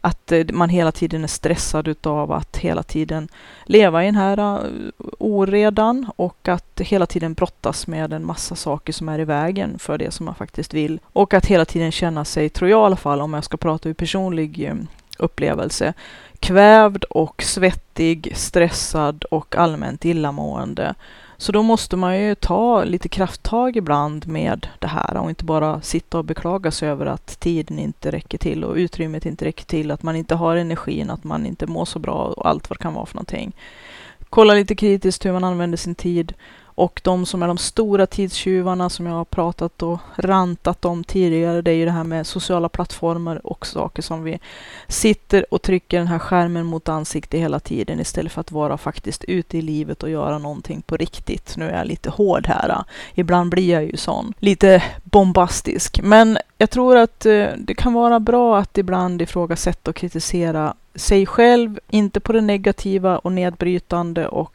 Att 0.00 0.32
eh, 0.32 0.44
man 0.52 0.68
hela 0.68 0.92
tiden 0.92 1.24
är 1.24 1.28
stressad 1.28 1.88
utav 1.88 2.32
att 2.32 2.56
hela 2.56 2.82
tiden 2.82 3.28
leva 3.64 4.02
i 4.02 4.06
den 4.06 4.14
här 4.14 4.38
eh, 4.38 4.82
oredan 5.18 6.10
och 6.16 6.48
att 6.48 6.80
hela 6.80 7.06
tiden 7.06 7.34
brottas 7.34 7.86
med 7.86 8.12
en 8.12 8.26
massa 8.26 8.54
saker 8.54 8.92
som 8.92 9.08
är 9.08 9.18
i 9.18 9.24
vägen 9.24 9.78
för 9.78 9.98
det 9.98 10.10
som 10.10 10.26
man 10.26 10.34
faktiskt 10.34 10.74
vill. 10.74 11.00
Och 11.12 11.34
att 11.34 11.46
hela 11.46 11.64
tiden 11.64 11.92
känna 11.92 12.24
sig, 12.24 12.48
tror 12.48 12.70
jag 12.70 12.80
i 12.80 12.84
alla 12.84 12.96
fall, 12.96 13.20
om 13.20 13.34
jag 13.34 13.44
ska 13.44 13.56
prata 13.56 13.88
ur 13.88 13.94
personlig 13.94 14.64
eh, 14.64 14.74
upplevelse, 15.18 15.94
kvävd 16.40 17.04
och 17.04 17.42
svettig, 17.42 18.32
stressad 18.36 19.24
och 19.24 19.56
allmänt 19.56 20.04
illamående. 20.04 20.94
Så 21.36 21.52
då 21.52 21.62
måste 21.62 21.96
man 21.96 22.18
ju 22.18 22.34
ta 22.34 22.84
lite 22.84 23.08
krafttag 23.08 23.76
ibland 23.76 24.28
med 24.28 24.68
det 24.78 24.86
här 24.86 25.16
och 25.16 25.28
inte 25.28 25.44
bara 25.44 25.80
sitta 25.80 26.18
och 26.18 26.24
beklaga 26.24 26.70
sig 26.70 26.88
över 26.88 27.06
att 27.06 27.40
tiden 27.40 27.78
inte 27.78 28.10
räcker 28.10 28.38
till 28.38 28.64
och 28.64 28.76
utrymmet 28.76 29.26
inte 29.26 29.44
räcker 29.44 29.64
till, 29.64 29.90
att 29.90 30.02
man 30.02 30.16
inte 30.16 30.34
har 30.34 30.56
energin, 30.56 31.10
att 31.10 31.24
man 31.24 31.46
inte 31.46 31.66
mår 31.66 31.84
så 31.84 31.98
bra 31.98 32.12
och 32.12 32.48
allt 32.48 32.70
vad 32.70 32.78
det 32.78 32.82
kan 32.82 32.94
vara 32.94 33.06
för 33.06 33.14
någonting. 33.14 33.52
Kolla 34.30 34.54
lite 34.54 34.74
kritiskt 34.74 35.26
hur 35.26 35.32
man 35.32 35.44
använder 35.44 35.78
sin 35.78 35.94
tid 35.94 36.34
och 36.74 37.00
de 37.04 37.26
som 37.26 37.42
är 37.42 37.46
de 37.46 37.58
stora 37.58 38.06
tidstjuvarna 38.06 38.90
som 38.90 39.06
jag 39.06 39.14
har 39.14 39.24
pratat 39.24 39.82
och 39.82 39.98
rantat 40.16 40.84
om 40.84 41.04
tidigare, 41.04 41.62
det 41.62 41.70
är 41.70 41.74
ju 41.74 41.84
det 41.84 41.90
här 41.90 42.04
med 42.04 42.26
sociala 42.26 42.68
plattformar 42.68 43.46
och 43.46 43.66
saker 43.66 44.02
som 44.02 44.22
vi 44.22 44.38
sitter 44.88 45.54
och 45.54 45.62
trycker 45.62 45.98
den 45.98 46.06
här 46.06 46.18
skärmen 46.18 46.66
mot 46.66 46.88
ansiktet 46.88 47.40
hela 47.40 47.60
tiden 47.60 48.00
istället 48.00 48.32
för 48.32 48.40
att 48.40 48.52
vara 48.52 48.78
faktiskt 48.78 49.24
ute 49.24 49.58
i 49.58 49.62
livet 49.62 50.02
och 50.02 50.10
göra 50.10 50.38
någonting 50.38 50.82
på 50.82 50.96
riktigt. 50.96 51.56
Nu 51.56 51.68
är 51.68 51.78
jag 51.78 51.86
lite 51.86 52.10
hård 52.10 52.46
här. 52.46 52.84
Ibland 53.14 53.50
blir 53.50 53.72
jag 53.72 53.84
ju 53.84 53.96
sån. 53.96 54.34
Lite 54.38 54.82
bombastisk. 55.04 56.00
Men 56.02 56.38
jag 56.58 56.70
tror 56.70 56.96
att 56.96 57.26
eh, 57.26 57.46
det 57.58 57.74
kan 57.74 57.92
vara 57.92 58.20
bra 58.20 58.58
att 58.58 58.78
ibland 58.78 59.22
ifrågasätta 59.22 59.90
och 59.90 59.96
kritisera 59.96 60.74
sig 60.94 61.26
själv, 61.26 61.78
inte 61.90 62.20
på 62.20 62.32
det 62.32 62.40
negativa 62.40 63.18
och 63.18 63.32
nedbrytande 63.32 64.28
och 64.28 64.52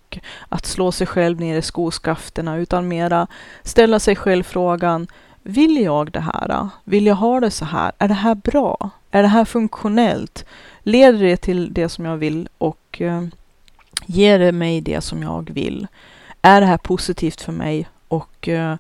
att 0.50 0.66
slå 0.66 0.92
sig 0.92 1.08
själv 1.08 1.40
ner 1.40 1.58
i 1.58 1.62
skoskafterna, 1.62 2.58
utan 2.58 2.88
mera 2.88 3.28
ställa 3.64 4.00
sig 4.00 4.16
själv 4.16 4.44
frågan, 4.44 5.08
vill 5.44 5.78
jag 5.78 6.12
det 6.12 6.20
här? 6.20 6.70
Vill 6.84 7.06
jag 7.06 7.16
ha 7.16 7.40
det 7.40 7.52
så 7.52 7.66
här? 7.66 7.92
Är 7.98 8.08
det 8.08 8.14
här 8.14 8.36
bra? 8.36 8.90
Är 9.12 9.22
det 9.22 9.28
här 9.28 9.46
funktionellt? 9.46 10.46
Leder 10.80 11.20
det 11.20 11.38
till 11.38 11.74
det 11.74 11.90
som 11.90 12.06
jag 12.06 12.18
vill 12.18 12.50
och 12.58 13.02
eh, 13.02 13.24
ger 14.06 14.40
det 14.40 14.52
mig 14.52 14.82
det 14.82 15.02
som 15.02 15.24
jag 15.24 15.50
vill? 15.54 15.88
Är 16.42 16.62
det 16.62 16.68
här 16.68 16.78
positivt 16.78 17.42
för 17.42 17.52
mig? 17.52 17.88
Och 18.08 18.48
eh, 18.48 18.76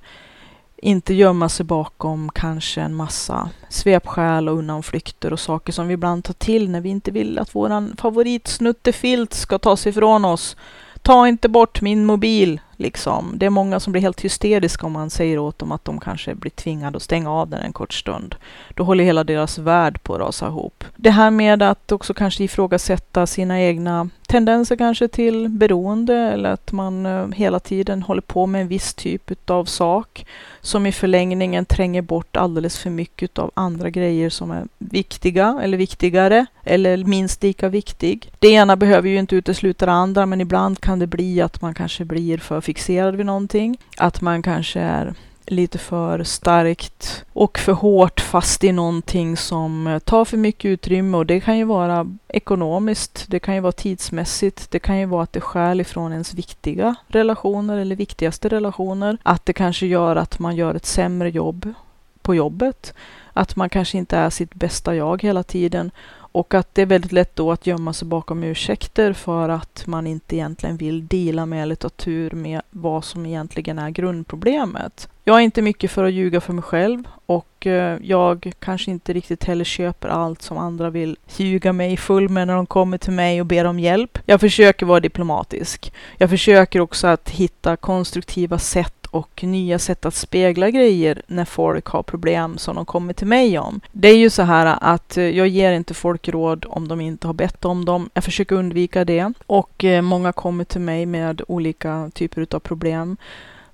inte 0.77 1.13
gömma 1.13 1.49
sig 1.49 1.65
bakom 1.65 2.29
kanske 2.29 2.81
en 2.81 2.95
massa 2.95 3.49
svepskäl 3.69 4.49
och 4.49 4.57
undanflykter 4.57 5.33
och 5.33 5.39
saker 5.39 5.73
som 5.73 5.87
vi 5.87 5.93
ibland 5.93 6.23
tar 6.23 6.33
till 6.33 6.69
när 6.69 6.81
vi 6.81 6.89
inte 6.89 7.11
vill 7.11 7.39
att 7.39 7.55
våran 7.55 7.95
favoritsnuttefilt 7.97 9.33
ska 9.33 9.57
tas 9.57 9.87
ifrån 9.87 10.25
oss. 10.25 10.57
Ta 11.05 11.27
inte 11.27 11.49
bort 11.49 11.81
min 11.81 12.05
mobil, 12.05 12.61
liksom. 12.75 13.33
Det 13.35 13.45
är 13.45 13.49
många 13.49 13.79
som 13.79 13.91
blir 13.91 14.01
helt 14.01 14.21
hysteriska 14.21 14.85
om 14.85 14.91
man 14.91 15.09
säger 15.09 15.37
åt 15.39 15.59
dem 15.59 15.71
att 15.71 15.85
de 15.85 15.99
kanske 15.99 16.35
blir 16.35 16.51
tvingade 16.51 16.97
att 16.97 17.03
stänga 17.03 17.31
av 17.31 17.49
den 17.49 17.61
en 17.61 17.73
kort 17.73 17.93
stund. 17.93 18.35
Då 18.73 18.83
håller 18.83 19.03
hela 19.03 19.23
deras 19.23 19.57
värld 19.57 20.03
på 20.03 20.13
att 20.13 20.19
rasa 20.19 20.47
ihop. 20.47 20.83
Det 20.95 21.09
här 21.09 21.31
med 21.31 21.63
att 21.63 21.91
också 21.91 22.13
kanske 22.13 22.43
ifrågasätta 22.43 23.27
sina 23.27 23.61
egna 23.61 24.09
tendenser 24.35 24.75
kanske 24.75 25.07
till 25.07 25.49
beroende 25.49 26.15
eller 26.15 26.49
att 26.49 26.71
man 26.71 27.05
eh, 27.05 27.27
hela 27.29 27.59
tiden 27.59 28.01
håller 28.01 28.21
på 28.21 28.45
med 28.45 28.61
en 28.61 28.67
viss 28.67 28.93
typ 28.93 29.49
av 29.49 29.65
sak 29.65 30.25
som 30.61 30.85
i 30.85 30.91
förlängningen 30.91 31.65
tränger 31.65 32.01
bort 32.01 32.35
alldeles 32.35 32.77
för 32.77 32.89
mycket 32.89 33.39
av 33.39 33.51
andra 33.53 33.89
grejer 33.89 34.29
som 34.29 34.51
är 34.51 34.67
viktiga 34.77 35.59
eller 35.61 35.77
viktigare 35.77 36.45
eller 36.63 36.97
minst 36.97 37.43
lika 37.43 37.69
viktig. 37.69 38.31
Det 38.39 38.47
ena 38.47 38.75
behöver 38.75 39.09
ju 39.09 39.19
inte 39.19 39.35
utesluta 39.35 39.85
det 39.85 39.91
andra 39.91 40.25
men 40.25 40.41
ibland 40.41 40.79
kan 40.79 40.99
det 40.99 41.07
bli 41.07 41.41
att 41.41 41.61
man 41.61 41.73
kanske 41.73 42.05
blir 42.05 42.37
för 42.37 42.61
fixerad 42.61 43.15
vid 43.15 43.25
någonting. 43.25 43.77
Att 43.97 44.21
man 44.21 44.41
kanske 44.41 44.79
är 44.79 45.13
lite 45.47 45.77
för 45.77 46.23
starkt 46.23 47.25
och 47.33 47.59
för 47.59 47.71
hårt 47.71 48.19
fast 48.19 48.63
i 48.63 48.71
någonting 48.71 49.37
som 49.37 49.87
eh, 49.87 49.99
tar 49.99 50.25
för 50.25 50.37
mycket 50.37 50.69
utrymme 50.69 51.17
och 51.17 51.25
det 51.25 51.39
kan 51.39 51.57
ju 51.57 51.63
vara 51.63 52.07
ekonomiskt, 52.27 53.25
det 53.27 53.39
kan 53.39 53.55
ju 53.55 53.61
vara 53.61 53.71
tidsmässigt, 53.71 54.71
det 54.71 54.79
kan 54.79 54.99
ju 54.99 55.05
vara 55.05 55.23
att 55.23 55.33
det 55.33 55.41
skäl 55.41 55.81
ifrån 55.81 56.11
ens 56.11 56.33
viktiga 56.33 56.95
relationer 57.07 57.77
eller 57.77 57.95
viktigaste 57.95 58.49
relationer. 58.49 59.17
Att 59.23 59.45
det 59.45 59.53
kanske 59.53 59.85
gör 59.85 60.15
att 60.15 60.39
man 60.39 60.55
gör 60.55 60.75
ett 60.75 60.85
sämre 60.85 61.29
jobb 61.29 61.73
på 62.21 62.35
jobbet. 62.35 62.93
Att 63.33 63.55
man 63.55 63.69
kanske 63.69 63.97
inte 63.97 64.17
är 64.17 64.29
sitt 64.29 64.53
bästa 64.53 64.95
jag 64.95 65.23
hela 65.23 65.43
tiden 65.43 65.91
och 66.35 66.53
att 66.53 66.75
det 66.75 66.81
är 66.81 66.85
väldigt 66.85 67.11
lätt 67.11 67.35
då 67.35 67.51
att 67.51 67.67
gömma 67.67 67.93
sig 67.93 68.07
bakom 68.07 68.43
ursäkter 68.43 69.13
för 69.13 69.49
att 69.49 69.83
man 69.87 70.07
inte 70.07 70.35
egentligen 70.35 70.77
vill 70.77 71.07
dela 71.07 71.45
med 71.45 71.63
eller 71.63 71.75
ta 71.75 71.89
tur 71.89 72.31
med 72.31 72.61
vad 72.69 73.05
som 73.05 73.25
egentligen 73.25 73.79
är 73.79 73.89
grundproblemet. 73.89 75.09
Jag 75.27 75.37
är 75.37 75.41
inte 75.41 75.61
mycket 75.61 75.91
för 75.91 76.03
att 76.03 76.13
ljuga 76.13 76.41
för 76.41 76.53
mig 76.53 76.63
själv 76.63 77.03
och 77.25 77.67
eh, 77.67 77.97
jag 78.01 78.51
kanske 78.59 78.91
inte 78.91 79.13
riktigt 79.13 79.43
heller 79.43 79.63
köper 79.63 80.07
allt 80.07 80.41
som 80.41 80.57
andra 80.57 80.89
vill 80.89 81.17
ljuga 81.37 81.73
mig 81.73 81.97
full 81.97 82.29
med 82.29 82.47
när 82.47 82.55
de 82.55 82.65
kommer 82.65 82.97
till 82.97 83.13
mig 83.13 83.41
och 83.41 83.45
ber 83.45 83.65
om 83.65 83.79
hjälp. 83.79 84.19
Jag 84.25 84.39
försöker 84.39 84.85
vara 84.85 84.99
diplomatisk. 84.99 85.93
Jag 86.17 86.29
försöker 86.29 86.79
också 86.79 87.07
att 87.07 87.29
hitta 87.29 87.75
konstruktiva 87.75 88.59
sätt 88.59 89.05
och 89.05 89.43
nya 89.43 89.79
sätt 89.79 90.05
att 90.05 90.15
spegla 90.15 90.69
grejer 90.69 91.21
när 91.27 91.45
folk 91.45 91.85
har 91.85 92.03
problem 92.03 92.57
som 92.57 92.75
de 92.75 92.85
kommer 92.85 93.13
till 93.13 93.27
mig 93.27 93.59
om. 93.59 93.81
Det 93.91 94.07
är 94.07 94.17
ju 94.17 94.29
så 94.29 94.43
här 94.43 94.77
att 94.81 95.17
eh, 95.17 95.23
jag 95.23 95.47
ger 95.47 95.71
inte 95.71 95.93
folk 95.93 96.29
råd 96.29 96.65
om 96.69 96.87
de 96.87 97.01
inte 97.01 97.27
har 97.27 97.33
bett 97.33 97.65
om 97.65 97.85
dem. 97.85 98.09
Jag 98.13 98.23
försöker 98.23 98.55
undvika 98.55 99.05
det 99.05 99.33
och 99.47 99.83
eh, 99.83 100.01
många 100.01 100.31
kommer 100.31 100.63
till 100.63 100.81
mig 100.81 101.05
med 101.05 101.41
olika 101.47 102.11
typer 102.13 102.47
av 102.51 102.59
problem 102.59 103.17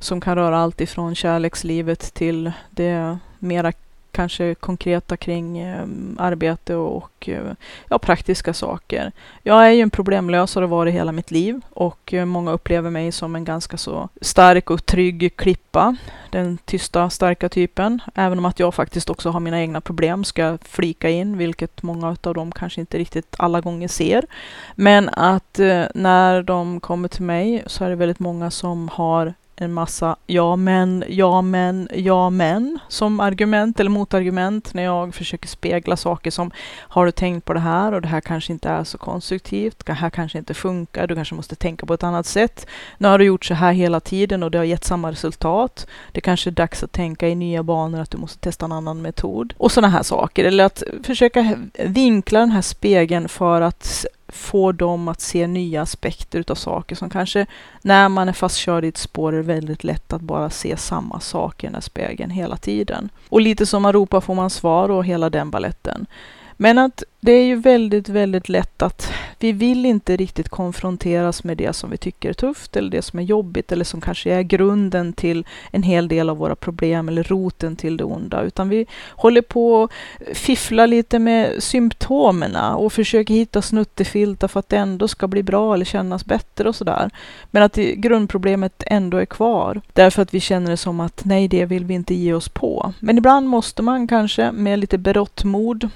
som 0.01 0.21
kan 0.21 0.35
röra 0.35 0.57
allt 0.57 0.81
ifrån 0.81 1.15
kärlekslivet 1.15 2.13
till 2.13 2.51
det 2.69 3.17
mera 3.39 3.73
kanske 4.11 4.55
konkreta 4.55 5.17
kring 5.17 5.59
eh, 5.59 5.85
arbete 6.17 6.75
och 6.75 7.29
eh, 7.29 7.53
ja, 7.89 7.99
praktiska 7.99 8.53
saker. 8.53 9.11
Jag 9.43 9.67
är 9.67 9.71
ju 9.71 9.81
en 9.81 9.89
problemlösare 9.89 10.63
och 10.63 10.69
varit 10.69 10.93
hela 10.93 11.11
mitt 11.11 11.31
liv 11.31 11.61
och 11.69 12.13
eh, 12.13 12.25
många 12.25 12.51
upplever 12.51 12.89
mig 12.89 13.11
som 13.11 13.35
en 13.35 13.45
ganska 13.45 13.77
så 13.77 14.09
stark 14.21 14.69
och 14.69 14.85
trygg 14.85 15.33
klippa. 15.35 15.95
Den 16.29 16.57
tysta, 16.57 17.09
starka 17.09 17.49
typen. 17.49 18.01
Även 18.15 18.37
om 18.37 18.45
att 18.45 18.59
jag 18.59 18.73
faktiskt 18.73 19.09
också 19.09 19.29
har 19.29 19.39
mina 19.39 19.61
egna 19.61 19.81
problem 19.81 20.23
ska 20.23 20.57
flika 20.61 21.09
in, 21.09 21.37
vilket 21.37 21.83
många 21.83 22.15
av 22.23 22.33
dem 22.33 22.51
kanske 22.51 22.81
inte 22.81 22.97
riktigt 22.97 23.35
alla 23.37 23.61
gånger 23.61 23.87
ser. 23.87 24.25
Men 24.75 25.09
att 25.09 25.59
eh, 25.59 25.83
när 25.95 26.43
de 26.43 26.79
kommer 26.79 27.07
till 27.07 27.23
mig 27.23 27.63
så 27.67 27.85
är 27.85 27.89
det 27.89 27.95
väldigt 27.95 28.19
många 28.19 28.51
som 28.51 28.89
har 28.89 29.33
en 29.61 29.73
massa 29.73 30.15
ja 30.27 30.55
men, 30.55 31.03
ja 31.07 31.41
men, 31.41 31.89
ja 31.93 32.29
men 32.29 32.79
som 32.87 33.19
argument 33.19 33.79
eller 33.79 33.89
motargument 33.89 34.73
när 34.73 34.83
jag 34.83 35.15
försöker 35.15 35.47
spegla 35.47 35.97
saker 35.97 36.31
som 36.31 36.51
har 36.77 37.05
du 37.05 37.11
tänkt 37.11 37.45
på 37.45 37.53
det 37.53 37.59
här 37.59 37.91
och 37.91 38.01
det 38.01 38.07
här 38.07 38.21
kanske 38.21 38.53
inte 38.53 38.69
är 38.69 38.83
så 38.83 38.97
konstruktivt, 38.97 39.85
det 39.85 39.93
här 39.93 40.09
kanske 40.09 40.37
inte 40.37 40.53
funkar, 40.53 41.07
du 41.07 41.15
kanske 41.15 41.35
måste 41.35 41.55
tänka 41.55 41.85
på 41.85 41.93
ett 41.93 42.03
annat 42.03 42.25
sätt. 42.25 42.67
Nu 42.97 43.07
har 43.07 43.19
du 43.19 43.25
gjort 43.25 43.45
så 43.45 43.53
här 43.53 43.73
hela 43.73 43.99
tiden 43.99 44.43
och 44.43 44.51
det 44.51 44.57
har 44.57 44.65
gett 44.65 44.83
samma 44.83 45.11
resultat. 45.11 45.87
Det 46.11 46.21
kanske 46.21 46.49
är 46.49 46.51
dags 46.51 46.83
att 46.83 46.91
tänka 46.91 47.27
i 47.27 47.35
nya 47.35 47.63
banor, 47.63 47.99
att 47.99 48.11
du 48.11 48.17
måste 48.17 48.39
testa 48.39 48.65
en 48.65 48.71
annan 48.71 49.01
metod 49.01 49.53
och 49.57 49.71
sådana 49.71 49.89
här 49.89 50.03
saker. 50.03 50.45
Eller 50.45 50.63
att 50.63 50.83
försöka 51.03 51.55
vinkla 51.85 52.39
den 52.39 52.51
här 52.51 52.61
spegeln 52.61 53.29
för 53.29 53.61
att 53.61 54.05
få 54.31 54.71
dem 54.71 55.07
att 55.07 55.21
se 55.21 55.47
nya 55.47 55.81
aspekter 55.81 56.39
utav 56.39 56.55
saker 56.55 56.95
som 56.95 57.09
kanske 57.09 57.45
när 57.81 58.09
man 58.09 58.29
är 58.29 58.33
fastkörd 58.33 58.85
i 58.85 58.87
ett 58.87 58.97
spår 58.97 59.33
är 59.33 59.41
väldigt 59.41 59.83
lätt 59.83 60.13
att 60.13 60.21
bara 60.21 60.49
se 60.49 60.77
samma 60.77 61.19
sak 61.19 61.63
i 61.63 61.67
den 61.67 61.73
här 61.73 61.81
spegeln 61.81 62.31
hela 62.31 62.57
tiden. 62.57 63.09
Och 63.29 63.41
lite 63.41 63.65
som 63.65 63.81
man 63.81 63.93
ropar 63.93 64.21
får 64.21 64.35
man 64.35 64.49
svar 64.49 64.89
och 64.89 65.05
hela 65.05 65.29
den 65.29 65.49
balletten. 65.49 66.05
Men 66.61 66.77
att 66.77 67.03
det 67.19 67.31
är 67.31 67.43
ju 67.43 67.55
väldigt, 67.55 68.09
väldigt 68.09 68.49
lätt 68.49 68.81
att 68.81 69.11
vi 69.39 69.51
vill 69.51 69.85
inte 69.85 70.17
riktigt 70.17 70.49
konfronteras 70.49 71.43
med 71.43 71.57
det 71.57 71.73
som 71.73 71.89
vi 71.89 71.97
tycker 71.97 72.29
är 72.29 72.33
tufft 72.33 72.75
eller 72.75 72.89
det 72.89 73.01
som 73.01 73.19
är 73.19 73.23
jobbigt 73.23 73.71
eller 73.71 73.85
som 73.85 74.01
kanske 74.01 74.31
är 74.31 74.41
grunden 74.41 75.13
till 75.13 75.45
en 75.71 75.83
hel 75.83 76.07
del 76.07 76.29
av 76.29 76.37
våra 76.37 76.55
problem 76.55 77.09
eller 77.09 77.23
roten 77.23 77.75
till 77.75 77.97
det 77.97 78.03
onda, 78.03 78.41
utan 78.41 78.69
vi 78.69 78.85
håller 79.09 79.41
på 79.41 79.83
att 79.83 80.37
fiffla 80.37 80.85
lite 80.85 81.19
med 81.19 81.63
symptomen 81.63 82.55
och 82.55 82.93
försöker 82.93 83.33
hitta 83.33 83.61
snuttefiltar 83.61 84.47
för 84.47 84.59
att 84.59 84.69
det 84.69 84.77
ändå 84.77 85.07
ska 85.07 85.27
bli 85.27 85.43
bra 85.43 85.73
eller 85.73 85.85
kännas 85.85 86.25
bättre 86.25 86.69
och 86.69 86.75
sådär. 86.75 87.09
Men 87.51 87.63
att 87.63 87.75
grundproblemet 87.75 88.83
ändå 88.87 89.17
är 89.17 89.25
kvar 89.25 89.81
därför 89.93 90.21
att 90.21 90.33
vi 90.33 90.39
känner 90.39 90.71
det 90.71 90.77
som 90.77 90.99
att 90.99 91.25
nej, 91.25 91.47
det 91.47 91.65
vill 91.65 91.85
vi 91.85 91.93
inte 91.93 92.13
ge 92.13 92.33
oss 92.33 92.49
på. 92.49 92.93
Men 92.99 93.17
ibland 93.17 93.47
måste 93.47 93.81
man 93.81 94.07
kanske 94.07 94.51
med 94.51 94.79
lite 94.79 94.97
berått 94.97 95.43
mod 95.43 95.89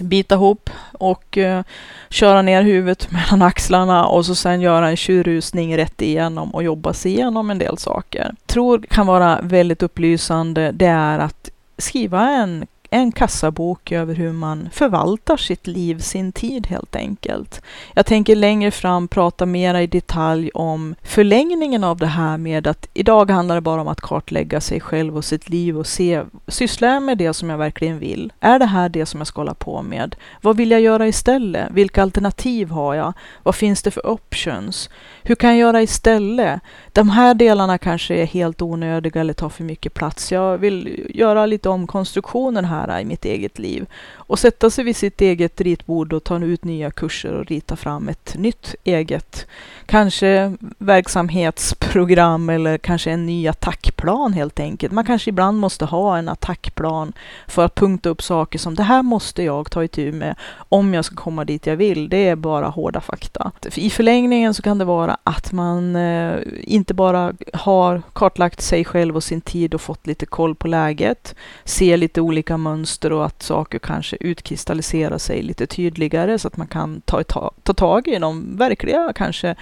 bita 0.00 0.34
ihop 0.34 0.70
och 0.92 1.38
eh, 1.38 1.62
köra 2.10 2.42
ner 2.42 2.62
huvudet 2.62 3.10
mellan 3.12 3.42
axlarna 3.42 4.06
och 4.06 4.26
så 4.26 4.34
sen 4.34 4.60
göra 4.60 4.88
en 4.88 4.96
tjurrusning 4.96 5.76
rätt 5.76 6.02
igenom 6.02 6.54
och 6.54 6.62
jobba 6.62 6.92
sig 6.92 7.12
igenom 7.12 7.50
en 7.50 7.58
del 7.58 7.78
saker. 7.78 8.34
Tror 8.46 8.78
kan 8.90 9.06
vara 9.06 9.40
väldigt 9.42 9.82
upplysande, 9.82 10.72
det 10.72 10.86
är 10.86 11.18
att 11.18 11.50
skriva 11.78 12.30
en 12.30 12.66
en 12.96 13.12
kassabok 13.12 13.92
över 13.92 14.14
hur 14.14 14.32
man 14.32 14.68
förvaltar 14.72 15.36
sitt 15.36 15.66
liv, 15.66 15.98
sin 15.98 16.32
tid 16.32 16.66
helt 16.66 16.96
enkelt. 16.96 17.62
Jag 17.94 18.06
tänker 18.06 18.36
längre 18.36 18.70
fram 18.70 19.08
prata 19.08 19.46
mera 19.46 19.82
i 19.82 19.86
detalj 19.86 20.50
om 20.54 20.94
förlängningen 21.02 21.84
av 21.84 21.96
det 21.96 22.06
här 22.06 22.38
med 22.38 22.66
att 22.66 22.88
idag 22.94 23.30
handlar 23.30 23.54
det 23.54 23.60
bara 23.60 23.80
om 23.80 23.88
att 23.88 24.00
kartlägga 24.00 24.60
sig 24.60 24.80
själv 24.80 25.16
och 25.16 25.24
sitt 25.24 25.48
liv 25.48 25.78
och 25.78 25.86
se, 25.86 26.22
sysslar 26.48 26.88
jag 26.88 27.02
med 27.02 27.18
det 27.18 27.34
som 27.34 27.50
jag 27.50 27.58
verkligen 27.58 27.98
vill? 27.98 28.32
Är 28.40 28.58
det 28.58 28.66
här 28.66 28.88
det 28.88 29.06
som 29.06 29.20
jag 29.20 29.26
ska 29.26 29.40
hålla 29.40 29.54
på 29.54 29.82
med? 29.82 30.16
Vad 30.40 30.56
vill 30.56 30.70
jag 30.70 30.80
göra 30.80 31.06
istället? 31.08 31.70
Vilka 31.70 32.02
alternativ 32.02 32.70
har 32.70 32.94
jag? 32.94 33.12
Vad 33.42 33.54
finns 33.54 33.82
det 33.82 33.90
för 33.90 34.06
options? 34.06 34.90
Hur 35.22 35.34
kan 35.34 35.50
jag 35.50 35.58
göra 35.58 35.82
istället? 35.82 36.60
De 36.92 37.08
här 37.08 37.34
delarna 37.34 37.78
kanske 37.78 38.14
är 38.14 38.26
helt 38.26 38.62
onödiga 38.62 39.20
eller 39.20 39.32
tar 39.32 39.48
för 39.48 39.64
mycket 39.64 39.94
plats. 39.94 40.32
Jag 40.32 40.58
vill 40.58 41.06
göra 41.14 41.46
lite 41.46 41.68
omkonstruktioner 41.68 42.62
här 42.62 42.85
i 43.00 43.04
mitt 43.04 43.24
eget 43.24 43.58
liv 43.58 43.86
och 44.14 44.38
sätta 44.38 44.70
sig 44.70 44.84
vid 44.84 44.96
sitt 44.96 45.20
eget 45.20 45.60
ritbord 45.60 46.12
och 46.12 46.24
ta 46.24 46.44
ut 46.44 46.64
nya 46.64 46.90
kurser 46.90 47.32
och 47.32 47.46
rita 47.46 47.76
fram 47.76 48.08
ett 48.08 48.34
nytt 48.38 48.74
eget, 48.84 49.46
kanske 49.86 50.56
verksamhetsprogram 50.78 52.50
eller 52.50 52.78
kanske 52.78 53.10
en 53.10 53.26
ny 53.26 53.48
attackplan 53.48 54.32
helt 54.32 54.60
enkelt. 54.60 54.92
Man 54.92 55.04
kanske 55.04 55.30
ibland 55.30 55.58
måste 55.58 55.84
ha 55.84 56.18
en 56.18 56.28
attackplan 56.28 57.12
för 57.46 57.64
att 57.64 57.74
punkta 57.74 58.08
upp 58.08 58.22
saker 58.22 58.58
som 58.58 58.74
det 58.74 58.82
här 58.82 59.02
måste 59.02 59.42
jag 59.42 59.70
ta 59.70 59.84
itu 59.84 60.12
med 60.12 60.36
om 60.68 60.94
jag 60.94 61.04
ska 61.04 61.16
komma 61.16 61.44
dit 61.44 61.66
jag 61.66 61.76
vill. 61.76 62.08
Det 62.08 62.28
är 62.28 62.36
bara 62.36 62.68
hårda 62.68 63.00
fakta. 63.00 63.52
I 63.74 63.90
förlängningen 63.90 64.54
så 64.54 64.62
kan 64.62 64.78
det 64.78 64.84
vara 64.84 65.16
att 65.24 65.52
man 65.52 65.96
eh, 65.96 66.38
inte 66.62 66.94
bara 66.94 67.32
har 67.52 68.02
kartlagt 68.12 68.60
sig 68.60 68.84
själv 68.84 69.16
och 69.16 69.24
sin 69.24 69.40
tid 69.40 69.74
och 69.74 69.80
fått 69.80 70.06
lite 70.06 70.26
koll 70.26 70.54
på 70.54 70.68
läget, 70.68 71.34
ser 71.64 71.96
lite 71.96 72.20
olika 72.20 72.56
mönster 72.56 73.12
och 73.12 73.26
att 73.26 73.42
saker 73.42 73.78
kanske 73.78 74.16
utkristalliserar 74.20 75.18
sig 75.18 75.42
lite 75.42 75.66
tydligare 75.66 76.38
så 76.38 76.48
att 76.48 76.56
man 76.56 76.66
kan 76.66 77.00
ta, 77.00 77.22
ta, 77.22 77.52
ta 77.62 77.74
tag 77.74 78.08
i 78.08 78.18
de 78.18 78.56
verkliga 78.56 79.12
kanske 79.16 79.56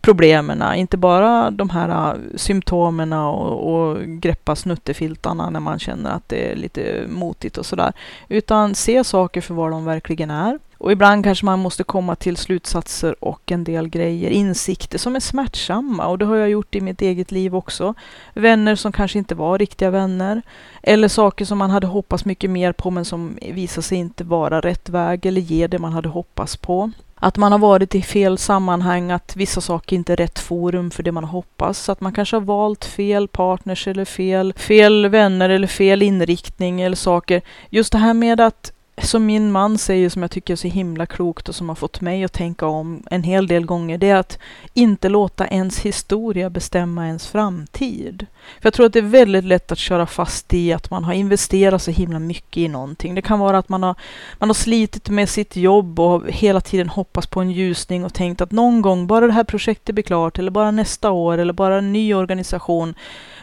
problemen. 0.00 0.74
Inte 0.74 0.96
bara 0.96 1.50
de 1.50 1.70
här 1.70 1.88
äh, 1.88 2.20
symptomen 2.36 3.12
och, 3.12 3.74
och 3.74 3.98
greppa 4.06 4.56
snuttefiltarna 4.56 5.50
när 5.50 5.60
man 5.60 5.78
känner 5.78 6.10
att 6.10 6.28
det 6.28 6.52
är 6.52 6.56
lite 6.56 7.04
motigt 7.08 7.58
och 7.58 7.66
sådär. 7.66 7.92
Utan 8.28 8.74
se 8.74 9.04
saker 9.04 9.40
för 9.40 9.54
vad 9.54 9.70
de 9.70 9.84
verkligen 9.84 10.30
är 10.30 10.58
och 10.78 10.92
ibland 10.92 11.24
kanske 11.24 11.44
man 11.44 11.58
måste 11.58 11.84
komma 11.84 12.14
till 12.16 12.36
slutsatser 12.36 13.24
och 13.24 13.52
en 13.52 13.64
del 13.64 13.88
grejer, 13.88 14.30
insikter 14.30 14.98
som 14.98 15.16
är 15.16 15.20
smärtsamma. 15.20 16.06
Och 16.06 16.18
det 16.18 16.24
har 16.24 16.36
jag 16.36 16.50
gjort 16.50 16.74
i 16.74 16.80
mitt 16.80 17.02
eget 17.02 17.32
liv 17.32 17.56
också. 17.56 17.94
Vänner 18.34 18.76
som 18.76 18.92
kanske 18.92 19.18
inte 19.18 19.34
var 19.34 19.58
riktiga 19.58 19.90
vänner. 19.90 20.42
Eller 20.82 21.08
saker 21.08 21.44
som 21.44 21.58
man 21.58 21.70
hade 21.70 21.86
hoppats 21.86 22.24
mycket 22.24 22.50
mer 22.50 22.72
på 22.72 22.90
men 22.90 23.04
som 23.04 23.38
visade 23.52 23.82
sig 23.82 23.98
inte 23.98 24.24
vara 24.24 24.60
rätt 24.60 24.88
väg 24.88 25.26
eller 25.26 25.40
ge 25.40 25.66
det 25.66 25.78
man 25.78 25.92
hade 25.92 26.08
hoppats 26.08 26.56
på. 26.56 26.90
Att 27.20 27.36
man 27.36 27.52
har 27.52 27.58
varit 27.58 27.94
i 27.94 28.02
fel 28.02 28.38
sammanhang, 28.38 29.10
att 29.10 29.36
vissa 29.36 29.60
saker 29.60 29.96
inte 29.96 30.12
är 30.12 30.16
rätt 30.16 30.38
forum 30.38 30.90
för 30.90 31.02
det 31.02 31.12
man 31.12 31.24
hoppas. 31.24 31.88
Att 31.88 32.00
man 32.00 32.12
kanske 32.12 32.36
har 32.36 32.40
valt 32.40 32.84
fel 32.84 33.28
partners 33.28 33.88
eller 33.88 34.04
fel, 34.04 34.54
fel 34.56 35.08
vänner 35.08 35.48
eller 35.48 35.66
fel 35.66 36.02
inriktning 36.02 36.80
eller 36.80 36.96
saker. 36.96 37.42
Just 37.70 37.92
det 37.92 37.98
här 37.98 38.14
med 38.14 38.40
att 38.40 38.72
som 39.02 39.26
min 39.26 39.52
man 39.52 39.78
säger, 39.78 40.08
som 40.08 40.22
jag 40.22 40.30
tycker 40.30 40.54
är 40.54 40.56
så 40.56 40.68
himla 40.68 41.06
klokt 41.06 41.48
och 41.48 41.54
som 41.54 41.68
har 41.68 41.76
fått 41.76 42.00
mig 42.00 42.24
att 42.24 42.32
tänka 42.32 42.66
om 42.66 43.02
en 43.10 43.22
hel 43.22 43.46
del 43.46 43.66
gånger, 43.66 43.98
det 43.98 44.08
är 44.08 44.16
att 44.16 44.38
inte 44.74 45.08
låta 45.08 45.46
ens 45.46 45.80
historia 45.80 46.50
bestämma 46.50 47.06
ens 47.06 47.26
framtid. 47.26 48.26
För 48.60 48.66
jag 48.66 48.74
tror 48.74 48.86
att 48.86 48.92
det 48.92 48.98
är 48.98 49.02
väldigt 49.02 49.44
lätt 49.44 49.72
att 49.72 49.78
köra 49.78 50.06
fast 50.06 50.54
i 50.54 50.72
att 50.72 50.90
man 50.90 51.04
har 51.04 51.12
investerat 51.12 51.82
så 51.82 51.90
himla 51.90 52.18
mycket 52.18 52.56
i 52.56 52.68
någonting. 52.68 53.14
Det 53.14 53.22
kan 53.22 53.38
vara 53.38 53.58
att 53.58 53.68
man 53.68 53.82
har, 53.82 53.94
man 54.38 54.48
har 54.48 54.54
slitit 54.54 55.08
med 55.08 55.28
sitt 55.28 55.56
jobb 55.56 56.00
och 56.00 56.30
hela 56.30 56.60
tiden 56.60 56.88
hoppats 56.88 57.26
på 57.26 57.40
en 57.40 57.50
ljusning 57.50 58.04
och 58.04 58.14
tänkt 58.14 58.40
att 58.40 58.52
någon 58.52 58.82
gång, 58.82 59.06
bara 59.06 59.26
det 59.26 59.32
här 59.32 59.44
projektet 59.44 59.94
blir 59.94 60.04
klart, 60.04 60.38
eller 60.38 60.50
bara 60.50 60.70
nästa 60.70 61.10
år, 61.10 61.38
eller 61.38 61.52
bara 61.52 61.78
en 61.78 61.92
ny 61.92 62.14
organisation, 62.14 62.94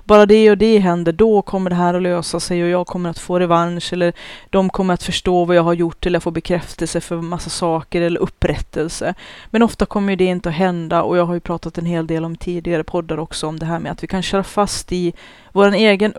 bara 0.06 0.26
det 0.26 0.52
och 0.52 0.58
det 0.58 0.80
händer, 0.80 1.12
då 1.12 1.42
kommer 1.42 1.70
det 1.70 1.76
här 1.76 1.94
att 1.94 2.02
lösa 2.02 2.40
sig 2.40 2.64
och 2.64 2.70
jag 2.70 2.88
kommer 2.88 3.10
att 3.10 3.20
få 3.20 3.40
revansch 3.40 3.94
eller 3.94 4.14
de 4.50 4.70
kommer 4.70 4.94
att 4.94 5.04
förstå 5.04 5.46
vad 5.46 5.56
jag 5.56 5.64
har 5.64 5.74
gjort 5.74 6.06
eller 6.06 6.20
få 6.20 6.32
bekräftelse 6.32 7.02
för 7.02 7.22
massa 7.22 7.50
saker 7.50 8.02
eller 8.02 8.20
upprättelse. 8.20 9.14
Men 9.50 9.64
ofta 9.64 9.86
kommer 9.86 10.16
det 10.16 10.26
inte 10.26 10.50
att 10.50 10.56
hända 10.56 11.04
och 11.04 11.18
jag 11.18 11.26
har 11.26 11.34
ju 11.34 11.40
pratat 11.40 11.78
en 11.78 11.86
hel 11.86 12.08
del 12.08 12.26
om 12.26 12.36
tidigare 12.36 12.84
poddar 12.84 13.20
också 13.20 13.48
om 13.48 13.60
det 13.60 13.66
här 13.66 13.80
med 13.80 13.92
att 13.92 14.04
vi 14.04 14.08
kan 14.08 14.24
köra 14.24 14.44
fast 14.44 14.92
i 14.92 15.14
vår 15.52 15.74
egen 15.74 16.14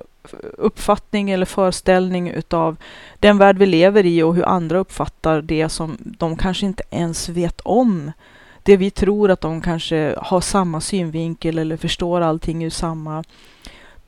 uppfattning 0.58 1.30
eller 1.30 1.46
föreställning 1.46 2.30
utav 2.30 2.76
den 3.20 3.38
värld 3.38 3.58
vi 3.58 3.66
lever 3.66 4.06
i 4.06 4.22
och 4.22 4.34
hur 4.34 4.44
andra 4.44 4.78
uppfattar 4.78 5.42
det 5.42 5.68
som 5.68 5.96
de 6.00 6.36
kanske 6.36 6.66
inte 6.66 6.82
ens 6.90 7.28
vet 7.28 7.60
om 7.60 8.12
det 8.62 8.76
vi 8.76 8.90
tror 8.90 9.30
att 9.30 9.40
de 9.40 9.60
kanske 9.60 10.14
har 10.18 10.40
samma 10.40 10.80
synvinkel 10.80 11.58
eller 11.58 11.76
förstår 11.76 12.20
allting 12.20 12.64
ur 12.64 12.70
samma 12.70 13.24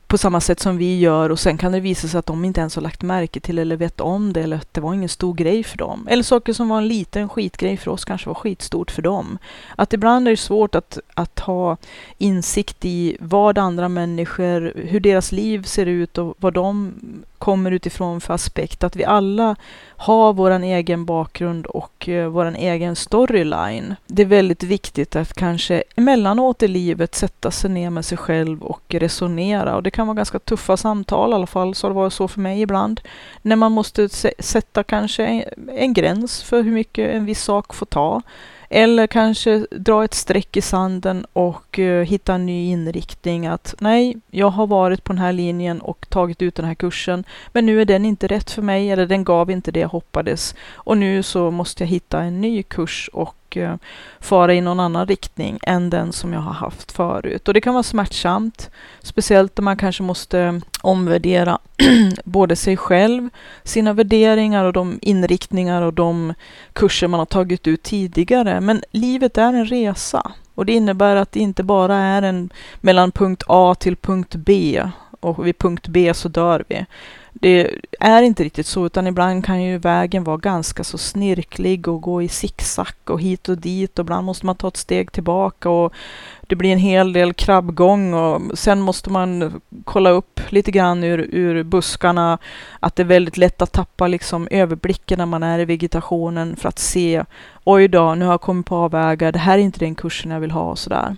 på 0.09 0.17
samma 0.17 0.41
sätt 0.41 0.59
som 0.59 0.77
vi 0.77 0.99
gör 0.99 1.29
och 1.29 1.39
sen 1.39 1.57
kan 1.57 1.71
det 1.71 1.79
visa 1.79 2.07
sig 2.07 2.17
att 2.17 2.25
de 2.25 2.45
inte 2.45 2.59
ens 2.59 2.75
har 2.75 2.81
lagt 2.81 3.01
märke 3.01 3.39
till 3.39 3.59
eller 3.59 3.75
vet 3.75 4.01
om 4.01 4.33
det 4.33 4.41
eller 4.41 4.57
att 4.57 4.73
det 4.73 4.81
var 4.81 4.93
ingen 4.93 5.09
stor 5.09 5.33
grej 5.33 5.63
för 5.63 5.77
dem. 5.77 6.07
Eller 6.09 6.23
saker 6.23 6.53
som 6.53 6.69
var 6.69 6.77
en 6.77 6.87
liten 6.87 7.29
skitgrej 7.29 7.77
för 7.77 7.91
oss 7.91 8.05
kanske 8.05 8.27
var 8.27 8.33
skitstort 8.33 8.91
för 8.91 9.01
dem. 9.01 9.37
Att 9.75 9.93
ibland 9.93 10.27
är 10.27 10.31
det 10.31 10.37
svårt 10.37 10.75
att, 10.75 10.97
att 11.13 11.39
ha 11.39 11.77
insikt 12.17 12.85
i 12.85 13.17
vad 13.19 13.57
andra 13.57 13.89
människor, 13.89 14.73
hur 14.75 14.99
deras 14.99 15.31
liv 15.31 15.63
ser 15.63 15.85
ut 15.85 16.17
och 16.17 16.35
vad 16.37 16.53
de 16.53 16.93
kommer 17.39 17.71
utifrån 17.71 18.21
för 18.21 18.33
aspekt. 18.33 18.83
Att 18.83 18.95
vi 18.95 19.05
alla 19.05 19.55
har 19.97 20.33
vår 20.33 20.51
egen 20.51 21.05
bakgrund 21.05 21.65
och 21.65 22.09
eh, 22.09 22.27
vår 22.27 22.55
egen 22.55 22.95
storyline. 22.95 23.95
Det 24.07 24.21
är 24.21 24.25
väldigt 24.25 24.63
viktigt 24.63 25.15
att 25.15 25.33
kanske 25.33 25.83
emellanåt 25.95 26.63
i 26.63 26.67
livet 26.67 27.15
sätta 27.15 27.51
sig 27.51 27.69
ner 27.69 27.89
med 27.89 28.05
sig 28.05 28.17
själv 28.17 28.63
och 28.63 28.83
resonera. 28.89 29.75
Och 29.75 29.83
det 29.83 29.91
kan 29.91 30.07
vara 30.07 30.17
ganska 30.17 30.39
tuffa 30.39 30.77
samtal 30.77 31.31
i 31.31 31.33
alla 31.33 31.47
fall, 31.47 31.75
så 31.75 31.87
har 31.87 31.89
det 31.89 31.95
varit 31.95 32.13
så 32.13 32.27
för 32.27 32.39
mig 32.39 32.61
ibland. 32.61 33.01
När 33.41 33.55
man 33.55 33.71
måste 33.71 34.09
sätta 34.39 34.83
kanske 34.83 35.25
en, 35.25 35.43
en 35.75 35.93
gräns 35.93 36.43
för 36.43 36.63
hur 36.63 36.71
mycket 36.71 37.15
en 37.15 37.25
viss 37.25 37.43
sak 37.43 37.73
får 37.73 37.85
ta. 37.85 38.21
Eller 38.69 39.07
kanske 39.07 39.65
dra 39.71 40.03
ett 40.03 40.13
streck 40.13 40.57
i 40.57 40.61
sanden 40.61 41.25
och 41.33 41.79
eh, 41.79 42.05
hitta 42.05 42.33
en 42.33 42.45
ny 42.45 42.71
inriktning. 42.71 43.47
Att 43.47 43.75
nej, 43.79 44.17
jag 44.31 44.49
har 44.49 44.67
varit 44.67 45.03
på 45.03 45.13
den 45.13 45.21
här 45.21 45.33
linjen 45.33 45.81
och 45.81 46.09
tagit 46.09 46.41
ut 46.41 46.55
den 46.55 46.65
här 46.65 46.75
kursen. 46.75 47.23
Men 47.53 47.65
nu 47.65 47.81
är 47.81 47.85
den 47.85 48.05
inte 48.05 48.27
rätt 48.27 48.51
för 48.51 48.61
mig 48.61 48.91
eller 48.91 49.05
den 49.05 49.23
gav 49.23 49.51
inte 49.51 49.71
det 49.71 49.79
jag 49.79 49.89
hoppades. 49.89 50.55
Och 50.73 50.97
nu 50.97 51.23
så 51.23 51.51
måste 51.51 51.83
jag 51.83 51.89
hitta 51.89 52.21
en 52.21 52.41
ny 52.41 52.63
kurs 52.63 53.09
och 53.13 53.35
och 53.49 53.57
eh, 53.57 53.75
fara 54.19 54.53
i 54.53 54.61
någon 54.61 54.79
annan 54.79 55.07
riktning 55.07 55.59
än 55.63 55.89
den 55.89 56.13
som 56.13 56.33
jag 56.33 56.39
har 56.39 56.53
haft 56.53 56.91
förut. 56.91 57.47
Och 57.47 57.53
det 57.53 57.61
kan 57.61 57.73
vara 57.73 57.83
smärtsamt, 57.83 58.69
speciellt 59.01 59.59
om 59.59 59.65
man 59.65 59.77
kanske 59.77 60.03
måste 60.03 60.61
omvärdera 60.81 61.59
både 62.23 62.55
sig 62.55 62.77
själv, 62.77 63.29
sina 63.63 63.93
värderingar 63.93 64.65
och 64.65 64.73
de 64.73 64.99
inriktningar 65.01 65.81
och 65.81 65.93
de 65.93 66.33
kurser 66.73 67.07
man 67.07 67.19
har 67.19 67.25
tagit 67.25 67.67
ut 67.67 67.83
tidigare. 67.83 68.61
Men 68.61 68.83
livet 68.91 69.37
är 69.37 69.53
en 69.53 69.65
resa 69.65 70.31
och 70.55 70.65
det 70.65 70.73
innebär 70.73 71.15
att 71.15 71.31
det 71.31 71.39
inte 71.39 71.63
bara 71.63 71.95
är 71.95 72.21
en 72.21 72.49
mellan 72.81 73.11
punkt 73.11 73.43
A 73.47 73.75
till 73.79 73.95
punkt 73.95 74.35
B 74.35 74.83
och 75.19 75.47
vid 75.47 75.57
punkt 75.57 75.87
B 75.87 76.13
så 76.13 76.29
dör 76.29 76.63
vi 76.67 76.85
det 77.33 77.71
är 77.99 78.21
inte 78.21 78.43
riktigt 78.43 78.67
så, 78.67 78.85
utan 78.85 79.07
ibland 79.07 79.45
kan 79.45 79.63
ju 79.63 79.77
vägen 79.77 80.23
vara 80.23 80.37
ganska 80.37 80.83
så 80.83 80.97
snirklig 80.97 81.87
och 81.87 82.01
gå 82.01 82.21
i 82.21 82.27
zigzag 82.27 82.87
och 83.05 83.21
hit 83.21 83.49
och 83.49 83.57
dit. 83.57 83.99
Och 83.99 84.03
ibland 84.03 84.25
måste 84.25 84.45
man 84.45 84.55
ta 84.55 84.67
ett 84.67 84.77
steg 84.77 85.11
tillbaka 85.11 85.69
och 85.69 85.93
det 86.41 86.55
blir 86.55 86.71
en 86.71 86.79
hel 86.79 87.13
del 87.13 87.33
krabbgång. 87.33 88.13
Och 88.13 88.57
sen 88.57 88.81
måste 88.81 89.09
man 89.09 89.61
kolla 89.83 90.09
upp 90.09 90.39
lite 90.49 90.71
grann 90.71 91.03
ur, 91.03 91.27
ur 91.31 91.63
buskarna 91.63 92.37
att 92.79 92.95
det 92.95 93.03
är 93.03 93.07
väldigt 93.07 93.37
lätt 93.37 93.61
att 93.61 93.71
tappa 93.71 94.07
liksom 94.07 94.47
överblicken 94.51 95.17
när 95.17 95.25
man 95.25 95.43
är 95.43 95.59
i 95.59 95.65
vegetationen 95.65 96.55
för 96.55 96.69
att 96.69 96.79
se 96.79 97.23
oj 97.63 97.87
då, 97.87 98.15
nu 98.15 98.25
har 98.25 98.33
jag 98.33 98.41
kommit 98.41 98.65
på 98.65 98.75
avvägar, 98.75 99.31
det 99.31 99.39
här 99.39 99.57
är 99.57 99.61
inte 99.61 99.79
den 99.79 99.95
kursen 99.95 100.31
jag 100.31 100.39
vill 100.39 100.51
ha. 100.51 100.71
Och 100.71 100.79
sådär. 100.79 101.15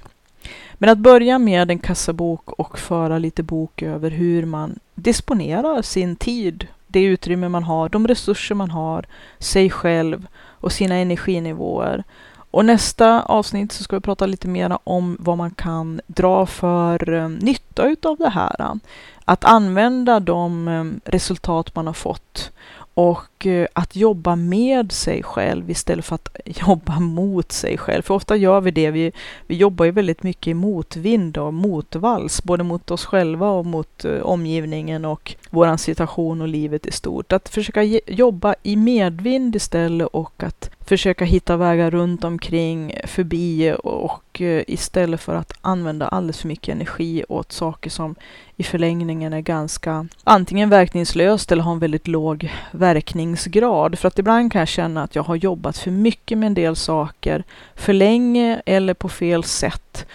Men 0.81 0.89
att 0.89 0.97
börja 0.97 1.39
med 1.39 1.71
en 1.71 1.79
kassabok 1.79 2.51
och 2.51 2.79
föra 2.79 3.17
lite 3.17 3.43
bok 3.43 3.81
över 3.81 4.11
hur 4.11 4.45
man 4.45 4.79
disponerar 4.95 5.81
sin 5.81 6.15
tid, 6.15 6.67
det 6.87 7.03
utrymme 7.03 7.49
man 7.49 7.63
har, 7.63 7.89
de 7.89 8.07
resurser 8.07 8.55
man 8.55 8.71
har, 8.71 9.05
sig 9.39 9.69
själv 9.69 10.27
och 10.37 10.71
sina 10.71 10.95
energinivåer. 10.95 12.03
Och 12.51 12.65
nästa 12.65 13.21
avsnitt 13.21 13.71
så 13.71 13.83
ska 13.83 13.95
vi 13.95 14.01
prata 14.01 14.25
lite 14.25 14.47
mer 14.47 14.77
om 14.83 15.17
vad 15.19 15.37
man 15.37 15.51
kan 15.51 16.01
dra 16.07 16.45
för 16.45 17.13
eh, 17.13 17.29
nytta 17.29 17.87
utav 17.87 18.17
det 18.17 18.29
här. 18.29 18.79
Att 19.25 19.45
använda 19.45 20.19
de 20.19 20.67
eh, 20.67 21.11
resultat 21.11 21.75
man 21.75 21.87
har 21.87 21.93
fått 21.93 22.51
och 22.93 23.19
Eh, 23.45 23.67
att 23.73 23.95
jobba 23.95 24.35
med 24.35 24.91
sig 24.91 25.23
själv 25.23 25.69
istället 25.69 26.05
för 26.05 26.15
att 26.15 26.29
jobba 26.45 26.99
mot 26.99 27.51
sig 27.51 27.77
själv. 27.77 28.01
För 28.01 28.13
ofta 28.13 28.35
gör 28.35 28.61
vi 28.61 28.71
det. 28.71 28.91
Vi, 28.91 29.11
vi 29.47 29.55
jobbar 29.55 29.85
ju 29.85 29.91
väldigt 29.91 30.23
mycket 30.23 30.47
i 30.47 30.53
motvind 30.53 31.37
och 31.37 31.53
motvalls, 31.53 32.43
både 32.43 32.63
mot 32.63 32.91
oss 32.91 33.05
själva 33.05 33.49
och 33.49 33.65
mot 33.65 34.05
eh, 34.05 34.21
omgivningen 34.21 35.05
och 35.05 35.35
vår 35.49 35.77
situation 35.77 36.41
och 36.41 36.47
livet 36.47 36.85
i 36.85 36.91
stort. 36.91 37.31
Att 37.31 37.49
försöka 37.49 37.83
jobba 38.07 38.55
i 38.63 38.75
medvind 38.75 39.55
istället 39.55 40.07
och 40.07 40.43
att 40.43 40.69
försöka 40.91 41.25
hitta 41.25 41.57
vägar 41.57 41.91
runt 41.91 42.23
omkring, 42.23 42.93
förbi 43.03 43.75
och 43.83 44.41
eh, 44.41 44.63
istället 44.67 45.21
för 45.21 45.35
att 45.35 45.53
använda 45.61 46.07
alldeles 46.07 46.39
för 46.41 46.47
mycket 46.47 46.75
energi 46.75 47.23
åt 47.29 47.51
saker 47.51 47.89
som 47.89 48.15
i 48.61 48.63
förlängningen 48.63 49.33
är 49.33 49.41
ganska 49.41 50.07
antingen 50.23 50.69
verkningslöst 50.69 51.51
eller 51.51 51.63
har 51.63 51.71
en 51.71 51.79
väldigt 51.79 52.07
låg 52.07 52.51
verkning 52.71 53.30
verkningsgrad. 53.31 53.99
För 53.99 54.07
att 54.07 54.19
ibland 54.19 54.51
kan 54.51 54.59
jag 54.59 54.67
känna 54.67 55.03
att 55.03 55.15
jag 55.15 55.23
har 55.23 55.35
jobbat 55.35 55.77
för 55.77 55.91
mycket 55.91 56.37
med 56.37 56.47
en 56.47 56.53
del 56.53 56.75
saker 56.75 57.43
för 57.75 57.93
länge 57.93 58.61
eller 58.65 58.93
på 58.93 59.09
fel 59.09 59.43
sätt. 59.43 60.05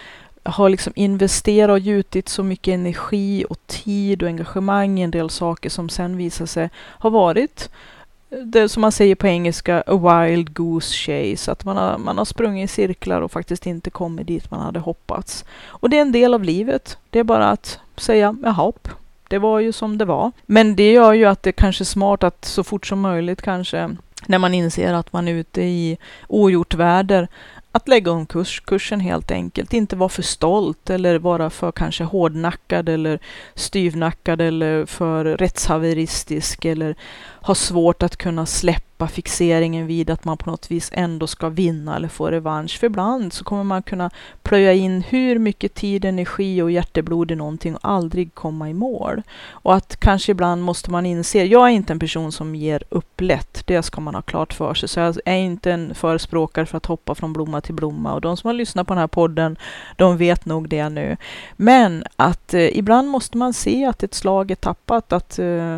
Jag 0.43 0.51
har 0.51 0.69
liksom 0.69 0.93
investerat 0.95 1.71
och 1.71 1.79
gjutit 1.79 2.29
så 2.29 2.43
mycket 2.43 2.73
energi 2.73 3.45
och 3.49 3.57
tid 3.67 4.23
och 4.23 4.29
engagemang 4.29 4.99
i 4.99 5.03
en 5.03 5.11
del 5.11 5.29
saker 5.29 5.69
som 5.69 5.89
sen 5.89 6.17
visar 6.17 6.45
sig 6.45 6.69
ha 7.01 7.09
varit 7.09 7.69
eh, 8.31 8.39
det 8.45 8.69
som 8.69 8.81
man 8.81 8.91
säger 8.91 9.15
på 9.15 9.27
engelska, 9.27 9.83
a 9.87 9.97
wild 9.97 10.53
goose 10.53 10.93
chase. 10.93 11.51
Att 11.51 11.65
man 11.65 11.77
har, 11.77 11.97
man 11.97 12.17
har 12.17 12.25
sprungit 12.25 12.69
i 12.69 12.73
cirklar 12.73 13.21
och 13.21 13.31
faktiskt 13.31 13.65
inte 13.65 13.89
kommit 13.89 14.27
dit 14.27 14.51
man 14.51 14.61
hade 14.61 14.79
hoppats. 14.79 15.45
Och 15.81 15.89
det 15.89 15.97
är 15.97 16.01
en 16.01 16.11
del 16.11 16.33
av 16.33 16.43
livet. 16.43 16.97
Det 17.09 17.19
är 17.19 17.23
bara 17.23 17.49
att 17.51 17.79
säga, 17.97 18.35
jaha, 18.43 18.71
det 19.29 19.37
var 19.37 19.59
ju 19.59 19.71
som 19.71 19.97
det 19.97 20.05
var. 20.05 20.31
Men 20.45 20.75
det 20.75 20.91
gör 20.91 21.13
ju 21.13 21.25
att 21.25 21.43
det 21.43 21.51
kanske 21.51 21.83
är 21.83 21.85
smart 21.85 22.23
att 22.23 22.45
så 22.45 22.63
fort 22.63 22.87
som 22.87 23.01
möjligt 23.01 23.41
kanske 23.41 23.95
när 24.25 24.37
man 24.37 24.53
inser 24.53 24.93
att 24.93 25.13
man 25.13 25.27
är 25.27 25.33
ute 25.33 25.61
i 25.61 25.97
ogjort 26.27 26.73
väder, 26.73 27.27
att 27.71 27.87
lägga 27.87 28.11
om 28.11 28.25
kurs, 28.25 28.59
kursen 28.59 28.99
helt 28.99 29.31
enkelt. 29.31 29.73
Inte 29.73 29.95
vara 29.95 30.09
för 30.09 30.21
stolt 30.21 30.89
eller 30.89 31.19
vara 31.19 31.49
för 31.49 31.71
kanske 31.71 32.03
hårdnackad 32.03 32.89
eller 32.89 33.19
styvnackad 33.55 34.41
eller 34.41 34.85
för 34.85 35.25
rättshaveristisk 35.25 36.65
eller 36.65 36.95
ha 37.41 37.55
svårt 37.55 38.03
att 38.03 38.17
kunna 38.17 38.45
släppa 38.45 38.86
släppa 38.97 39.07
fixeringen 39.07 39.87
vid 39.87 40.09
att 40.09 40.25
man 40.25 40.37
på 40.37 40.49
något 40.49 40.71
vis 40.71 40.89
ändå 40.93 41.27
ska 41.27 41.49
vinna 41.49 41.95
eller 41.95 42.07
få 42.07 42.31
revansch. 42.31 42.79
För 42.79 42.87
ibland 42.87 43.33
så 43.33 43.43
kommer 43.43 43.63
man 43.63 43.83
kunna 43.83 44.09
plöja 44.43 44.73
in 44.73 45.01
hur 45.01 45.39
mycket 45.39 45.73
tid, 45.73 46.05
energi 46.05 46.61
och 46.61 46.71
hjärteblod 46.71 47.31
i 47.31 47.35
någonting 47.35 47.75
och 47.75 47.81
aldrig 47.83 48.33
komma 48.33 48.69
i 48.69 48.73
mål. 48.73 49.21
Och 49.63 49.75
att 49.75 49.99
kanske 49.99 50.31
ibland 50.31 50.63
måste 50.63 50.91
man 50.91 51.05
inse, 51.05 51.43
jag 51.45 51.67
är 51.67 51.71
inte 51.71 51.93
en 51.93 51.99
person 51.99 52.31
som 52.31 52.55
ger 52.55 52.83
upp 52.89 53.21
lätt, 53.21 53.67
det 53.67 53.83
ska 53.83 54.01
man 54.01 54.15
ha 54.15 54.21
klart 54.21 54.53
för 54.53 54.73
sig. 54.73 54.89
Så 54.89 54.99
jag 54.99 55.17
är 55.25 55.35
inte 55.35 55.71
en 55.71 55.95
förespråkare 55.95 56.65
för 56.65 56.77
att 56.77 56.85
hoppa 56.85 57.15
från 57.15 57.33
blomma 57.33 57.61
till 57.61 57.75
blomma. 57.75 58.13
Och 58.13 58.21
de 58.21 58.37
som 58.37 58.47
har 58.47 58.53
lyssnat 58.53 58.87
på 58.87 58.93
den 58.93 59.01
här 59.01 59.07
podden, 59.07 59.57
de 59.97 60.17
vet 60.17 60.45
nog 60.45 60.69
det 60.69 60.89
nu. 60.89 61.17
Men 61.57 62.03
att 62.15 62.53
eh, 62.53 62.77
ibland 62.77 63.07
måste 63.07 63.37
man 63.37 63.53
se 63.53 63.85
att 63.85 64.03
ett 64.03 64.13
slag 64.13 64.51
är 64.51 64.55
tappat, 64.55 65.13
att 65.13 65.39
eh, 65.39 65.77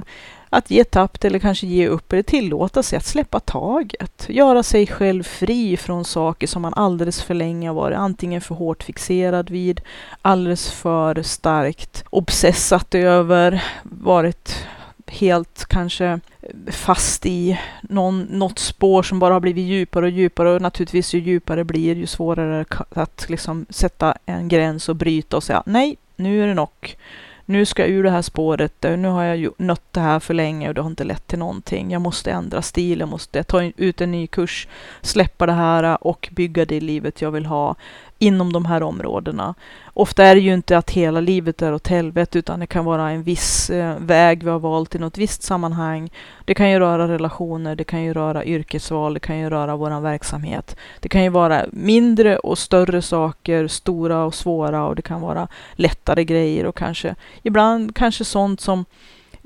att 0.49 0.71
ge 0.71 0.83
tappt 0.83 1.25
eller 1.25 1.39
kanske 1.39 1.67
ge 1.67 1.87
upp 1.87 2.13
eller 2.13 2.23
tillåta 2.23 2.83
sig 2.83 2.97
att 2.97 3.05
släppa 3.05 3.39
taget. 3.39 4.25
Göra 4.29 4.63
sig 4.63 4.87
själv 4.87 5.23
fri 5.23 5.77
från 5.77 6.05
saker 6.05 6.47
som 6.47 6.61
man 6.61 6.73
alldeles 6.73 7.21
för 7.21 7.33
länge 7.33 7.69
har 7.69 7.75
varit 7.75 7.97
antingen 7.97 8.41
för 8.41 8.55
hårt 8.55 8.83
fixerad 8.83 9.49
vid, 9.49 9.81
alldeles 10.21 10.71
för 10.71 11.23
starkt 11.23 12.03
obsessat 12.09 12.95
över, 12.95 13.63
varit 13.83 14.67
helt 15.07 15.65
kanske 15.65 16.19
fast 16.67 17.25
i 17.25 17.59
någon, 17.81 18.21
något 18.21 18.59
spår 18.59 19.03
som 19.03 19.19
bara 19.19 19.33
har 19.33 19.39
blivit 19.39 19.65
djupare 19.65 20.05
och 20.05 20.11
djupare 20.11 20.49
och 20.49 20.61
naturligtvis 20.61 21.13
ju 21.13 21.19
djupare 21.19 21.63
blir 21.63 21.95
ju 21.95 22.07
svårare 22.07 22.65
att 22.89 23.25
liksom 23.29 23.65
sätta 23.69 24.15
en 24.25 24.47
gräns 24.47 24.89
och 24.89 24.95
bryta 24.95 25.37
och 25.37 25.43
säga 25.43 25.63
nej, 25.65 25.97
nu 26.15 26.43
är 26.43 26.47
det 26.47 26.53
nog 26.53 26.69
nu 27.49 27.65
ska 27.65 27.81
jag 27.81 27.91
ur 27.91 28.03
det 28.03 28.09
här 28.09 28.21
spåret, 28.21 28.85
eh, 28.85 28.97
nu 28.97 29.07
har 29.07 29.23
jag 29.23 29.53
nött 29.57 29.83
det 29.91 29.99
här 29.99 30.19
för 30.19 30.33
länge 30.33 30.67
och 30.67 30.73
det 30.73 30.81
har 30.81 30.89
inte 30.89 31.03
lett 31.03 31.27
till 31.27 31.39
någonting. 31.39 31.91
Jag 31.91 32.01
måste 32.01 32.31
ändra 32.31 32.61
stil, 32.61 32.99
jag 32.99 33.09
måste 33.09 33.43
ta 33.43 33.63
ut 33.63 34.01
en 34.01 34.11
ny 34.11 34.27
kurs, 34.27 34.67
släppa 35.01 35.45
det 35.45 35.53
här 35.53 36.07
och 36.07 36.29
bygga 36.31 36.65
det 36.65 36.79
livet 36.79 37.21
jag 37.21 37.31
vill 37.31 37.45
ha 37.45 37.75
inom 38.20 38.53
de 38.53 38.65
här 38.65 38.84
områdena. 38.84 39.55
Ofta 39.93 40.26
är 40.26 40.36
det 40.36 40.41
ju 40.41 40.53
inte 40.53 40.78
att 40.78 40.89
hela 40.91 41.20
livet 41.20 41.61
är 41.61 41.74
åt 41.74 41.88
helvete, 41.88 42.39
utan 42.39 42.59
det 42.59 42.67
kan 42.67 42.86
vara 42.86 43.09
en 43.09 43.24
viss 43.24 43.70
eh, 43.70 43.99
väg 43.99 44.43
vi 44.43 44.49
har 44.49 44.59
valt 44.59 44.95
i 44.95 44.99
något 44.99 45.17
visst 45.17 45.43
sammanhang. 45.43 46.09
Det 46.45 46.53
kan 46.53 46.72
ju 46.72 46.80
röra 46.80 47.07
relationer, 47.07 47.76
det 47.76 47.84
kan 47.84 48.03
ju 48.03 48.13
röra 48.13 48.45
yrkesval, 48.45 49.13
det 49.13 49.20
kan 49.20 49.39
ju 49.39 49.49
röra 49.49 49.76
vår 49.76 50.01
verksamhet. 50.01 50.76
Det 50.99 51.09
kan 51.09 51.24
ju 51.24 51.30
vara 51.30 51.65
mindre 51.72 52.38
och 52.38 52.57
större 52.57 53.01
saker, 53.01 53.67
stora 53.67 54.24
och 54.24 54.36
svåra 54.36 54.86
och 54.86 54.95
det 54.95 55.01
kan 55.01 55.22
vara 55.22 55.47
lättare 55.74 56.24
grejer 56.24 56.65
och 56.65 56.78
kanske 56.78 57.15
ibland 57.43 57.95
kanske 57.95 58.26
sånt 58.26 58.61
som 58.61 58.86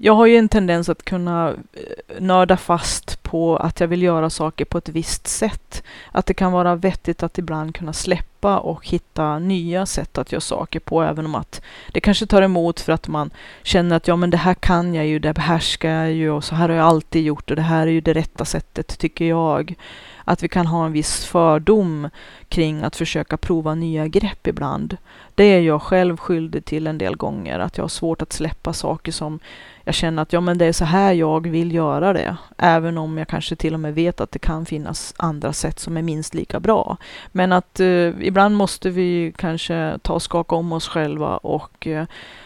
jag 0.05 0.13
har 0.13 0.25
ju 0.25 0.37
en 0.37 0.49
tendens 0.49 0.89
att 0.89 1.05
kunna 1.05 1.49
eh, 1.49 2.21
nörda 2.21 2.57
fast 2.57 3.23
på 3.23 3.57
att 3.57 3.79
jag 3.79 3.87
vill 3.87 4.03
göra 4.03 4.29
saker 4.29 4.65
på 4.65 4.77
ett 4.77 4.89
visst 4.89 5.27
sätt. 5.27 5.83
Att 6.11 6.25
det 6.25 6.33
kan 6.33 6.51
vara 6.51 6.75
vettigt 6.75 7.23
att 7.23 7.37
ibland 7.37 7.75
kunna 7.75 7.93
släppa 7.93 8.57
och 8.57 8.87
hitta 8.87 9.39
nya 9.39 9.85
sätt 9.85 10.17
att 10.17 10.31
göra 10.31 10.41
saker 10.41 10.79
på, 10.79 11.03
även 11.03 11.25
om 11.25 11.35
att 11.35 11.61
det 11.93 11.99
kanske 11.99 12.25
tar 12.25 12.41
emot 12.41 12.79
för 12.79 12.93
att 12.93 13.07
man 13.07 13.31
känner 13.63 13.95
att 13.95 14.07
ja, 14.07 14.15
men 14.15 14.29
det 14.29 14.37
här 14.37 14.53
kan 14.53 14.93
jag 14.93 15.05
ju, 15.05 15.19
det 15.19 15.33
behärskar 15.33 15.89
jag 15.89 16.11
ju 16.11 16.29
och 16.29 16.43
så 16.43 16.55
här 16.55 16.69
har 16.69 16.75
jag 16.75 16.85
alltid 16.85 17.23
gjort 17.23 17.49
och 17.49 17.55
det 17.55 17.61
här 17.61 17.87
är 17.87 17.91
ju 17.91 18.01
det 18.01 18.13
rätta 18.13 18.45
sättet, 18.45 18.97
tycker 18.97 19.25
jag 19.25 19.75
att 20.23 20.43
vi 20.43 20.47
kan 20.47 20.67
ha 20.67 20.85
en 20.85 20.91
viss 20.91 21.25
fördom 21.25 22.09
kring 22.49 22.83
att 22.83 22.95
försöka 22.95 23.37
prova 23.37 23.75
nya 23.75 24.07
grepp 24.07 24.47
ibland. 24.47 24.97
Det 25.35 25.43
är 25.43 25.61
jag 25.61 25.81
själv 25.81 26.17
skyldig 26.17 26.65
till 26.65 26.87
en 26.87 26.97
del 26.97 27.15
gånger, 27.15 27.59
att 27.59 27.77
jag 27.77 27.83
har 27.83 27.89
svårt 27.89 28.21
att 28.21 28.33
släppa 28.33 28.73
saker 28.73 29.11
som 29.11 29.39
jag 29.85 29.95
känner 29.95 30.21
att 30.21 30.33
ja, 30.33 30.41
men 30.41 30.57
det 30.57 30.65
är 30.65 30.73
så 30.73 30.85
här 30.85 31.13
jag 31.13 31.47
vill 31.47 31.73
göra 31.73 32.13
det. 32.13 32.37
Även 32.57 32.97
om 32.97 33.17
jag 33.17 33.27
kanske 33.27 33.55
till 33.55 33.73
och 33.73 33.79
med 33.79 33.95
vet 33.95 34.21
att 34.21 34.31
det 34.31 34.39
kan 34.39 34.65
finnas 34.65 35.13
andra 35.17 35.53
sätt 35.53 35.79
som 35.79 35.97
är 35.97 36.01
minst 36.01 36.33
lika 36.33 36.59
bra. 36.59 36.97
Men 37.31 37.51
att 37.51 37.79
eh, 37.79 38.11
ibland 38.21 38.55
måste 38.55 38.89
vi 38.89 39.33
kanske 39.37 39.99
ta 40.01 40.13
och 40.13 40.21
skaka 40.21 40.55
om 40.55 40.71
oss 40.71 40.87
själva 40.87 41.37
och 41.37 41.87
eh, 41.87 42.05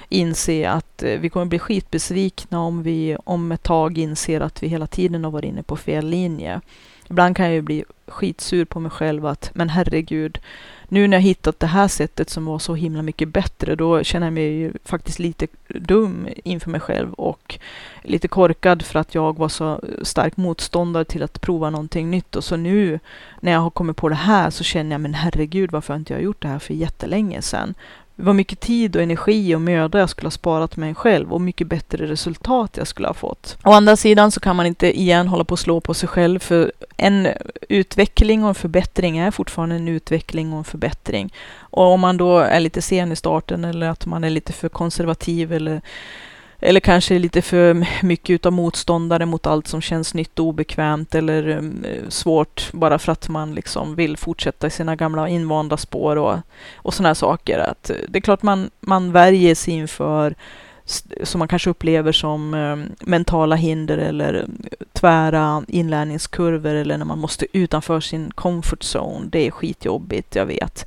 inse 0.09 0.69
att 0.69 1.03
eh, 1.03 1.19
vi 1.19 1.29
kommer 1.29 1.45
bli 1.45 1.59
skitbesvikna 1.59 2.61
om 2.61 2.83
vi 2.83 3.17
om 3.23 3.51
ett 3.51 3.63
tag 3.63 3.97
inser 3.97 4.41
att 4.41 4.63
vi 4.63 4.67
hela 4.67 4.87
tiden 4.87 5.23
har 5.23 5.31
varit 5.31 5.45
inne 5.49 5.63
på 5.63 5.75
fel 5.75 6.09
linje. 6.09 6.61
Ibland 7.09 7.35
kan 7.35 7.45
jag 7.45 7.55
ju 7.55 7.61
bli 7.61 7.83
skitsur 8.07 8.65
på 8.65 8.79
mig 8.79 8.91
själv 8.91 9.25
att, 9.25 9.51
men 9.53 9.69
herregud, 9.69 10.39
nu 10.87 11.07
när 11.07 11.17
jag 11.17 11.21
hittat 11.21 11.59
det 11.59 11.67
här 11.67 11.87
sättet 11.87 12.29
som 12.29 12.45
var 12.45 12.59
så 12.59 12.75
himla 12.75 13.01
mycket 13.01 13.29
bättre, 13.29 13.75
då 13.75 14.03
känner 14.03 14.27
jag 14.27 14.33
mig 14.33 14.43
ju 14.43 14.73
faktiskt 14.83 15.19
lite 15.19 15.47
dum 15.67 16.27
inför 16.43 16.69
mig 16.69 16.79
själv 16.79 17.13
och 17.13 17.59
lite 18.03 18.27
korkad 18.27 18.81
för 18.81 18.99
att 18.99 19.15
jag 19.15 19.37
var 19.37 19.49
så 19.49 19.81
stark 20.03 20.37
motståndare 20.37 21.05
till 21.05 21.23
att 21.23 21.41
prova 21.41 21.69
någonting 21.69 22.09
nytt. 22.09 22.35
Och 22.35 22.43
så 22.43 22.57
nu 22.57 22.99
när 23.39 23.51
jag 23.51 23.59
har 23.59 23.69
kommit 23.69 23.97
på 23.97 24.09
det 24.09 24.15
här 24.15 24.49
så 24.49 24.63
känner 24.63 24.91
jag, 24.91 25.01
men 25.01 25.13
herregud, 25.13 25.71
varför 25.71 25.93
har 25.93 25.99
inte 25.99 26.13
jag 26.13 26.23
gjort 26.23 26.41
det 26.41 26.47
här 26.47 26.59
för 26.59 26.73
jättelänge 26.73 27.41
sedan? 27.41 27.73
Vad 28.19 28.35
mycket 28.35 28.59
tid 28.59 28.95
och 28.95 29.01
energi 29.01 29.55
och 29.55 29.61
möda 29.61 29.99
jag 29.99 30.09
skulle 30.09 30.25
ha 30.25 30.31
sparat 30.31 30.77
mig 30.77 30.95
själv 30.95 31.33
och 31.33 31.41
mycket 31.41 31.67
bättre 31.67 32.07
resultat 32.07 32.77
jag 32.77 32.87
skulle 32.87 33.07
ha 33.07 33.13
fått. 33.13 33.57
Å 33.63 33.71
andra 33.71 33.95
sidan 33.95 34.31
så 34.31 34.39
kan 34.39 34.55
man 34.55 34.65
inte 34.65 34.99
igen 34.99 35.27
hålla 35.27 35.43
på 35.43 35.51
och 35.51 35.59
slå 35.59 35.81
på 35.81 35.93
sig 35.93 36.09
själv 36.09 36.39
för 36.39 36.71
en 36.97 37.27
utveckling 37.69 38.43
och 38.43 38.49
en 38.49 38.55
förbättring 38.55 39.17
är 39.17 39.31
fortfarande 39.31 39.75
en 39.75 39.87
utveckling 39.87 40.53
och 40.53 40.57
en 40.57 40.63
förbättring. 40.63 41.33
Och 41.59 41.85
om 41.85 41.99
man 41.99 42.17
då 42.17 42.37
är 42.39 42.59
lite 42.59 42.81
sen 42.81 43.11
i 43.11 43.15
starten 43.15 43.65
eller 43.65 43.89
att 43.89 44.05
man 44.05 44.23
är 44.23 44.29
lite 44.29 44.53
för 44.53 44.69
konservativ 44.69 45.53
eller 45.53 45.81
eller 46.59 46.79
kanske 46.79 47.19
lite 47.19 47.41
för 47.41 47.85
mycket 48.05 48.33
utav 48.33 48.53
motståndare 48.53 49.25
mot 49.25 49.47
allt 49.47 49.67
som 49.67 49.81
känns 49.81 50.13
nytt 50.13 50.39
och 50.39 50.45
obekvämt 50.45 51.15
eller 51.15 51.47
mm, 51.47 51.85
svårt 52.09 52.71
bara 52.73 52.99
för 52.99 53.11
att 53.11 53.29
man 53.29 53.55
liksom 53.55 53.95
vill 53.95 54.17
fortsätta 54.17 54.67
i 54.67 54.69
sina 54.69 54.95
gamla 54.95 55.29
invanda 55.29 55.77
spår 55.77 56.15
och, 56.15 56.37
och 56.75 56.93
sådana 56.93 57.15
saker. 57.15 57.59
Att 57.59 57.89
eh, 57.89 57.95
det 58.07 58.19
är 58.19 58.21
klart 58.21 58.43
man, 58.43 58.69
man 58.79 59.11
värjer 59.11 59.55
sig 59.55 59.73
inför 59.73 60.35
som 61.23 61.39
man 61.39 61.47
kanske 61.47 61.69
upplever 61.69 62.11
som 62.11 62.53
ehm, 62.53 62.83
mentala 62.99 63.55
hinder 63.55 63.97
eller 63.97 64.33
ehm, 64.33 64.61
tvära 64.93 65.63
inlärningskurvor 65.67 66.73
eller 66.73 66.97
när 66.97 67.05
man 67.05 67.19
måste 67.19 67.45
utanför 67.53 67.99
sin 67.99 68.31
comfort 68.31 68.83
zone. 68.95 69.27
Det 69.29 69.47
är 69.47 69.51
skitjobbigt, 69.51 70.35
jag 70.35 70.45
vet. 70.45 70.85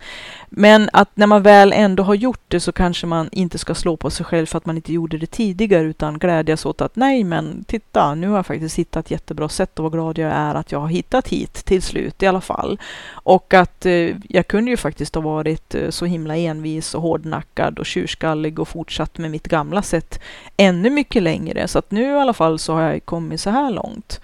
Men 0.49 0.91
att 0.93 1.09
när 1.15 1.27
man 1.27 1.43
väl 1.43 1.73
ändå 1.73 2.03
har 2.03 2.15
gjort 2.15 2.41
det 2.49 2.61
så 2.61 2.73
kanske 2.73 3.07
man 3.07 3.29
inte 3.33 3.59
ska 3.59 3.75
slå 3.75 3.97
på 3.97 4.11
sig 4.11 4.27
själv 4.27 4.47
för 4.47 4.59
att 4.59 4.67
man 4.67 4.77
inte 4.77 4.93
gjorde 4.93 5.19
det 5.19 5.27
tidigare 5.27 5.83
utan 5.83 6.19
glädjas 6.19 6.67
åt 6.67 6.81
att 6.81 6.97
nej 6.97 7.25
men 7.25 7.65
titta, 7.65 8.15
nu 8.15 8.29
har 8.29 8.37
jag 8.37 8.47
faktiskt 8.47 8.79
hittat 8.79 9.07
ett 9.07 9.11
jättebra 9.11 9.49
sätt 9.49 9.79
och 9.79 9.83
vad 9.83 9.93
glad 9.93 10.19
jag 10.19 10.33
är 10.33 10.55
att 10.55 10.73
jag 10.73 10.81
har 10.81 10.89
hittat 10.89 11.29
hit 11.29 11.65
till 11.65 11.83
slut 11.83 12.23
i 12.23 12.27
alla 12.27 12.41
fall. 12.41 12.81
Och 13.11 13.55
att 13.55 13.87
eh, 13.87 14.17
jag 14.29 14.47
kunde 14.49 14.71
ju 14.71 14.77
faktiskt 14.77 15.15
ha 15.15 15.23
varit 15.23 15.75
eh, 15.75 15.91
så 15.91 16.05
himla 16.05 16.37
envis 16.37 16.95
och 16.95 17.03
hårdnackad 17.03 17.79
och 17.79 17.87
tjurskallig 17.87 18.59
och 18.59 18.69
fortsatt 18.69 19.19
med 19.19 19.31
mitt 19.31 19.49
gamla 19.49 19.83
sett 19.91 20.21
ännu 20.57 20.91
mycket 20.91 21.23
längre. 21.23 21.69
Så 21.69 21.79
att 21.79 21.91
nu 21.91 22.03
i 22.03 22.19
alla 22.19 22.33
fall 22.33 22.59
så 22.59 22.75
har 22.75 22.83
jag 22.83 23.05
kommit 23.05 23.41
så 23.41 23.51
här 23.51 23.71
långt 23.71 24.21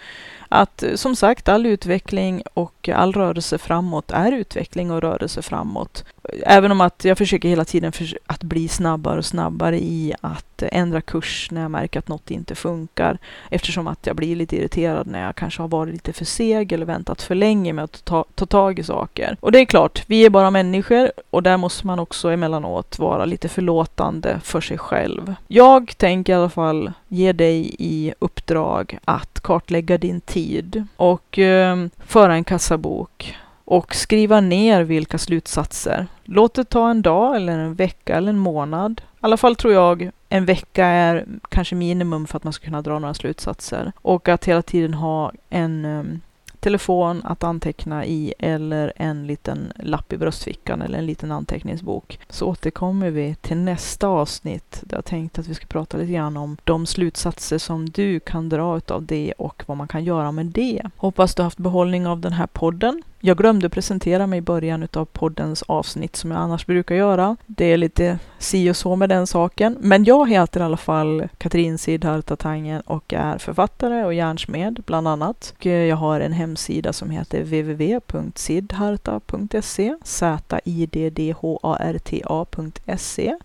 att 0.48 0.82
eh, 0.82 0.94
som 0.94 1.16
sagt, 1.16 1.48
all 1.48 1.66
utveckling 1.66 2.42
och 2.54 2.88
all 2.88 3.12
rörelse 3.12 3.58
framåt 3.58 4.10
är 4.10 4.32
utveckling 4.32 4.90
och 4.90 5.02
rörelse 5.02 5.42
framåt. 5.42 6.04
Även 6.46 6.72
om 6.72 6.80
att 6.80 7.04
jag 7.04 7.18
försöker 7.18 7.48
hela 7.48 7.64
tiden 7.64 7.92
för 7.92 8.18
att 8.26 8.42
bli 8.42 8.68
snabbare 8.68 9.18
och 9.18 9.24
snabbare 9.24 9.78
i 9.78 10.14
att 10.20 10.62
ändra 10.62 11.00
kurs 11.00 11.48
när 11.50 11.62
jag 11.62 11.70
märker 11.70 11.98
att 11.98 12.08
något 12.08 12.30
inte 12.30 12.54
funkar. 12.54 13.18
Eftersom 13.50 13.86
att 13.86 14.06
jag 14.06 14.16
blir 14.16 14.36
lite 14.36 14.56
irriterad 14.56 15.06
när 15.06 15.24
jag 15.26 15.36
kanske 15.36 15.62
har 15.62 15.68
varit 15.68 15.92
lite 15.92 16.12
för 16.12 16.24
seg 16.24 16.72
eller 16.72 16.86
väntat 16.86 17.22
för 17.22 17.34
länge 17.34 17.72
med 17.72 17.84
att 17.84 18.04
ta, 18.04 18.24
ta 18.34 18.46
tag 18.46 18.78
i 18.78 18.82
saker. 18.82 19.36
Och 19.40 19.52
det 19.52 19.58
är 19.58 19.64
klart, 19.64 20.04
vi 20.06 20.24
är 20.24 20.30
bara 20.30 20.50
människor 20.50 21.10
och 21.30 21.42
där 21.42 21.56
måste 21.56 21.86
man 21.86 21.98
också 21.98 22.28
emellanåt 22.28 22.98
vara 22.98 23.24
lite 23.24 23.48
förlåtande 23.48 24.40
för 24.44 24.60
sig 24.60 24.78
själv. 24.78 25.34
Jag 25.48 25.98
tänker 25.98 26.32
i 26.32 26.36
alla 26.36 26.48
fall 26.48 26.92
ge 27.08 27.32
dig 27.32 27.76
i 27.78 28.14
uppdrag 28.18 28.98
att 29.04 29.40
kartlägga 29.40 29.98
din 29.98 30.20
tid 30.20 30.86
och 30.96 31.38
eh, 31.38 31.86
föra 32.06 32.34
en 32.34 32.44
kassabok 32.44 33.36
och 33.66 33.94
skriva 33.94 34.40
ner 34.40 34.82
vilka 34.82 35.18
slutsatser. 35.18 36.06
Låt 36.24 36.54
det 36.54 36.64
ta 36.64 36.90
en 36.90 37.02
dag 37.02 37.36
eller 37.36 37.58
en 37.58 37.74
vecka 37.74 38.16
eller 38.16 38.30
en 38.30 38.38
månad. 38.38 39.00
I 39.00 39.18
alla 39.20 39.36
fall 39.36 39.56
tror 39.56 39.74
jag 39.74 40.10
en 40.28 40.44
vecka 40.44 40.86
är 40.86 41.26
kanske 41.48 41.74
minimum 41.74 42.26
för 42.26 42.36
att 42.36 42.44
man 42.44 42.52
ska 42.52 42.64
kunna 42.64 42.82
dra 42.82 42.98
några 42.98 43.14
slutsatser. 43.14 43.92
Och 44.02 44.28
att 44.28 44.44
hela 44.44 44.62
tiden 44.62 44.94
ha 44.94 45.32
en 45.50 45.84
um, 45.84 46.20
telefon 46.60 47.22
att 47.24 47.44
anteckna 47.44 48.04
i 48.06 48.34
eller 48.38 48.92
en 48.96 49.26
liten 49.26 49.72
lapp 49.76 50.12
i 50.12 50.16
bröstfickan 50.16 50.82
eller 50.82 50.98
en 50.98 51.06
liten 51.06 51.32
anteckningsbok. 51.32 52.18
Så 52.28 52.46
återkommer 52.46 53.10
vi 53.10 53.34
till 53.34 53.56
nästa 53.56 54.08
avsnitt 54.08 54.80
där 54.82 54.96
jag 54.96 55.04
tänkte 55.04 55.40
att 55.40 55.48
vi 55.48 55.54
ska 55.54 55.66
prata 55.66 55.96
lite 55.96 56.12
grann 56.12 56.36
om 56.36 56.56
de 56.64 56.86
slutsatser 56.86 57.58
som 57.58 57.90
du 57.90 58.20
kan 58.20 58.48
dra 58.48 58.80
av 58.88 59.06
det 59.06 59.32
och 59.38 59.62
vad 59.66 59.76
man 59.76 59.88
kan 59.88 60.04
göra 60.04 60.32
med 60.32 60.46
det. 60.46 60.82
Hoppas 60.96 61.34
du 61.34 61.42
haft 61.42 61.58
behållning 61.58 62.06
av 62.06 62.20
den 62.20 62.32
här 62.32 62.46
podden. 62.46 63.02
Jag 63.20 63.36
glömde 63.36 63.68
presentera 63.68 64.26
mig 64.26 64.38
i 64.38 64.42
början 64.42 64.88
av 64.92 65.04
poddens 65.04 65.62
avsnitt 65.62 66.16
som 66.16 66.30
jag 66.30 66.40
annars 66.40 66.66
brukar 66.66 66.94
göra. 66.94 67.36
Det 67.46 67.64
är 67.64 67.76
lite 67.76 68.18
si 68.38 68.70
och 68.70 68.76
så 68.76 68.96
med 68.96 69.08
den 69.08 69.26
saken. 69.26 69.76
Men 69.80 70.04
jag 70.04 70.30
heter 70.30 70.60
i 70.60 70.62
alla 70.62 70.76
fall 70.76 71.28
Katrin 71.38 71.78
Sidharta 71.78 72.36
Tangen 72.36 72.80
och 72.80 73.12
är 73.12 73.38
författare 73.38 74.04
och 74.04 74.14
järnsmed 74.14 74.82
bland 74.86 75.08
annat. 75.08 75.54
Och 75.58 75.66
jag 75.66 75.96
har 75.96 76.20
en 76.20 76.32
hemsida 76.32 76.92
som 76.92 77.10
heter 77.10 77.40
www.sidharta.se 77.40 79.96
Z-I-D-D-H-A-R-T-A.se 80.04 81.36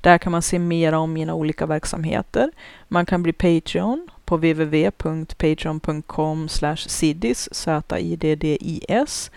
Där 0.01 0.17
kan 0.17 0.32
man 0.32 0.41
se 0.41 0.59
mera 0.59 0.99
om 0.99 1.13
mina 1.13 1.34
olika 1.34 1.65
verksamheter. 1.65 2.51
Man 2.88 3.05
kan 3.05 3.24
bli 3.24 3.34
Patreon 3.34 4.09
på 4.32 4.38
www.patreon.com 4.38 6.47
siddis, 6.75 7.67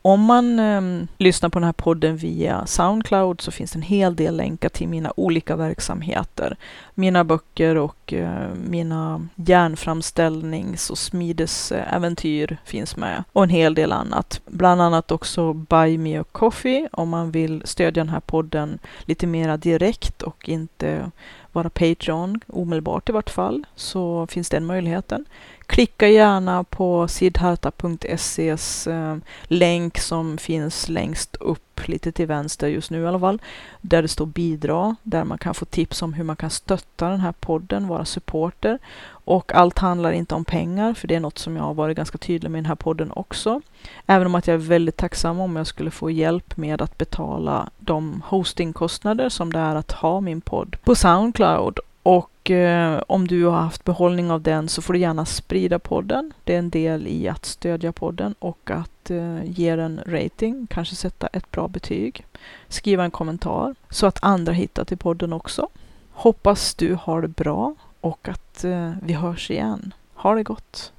Om 0.02 0.20
man 0.20 0.58
eh, 0.58 0.82
lyssnar 1.18 1.48
på 1.48 1.58
den 1.58 1.66
här 1.66 1.72
podden 1.72 2.16
via 2.16 2.66
Soundcloud 2.66 3.40
så 3.40 3.50
finns 3.50 3.72
det 3.72 3.78
en 3.78 3.82
hel 3.82 4.16
del 4.16 4.36
länkar 4.36 4.68
till 4.68 4.88
mina 4.88 5.12
olika 5.16 5.56
verksamheter. 5.56 6.56
Mina 6.94 7.24
böcker 7.24 7.76
och 7.76 8.12
eh, 8.12 8.48
mina 8.68 9.28
järnframställnings 9.34 10.90
och 10.90 10.98
smidesäventyr 10.98 12.56
finns 12.64 12.96
med 12.96 13.24
och 13.32 13.42
en 13.42 13.48
hel 13.48 13.74
del 13.74 13.92
annat. 13.92 14.40
Bland 14.46 14.82
annat 14.82 15.10
också 15.10 15.52
Buy 15.52 15.98
Me 15.98 16.18
a 16.18 16.24
Coffee 16.32 16.88
om 16.92 17.08
man 17.08 17.30
vill 17.30 17.62
stödja 17.64 18.04
den 18.04 18.12
här 18.12 18.20
podden 18.20 18.78
lite 19.04 19.26
mera 19.26 19.56
direkt 19.56 20.22
och 20.22 20.48
inte 20.48 21.10
vara 21.54 21.70
Patreon 21.70 22.40
omedelbart 22.46 23.08
i 23.08 23.12
vart 23.12 23.30
fall, 23.30 23.64
så 23.74 24.26
finns 24.26 24.50
den 24.50 24.66
möjligheten. 24.66 25.24
Klicka 25.66 26.08
gärna 26.08 26.64
på 26.64 27.08
sidharta.ses 27.08 28.86
eh, 28.86 29.16
länk 29.42 29.98
som 29.98 30.38
finns 30.38 30.88
längst 30.88 31.36
upp 31.36 31.88
lite 31.88 32.12
till 32.12 32.26
vänster 32.26 32.68
just 32.68 32.90
nu 32.90 33.02
i 33.02 33.06
alla 33.06 33.20
fall, 33.20 33.42
där 33.80 34.02
det 34.02 34.08
står 34.08 34.26
bidra, 34.26 34.96
där 35.02 35.24
man 35.24 35.38
kan 35.38 35.54
få 35.54 35.64
tips 35.64 36.02
om 36.02 36.12
hur 36.12 36.24
man 36.24 36.36
kan 36.36 36.50
stötta 36.50 37.08
den 37.08 37.20
här 37.20 37.32
podden, 37.32 37.88
vara 37.88 38.04
supporter. 38.04 38.78
Och 39.06 39.54
allt 39.54 39.78
handlar 39.78 40.12
inte 40.12 40.34
om 40.34 40.44
pengar, 40.44 40.94
för 40.94 41.08
det 41.08 41.14
är 41.14 41.20
något 41.20 41.38
som 41.38 41.56
jag 41.56 41.62
har 41.62 41.74
varit 41.74 41.96
ganska 41.96 42.18
tydlig 42.18 42.50
med 42.50 42.58
i 42.58 42.62
den 42.62 42.68
här 42.68 42.74
podden 42.74 43.12
också. 43.12 43.60
Även 44.06 44.26
om 44.26 44.34
att 44.34 44.46
jag 44.46 44.54
är 44.54 44.58
väldigt 44.58 44.96
tacksam 44.96 45.40
om 45.40 45.56
jag 45.56 45.66
skulle 45.66 45.90
få 45.90 46.10
hjälp 46.10 46.56
med 46.56 46.82
att 46.82 46.98
betala 46.98 47.70
de 47.78 48.22
hostingkostnader 48.26 49.28
som 49.28 49.52
det 49.52 49.58
är 49.58 49.76
att 49.76 49.92
ha 49.92 50.20
min 50.20 50.40
podd 50.40 50.76
på 50.84 50.94
Soundcloud. 50.94 51.78
Och 52.04 52.50
eh, 52.50 53.02
om 53.06 53.28
du 53.28 53.44
har 53.44 53.60
haft 53.60 53.84
behållning 53.84 54.30
av 54.30 54.42
den 54.42 54.68
så 54.68 54.82
får 54.82 54.92
du 54.92 54.98
gärna 54.98 55.24
sprida 55.24 55.78
podden. 55.78 56.32
Det 56.44 56.54
är 56.54 56.58
en 56.58 56.70
del 56.70 57.06
i 57.06 57.28
att 57.28 57.44
stödja 57.44 57.92
podden 57.92 58.34
och 58.38 58.70
att 58.70 59.10
eh, 59.10 59.44
ge 59.44 59.76
den 59.76 60.00
rating, 60.06 60.66
kanske 60.70 60.94
sätta 60.94 61.26
ett 61.26 61.50
bra 61.50 61.68
betyg, 61.68 62.26
skriva 62.68 63.04
en 63.04 63.10
kommentar 63.10 63.74
så 63.90 64.06
att 64.06 64.18
andra 64.22 64.52
hittar 64.52 64.84
till 64.84 64.98
podden 64.98 65.32
också. 65.32 65.68
Hoppas 66.12 66.74
du 66.74 66.98
har 67.02 67.22
det 67.22 67.28
bra 67.28 67.74
och 68.00 68.28
att 68.28 68.64
eh, 68.64 68.92
vi 69.02 69.12
hörs 69.12 69.50
igen. 69.50 69.94
Ha 70.14 70.34
det 70.34 70.42
gott! 70.42 70.92